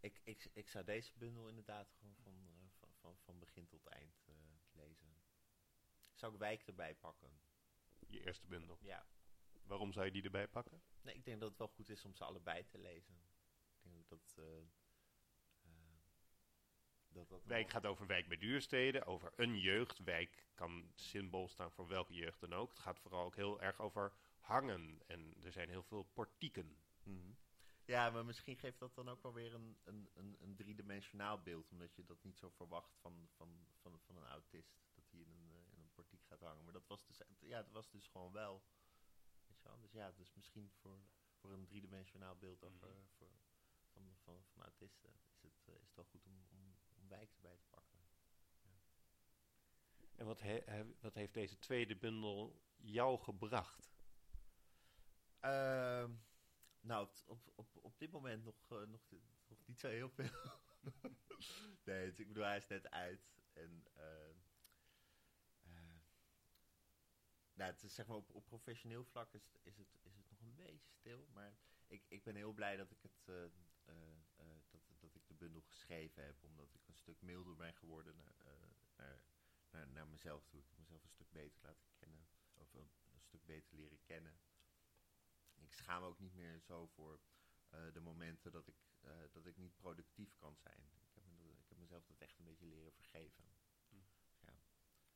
Ik, 0.03 0.21
ik, 0.25 0.49
ik 0.53 0.69
zou 0.69 0.85
deze 0.85 1.13
bundel 1.15 1.49
inderdaad 1.49 1.93
gewoon 1.99 2.17
van, 2.17 2.35
eh, 2.47 2.69
van, 2.79 2.89
van, 3.01 3.19
van 3.19 3.39
begin 3.39 3.67
tot 3.67 3.87
eind 3.87 4.25
eh, 4.27 4.35
lezen. 4.73 5.17
Zou 6.15 6.33
ik 6.33 6.39
wijk 6.39 6.67
erbij 6.67 6.95
pakken? 6.95 7.41
Je 8.07 8.25
eerste 8.25 8.47
bundel. 8.47 8.79
Ja. 8.81 9.07
Waarom 9.63 9.93
zou 9.93 10.07
je 10.07 10.13
die 10.13 10.23
erbij 10.23 10.49
pakken? 10.49 10.83
Nee, 11.03 11.15
ik 11.15 11.25
denk 11.25 11.41
dat 11.41 11.49
het 11.49 11.59
wel 11.59 11.69
goed 11.69 11.89
is 11.89 12.05
om 12.05 12.15
ze 12.15 12.25
allebei 12.25 12.67
te 12.67 12.79
lezen. 12.79 13.15
Ik 13.83 13.91
denk 13.91 14.09
dat 14.09 14.35
eh, 14.39 14.59
eh, 15.63 15.99
dat, 17.09 17.29
dat 17.29 17.45
Wijk 17.45 17.71
gaat 17.71 17.87
over 17.87 18.07
wijk 18.07 18.29
bij 18.29 18.37
duursteden, 18.37 19.07
over 19.07 19.33
een 19.37 19.59
jeugd. 19.59 19.99
Wijk 19.99 20.47
kan 20.55 20.93
symbool 20.95 21.49
staan 21.49 21.73
voor 21.73 21.89
welke 21.89 22.15
jeugd 22.15 22.41
dan 22.41 22.53
ook. 22.53 22.71
Het 22.71 22.79
gaat 22.79 22.99
vooral 22.99 23.25
ook 23.25 23.37
heel 23.37 23.61
erg 23.61 23.81
over 23.81 24.13
hangen. 24.41 25.03
En 25.07 25.35
er 25.43 25.53
zijn 25.53 25.69
heel 25.69 25.83
veel 25.83 26.03
portieken. 26.03 26.77
Mhm. 27.03 27.33
Ja, 27.93 28.11
maar 28.11 28.25
misschien 28.25 28.57
geeft 28.57 28.79
dat 28.79 28.95
dan 28.95 29.09
ook 29.09 29.23
wel 29.23 29.33
weer 29.33 29.55
een, 29.55 29.77
een, 29.85 30.09
een, 30.15 30.37
een 30.41 30.55
driedimensionaal 30.57 31.43
beeld. 31.43 31.71
Omdat 31.71 31.95
je 31.95 32.05
dat 32.05 32.23
niet 32.23 32.39
zo 32.39 32.49
verwacht 32.51 32.97
van, 33.01 33.29
van, 33.37 33.67
van, 33.81 34.01
van 34.01 34.17
een 34.17 34.27
autist. 34.27 34.81
Dat 34.95 35.05
hij 35.11 35.21
in 35.21 35.33
een, 35.33 35.51
eh, 35.53 35.73
in 35.73 35.81
een 35.83 35.91
portiek 35.93 36.25
gaat 36.25 36.41
hangen. 36.41 36.65
Maar 36.65 36.73
dat 36.73 36.87
was 36.87 37.05
dus, 37.07 37.21
ja, 37.41 37.63
dat 37.63 37.73
was 37.73 37.91
dus 37.91 38.07
gewoon 38.09 38.33
wel. 38.33 38.63
Weet 39.47 39.57
je 39.63 39.69
wel? 39.69 39.81
Dus 39.81 39.93
ja, 39.93 40.13
dus 40.13 40.33
misschien 40.35 40.71
voor, 40.81 40.99
voor 41.35 41.53
een 41.53 41.65
driedimensionaal 41.67 42.37
beeld 42.37 42.63
over, 42.65 42.89
Mhm. 42.89 43.05
voor, 43.17 43.31
van, 43.93 44.17
van, 44.23 44.45
van 44.53 44.63
autisten 44.63 45.11
is 45.41 45.43
het, 45.43 45.69
eh, 45.69 45.75
is 45.75 45.87
het 45.87 45.95
wel 45.95 46.05
goed 46.05 46.27
om, 46.27 46.47
om, 46.51 46.77
om 46.95 47.09
wijk 47.09 47.33
erbij 47.35 47.57
te 47.57 47.67
pakken. 47.71 47.99
En 50.15 50.27
wat, 50.27 50.41
he- 50.41 50.63
he- 50.65 50.95
wat 51.01 51.15
heeft 51.15 51.35
deze 51.35 51.59
tweede 51.59 51.97
bundel 51.97 52.63
jou 52.77 53.19
gebracht? 53.19 53.91
Ehm, 55.41 56.11
nou, 56.83 57.09
op, 57.27 57.53
op, 57.55 57.77
op 57.83 57.99
dit 57.99 58.11
moment 58.11 58.45
nog, 58.45 58.71
eh, 58.71 58.83
nog, 58.83 59.01
nog 59.49 59.67
niet 59.67 59.81
zo 59.81 59.89
heel 59.89 60.11
veel. 60.11 60.31
nee, 61.85 62.07
ik 62.09 62.27
bedoel, 62.27 62.45
hij 62.45 62.57
is 62.57 62.67
net 62.67 62.91
uit. 62.91 63.21
En, 63.53 63.85
eh, 63.95 64.35
nou, 67.55 67.71
het 67.71 67.83
is 67.83 67.95
zeg 67.95 68.07
maar 68.07 68.17
op, 68.17 68.31
op 68.31 68.45
professioneel 68.45 69.05
vlak 69.05 69.35
is, 69.35 69.57
is, 69.63 69.77
het, 69.77 69.99
is 70.03 70.17
het 70.17 70.31
nog 70.31 70.41
een 70.41 70.55
beetje 70.55 70.91
stil. 70.91 71.29
Maar 71.33 71.57
ik, 71.87 72.05
ik 72.09 72.23
ben 72.23 72.35
heel 72.35 72.53
blij 72.53 72.77
dat 72.77 72.91
ik, 72.91 73.03
het, 73.03 73.25
dat, 74.71 74.83
dat 75.01 75.15
ik 75.15 75.27
de 75.27 75.35
bundel 75.35 75.63
geschreven 75.63 76.25
heb. 76.25 76.45
Omdat 76.45 76.75
ik 76.75 76.89
een 76.89 76.97
stuk 76.97 77.21
milder 77.21 77.57
ben 77.57 77.75
geworden 77.75 78.17
naar, 78.17 78.35
naar, 78.97 79.25
naar, 79.71 79.89
naar 79.89 80.09
mezelf 80.09 80.47
toe. 80.47 80.61
Ik 80.61 80.79
mezelf 80.79 81.03
een 81.03 81.11
stuk 81.11 81.31
beter 81.31 81.61
laten 81.63 81.89
kennen. 81.95 82.27
Of 82.55 82.73
een 82.75 83.21
stuk 83.21 83.45
beter 83.45 83.75
leren 83.77 84.03
kennen. 84.03 84.39
Ik 85.65 85.73
schaam 85.73 86.01
me 86.01 86.09
ook 86.09 86.19
niet 86.19 86.35
meer 86.35 86.61
zo 86.61 86.87
voor 86.87 87.21
eh, 87.69 87.93
de 87.93 88.01
momenten 88.01 88.53
dat 88.53 88.67
ik, 88.67 88.77
eh, 89.01 89.11
dat 89.33 89.47
ik 89.47 89.57
niet 89.57 89.77
productief 89.77 90.37
kan 90.37 90.57
zijn. 90.57 90.79
Ik 91.01 91.15
heb, 91.15 91.25
me, 91.25 91.59
ik 91.59 91.69
heb 91.69 91.79
mezelf 91.79 92.07
dat 92.07 92.19
echt 92.19 92.39
een 92.39 92.45
beetje 92.45 92.67
leren 92.67 92.93
vergeven. 92.93 93.45
Hm. 93.89 93.97
Ja. 94.41 94.61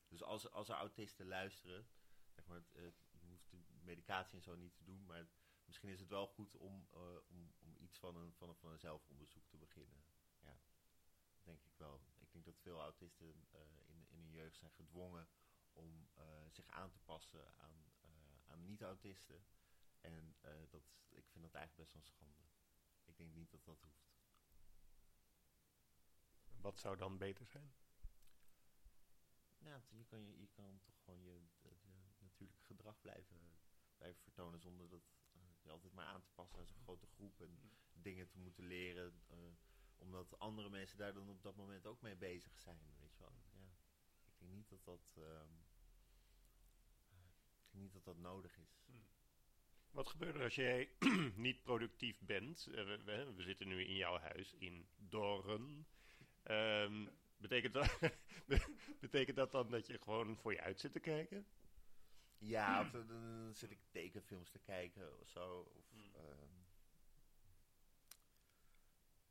Dus 0.08 0.22
als, 0.22 0.50
als 0.50 0.68
er 0.68 0.74
autisten 0.74 1.26
luisteren, 1.26 1.88
zeg 2.28 2.46
maar, 2.46 2.62
het, 2.72 2.94
je 3.10 3.26
hoeft 3.26 3.50
de 3.50 3.58
medicatie 3.82 4.36
en 4.36 4.42
zo 4.42 4.56
niet 4.56 4.74
te 4.74 4.84
doen, 4.84 5.06
maar 5.06 5.28
misschien 5.64 5.88
is 5.88 6.00
het 6.00 6.08
wel 6.08 6.26
goed 6.26 6.54
om, 6.56 6.88
eh, 6.92 7.18
om, 7.26 7.54
om 7.58 7.76
iets 7.76 7.98
van 7.98 8.16
een, 8.16 8.34
van, 8.34 8.48
een, 8.48 8.56
van 8.56 8.70
een 8.70 8.78
zelfonderzoek 8.78 9.48
te 9.48 9.56
beginnen. 9.56 10.04
Ja, 10.40 10.58
denk 11.42 11.64
ik 11.64 11.76
wel. 11.76 12.00
Ik 12.18 12.32
denk 12.32 12.44
dat 12.44 12.58
veel 12.58 12.80
autisten 12.80 13.26
in, 13.26 13.48
in 13.86 14.06
hun 14.08 14.30
jeugd 14.30 14.56
zijn 14.56 14.72
gedwongen 14.72 15.28
om 15.72 16.08
zich 16.50 16.66
aan 16.66 16.90
te 16.90 16.98
passen 16.98 17.58
aan, 17.58 17.92
aan 18.46 18.64
niet-autisten. 18.64 19.44
En 20.06 20.36
eh, 20.40 20.52
dat, 20.68 20.82
ik 21.10 21.26
vind 21.28 21.44
dat 21.44 21.54
eigenlijk 21.54 21.76
best 21.76 21.92
wel 21.92 22.02
een 22.02 22.08
schande. 22.08 22.42
Ik 23.04 23.16
denk 23.16 23.34
niet 23.34 23.50
dat 23.50 23.64
dat 23.64 23.80
hoeft. 23.80 24.14
Wat 26.60 26.80
zou 26.80 26.96
dan 26.96 27.18
beter 27.18 27.46
zijn? 27.46 27.74
Nou, 29.58 29.82
je 29.88 30.04
kan, 30.04 30.24
je, 30.26 30.40
je 30.40 30.48
kan 30.48 30.80
toch 30.82 31.02
gewoon 31.04 31.22
je, 31.22 31.40
je 31.62 31.70
natuurlijke 32.18 32.64
gedrag 32.64 33.00
blijven, 33.00 33.58
blijven 33.96 34.22
vertonen 34.22 34.60
zonder 34.60 34.88
dat 34.88 35.02
eh, 35.32 35.40
je 35.62 35.70
altijd 35.70 35.92
maar 35.92 36.06
aan 36.06 36.22
te 36.22 36.30
passen 36.34 36.58
aan 36.58 36.66
zo'n 36.66 36.82
grote 36.82 37.06
groep 37.06 37.40
en 37.40 37.70
dingen 37.92 38.28
te 38.28 38.38
moeten 38.38 38.64
leren. 38.64 39.22
eh, 39.26 39.36
omdat 39.96 40.38
andere 40.38 40.68
mensen 40.70 40.98
daar 40.98 41.14
dan 41.14 41.28
op 41.28 41.42
dat 41.42 41.56
moment 41.56 41.86
ook 41.86 42.00
mee 42.00 42.16
bezig 42.16 42.58
zijn, 42.58 42.78
weet 43.00 43.12
je 43.16 43.18
wel. 43.22 43.32
Ja. 43.52 43.76
Ik 44.26 44.38
denk 44.38 44.52
niet 44.52 44.68
dat 44.68 44.84
dat, 44.84 45.16
ehm, 45.16 45.52
ik 47.08 47.70
denk 47.70 47.84
niet 47.84 47.92
dat 47.92 48.04
dat 48.04 48.16
nodig 48.18 48.56
is. 48.58 48.84
Wat 49.96 50.08
gebeurt 50.08 50.34
er 50.34 50.42
als 50.42 50.54
jij 50.54 50.88
niet 51.46 51.62
productief 51.62 52.20
bent? 52.20 52.66
Eh, 52.66 52.84
we, 52.84 53.02
we- 53.04 53.32
we 53.36 53.42
zitten 53.42 53.68
nu 53.68 53.84
in 53.84 53.96
jouw 53.96 54.18
huis 54.18 54.54
in 54.58 54.86
Doorn. 54.96 55.86
Ehm, 56.42 57.06
betekent, 57.36 57.72
dat, 57.74 57.98
betekent 59.00 59.36
dat 59.36 59.52
dan 59.52 59.70
dat 59.70 59.86
je 59.86 59.98
gewoon 59.98 60.36
voor 60.36 60.52
je 60.52 60.60
uit 60.60 60.80
zit 60.80 60.92
te 60.92 61.00
kijken? 61.00 61.46
Ja, 62.38 62.80
of 62.80 62.90
dan, 62.90 63.06
dan 63.06 63.54
zit 63.54 63.70
ik 63.70 63.78
tekenfilms 63.90 64.50
te 64.50 64.58
kijken 64.58 65.20
of 65.20 65.28
zo. 65.28 65.60
Of, 65.60 65.84
Hmm. 65.90 66.14
ehm, 66.14 66.54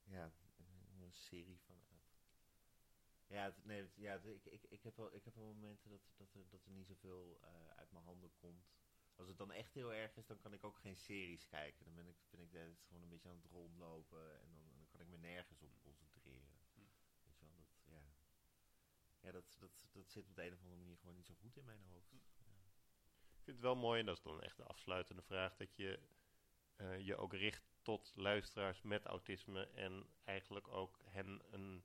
ja, 0.03 0.32
een 1.01 1.13
serie 1.13 1.59
van. 1.66 1.76
ja, 3.28 3.55
nee, 3.63 3.89
ja 3.95 4.13
ik, 4.24 4.45
ik, 4.45 4.63
ik, 4.70 4.84
heb 4.84 4.95
wel, 4.97 5.16
ik 5.16 5.24
heb 5.26 5.36
wel 5.36 5.45
momenten 5.53 5.89
dat, 5.89 6.01
dat, 6.16 6.34
er, 6.34 6.49
dat 6.49 6.66
er 6.66 6.72
niet 6.72 6.88
zoveel 6.88 7.38
eh, 7.41 7.47
uit 7.78 7.91
mijn 7.91 8.03
handen 8.03 8.32
komt. 8.36 8.66
Als 9.16 9.28
het 9.28 9.38
dan 9.38 9.51
echt 9.51 9.74
heel 9.74 9.93
erg 9.93 10.18
is, 10.18 10.26
dan 10.26 10.39
kan 10.39 10.53
ik 10.53 10.63
ook 10.63 10.78
geen 10.78 10.95
series 10.95 11.45
kijken. 11.45 11.86
Dan 11.86 11.95
ben 11.95 12.07
ik, 12.07 12.16
ben 12.30 12.39
ik 12.39 12.51
de 12.51 12.76
gewoon 12.88 13.03
een 13.03 13.09
beetje 13.09 13.30
aan 13.30 13.36
het 13.36 13.51
rondlopen 13.51 14.41
en 14.41 14.53
dan, 14.53 14.63
dan 14.78 14.88
kan 14.88 14.99
ik 14.99 15.07
me 15.07 15.18
nergens 15.18 15.61
op 15.61 15.80
concentreren. 15.82 16.59
Hmm. 16.74 16.89
Weet 17.24 17.39
je 17.39 17.45
wel, 17.45 17.55
dat, 17.55 17.68
ja. 17.86 18.03
Ja, 19.20 19.32
dat, 19.32 19.55
dat, 19.59 19.88
dat 19.91 20.11
zit 20.11 20.28
op 20.28 20.36
de 20.36 20.45
een 20.45 20.53
of 20.53 20.59
andere 20.59 20.78
manier 20.78 20.97
gewoon 20.97 21.16
niet 21.16 21.26
zo 21.26 21.34
goed 21.34 21.57
in 21.57 21.66
mijn 21.66 21.84
hoofd. 21.84 22.13
Ik 22.13 23.51
vind 23.51 23.57
het 23.57 23.66
wel 23.66 23.76
mooi, 23.76 23.99
en 23.99 24.05
dat 24.05 24.18
is 24.18 24.24
dan 24.24 24.41
echt 24.41 24.57
de 24.57 24.63
afsluitende 24.63 25.22
vraag, 25.22 25.55
dat 25.55 25.76
je 25.76 25.99
eh, 26.76 26.99
je 26.99 27.16
ook 27.16 27.34
richt 27.34 27.63
tot 27.82 28.16
luisteraars 28.16 28.82
met 28.82 29.05
autisme 29.05 29.68
en 29.68 30.09
eigenlijk 30.24 30.68
ook 30.68 30.99
hen 31.03 31.41
een 31.51 31.84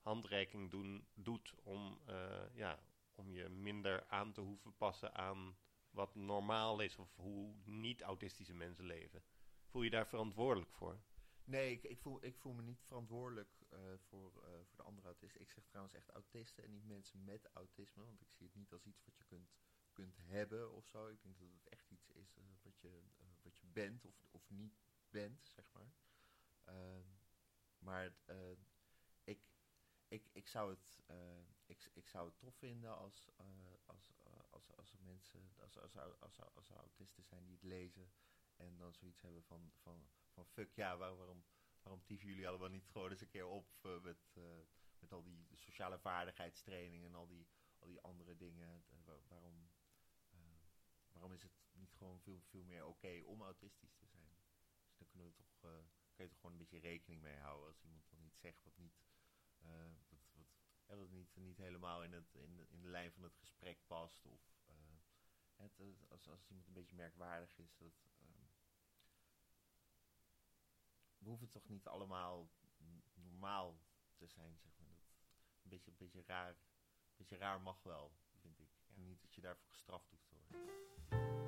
handreiking 0.00 0.70
doen, 0.70 1.06
doet 1.14 1.54
om, 1.62 2.00
eh, 2.06 2.54
ja, 2.54 2.78
om 3.14 3.30
je 3.30 3.48
minder 3.48 4.06
aan 4.08 4.32
te 4.32 4.40
hoeven 4.40 4.76
passen 4.76 5.14
aan 5.14 5.56
wat 5.90 6.14
normaal 6.14 6.80
is 6.80 6.96
of 6.96 7.14
hoe 7.14 7.54
niet-autistische 7.64 8.54
mensen 8.54 8.84
leven. 8.84 9.22
Voel 9.66 9.82
je 9.82 9.90
daar 9.90 10.08
verantwoordelijk 10.08 10.72
voor? 10.72 11.00
Nee, 11.48 11.72
ik, 11.72 11.82
ik, 11.82 11.98
voel, 11.98 12.24
ik 12.24 12.36
voel 12.36 12.52
me 12.52 12.62
niet 12.62 12.82
verantwoordelijk 12.82 13.60
eh, 13.68 13.78
voor, 13.98 14.44
eh, 14.44 14.50
voor 14.64 14.76
de 14.76 14.82
andere 14.82 15.06
autisten. 15.06 15.40
Ik 15.40 15.50
zeg 15.50 15.66
trouwens 15.66 15.94
echt 15.94 16.10
autisten 16.10 16.64
en 16.64 16.70
niet 16.70 16.86
mensen 16.86 17.24
met 17.24 17.48
autisme. 17.52 18.04
Want 18.04 18.20
ik 18.20 18.32
zie 18.32 18.46
het 18.46 18.54
niet 18.54 18.72
als 18.72 18.84
iets 18.84 19.04
wat 19.04 19.16
je 19.16 19.24
kunt, 19.24 19.50
kunt 19.92 20.16
hebben 20.16 20.72
of 20.72 20.86
zo. 20.86 21.06
Ik 21.06 21.22
denk 21.22 21.38
dat 21.38 21.48
het 21.48 21.68
echt 21.68 21.90
iets 21.90 22.10
is 22.10 22.36
eh, 22.36 22.44
wat, 22.62 22.80
je, 22.80 23.02
wat 23.42 23.58
je 23.58 23.66
bent 23.66 24.04
of, 24.04 24.26
of 24.30 24.50
niet 24.50 24.80
bent, 25.10 25.46
zeg 25.46 25.72
maar. 25.72 25.92
Ehm, 26.64 27.06
maar 27.78 28.14
ik, 29.24 29.40
ik, 30.08 30.28
ik, 30.32 30.48
zou 30.48 30.70
het, 30.70 30.98
ik, 31.66 31.90
ik 31.92 32.08
zou 32.08 32.28
het 32.28 32.38
tof 32.38 32.54
vinden 32.54 32.96
als, 32.96 33.28
als, 33.86 34.10
als, 34.50 34.76
als 34.76 34.92
er 34.92 35.02
mensen, 35.02 35.52
als, 35.60 35.78
als, 35.78 35.96
als, 36.20 36.40
als, 36.54 36.70
autisten 36.70 37.24
zijn 37.24 37.44
die 37.44 37.54
het 37.54 37.62
lezen 37.64 38.12
en 38.56 38.76
dan 38.76 38.94
zoiets 38.94 39.20
hebben 39.20 39.42
van, 39.42 39.72
van, 39.76 40.10
van 40.32 40.46
fuck 40.46 40.74
ja, 40.74 40.96
waar- 40.96 41.16
waarom, 41.16 41.44
waarom 41.82 42.04
tieven 42.04 42.28
jullie 42.28 42.48
allemaal 42.48 42.68
niet 42.68 42.88
gewoon 42.88 43.10
eens 43.10 43.20
een 43.20 43.28
keer 43.28 43.46
op 43.46 43.84
eh, 43.84 44.00
met, 44.00 44.30
eh, 44.34 44.42
met 44.98 45.12
al 45.12 45.22
die 45.22 45.46
sociale 45.56 45.98
vaardigheidstraining 45.98 47.04
en 47.04 47.14
al 47.14 47.26
die, 47.26 47.46
al 47.78 47.86
die 47.86 48.00
andere 48.00 48.36
dingen. 48.36 48.84
Eh, 48.88 48.98
wa- 49.04 49.20
waarom, 49.28 49.70
waarom 51.12 51.32
is 51.32 51.42
het 51.42 51.52
niet 51.72 51.94
gewoon 51.94 52.20
veel, 52.20 52.40
veel 52.40 52.64
meer 52.64 52.86
oké 52.86 53.22
om 53.24 53.42
autistisch 53.42 53.94
te 53.94 54.06
zijn? 54.06 54.36
Dus 54.86 54.96
daar 54.98 55.08
kunnen 55.08 55.28
we 55.28 55.34
toch, 55.34 55.58
kun 56.14 56.24
je 56.24 56.28
toch 56.30 56.40
gewoon 56.40 56.52
een 56.52 56.58
beetje 56.58 56.78
rekening 56.78 57.22
mee 57.22 57.36
houden 57.36 57.68
als 57.68 57.82
iemand 57.82 58.10
dan 58.10 58.22
iets 58.24 58.40
zegt 58.40 58.64
wat 58.64 58.76
niet, 58.76 59.00
ja, 60.88 60.96
wat 60.96 61.10
niet, 61.10 61.36
niet 61.36 61.56
helemaal 61.56 62.04
in, 62.04 62.12
het, 62.12 62.34
in, 62.34 62.56
de, 62.56 62.66
in 62.68 62.80
de 62.80 62.88
lijn 62.88 63.12
van 63.12 63.22
het 63.22 63.36
gesprek 63.36 63.78
past. 63.86 64.26
Of 64.26 64.40
eh, 64.66 64.74
het, 65.56 65.76
het- 65.78 66.10
als, 66.10 66.28
als 66.28 66.48
iemand 66.48 66.66
een 66.66 66.72
beetje 66.72 66.96
merkwaardig 66.96 67.58
is. 67.58 67.76
Dat, 67.76 67.92
ehm, 68.20 68.46
we 71.18 71.28
hoeven 71.28 71.48
toch 71.48 71.68
niet 71.68 71.86
allemaal 71.86 72.48
normaal 73.14 73.78
te 74.16 74.26
zijn, 74.26 74.58
zeg 74.58 74.72
maar. 74.78 74.96
Dat, 74.96 75.62
een, 75.62 75.68
beetje, 75.70 75.90
een 75.90 75.96
beetje 75.96 76.22
raar. 76.26 76.50
Een 76.50 77.16
beetje 77.16 77.36
raar 77.36 77.60
mag 77.60 77.82
wel, 77.82 78.12
vind 78.40 78.58
ik. 78.60 78.68
Ja. 78.86 79.02
Niet 79.02 79.20
dat 79.22 79.34
je 79.34 79.40
daarvoor 79.40 79.68
gestraft 79.70 80.10
hoeft 80.10 80.26
te 80.28 80.34
worden. 80.34 81.47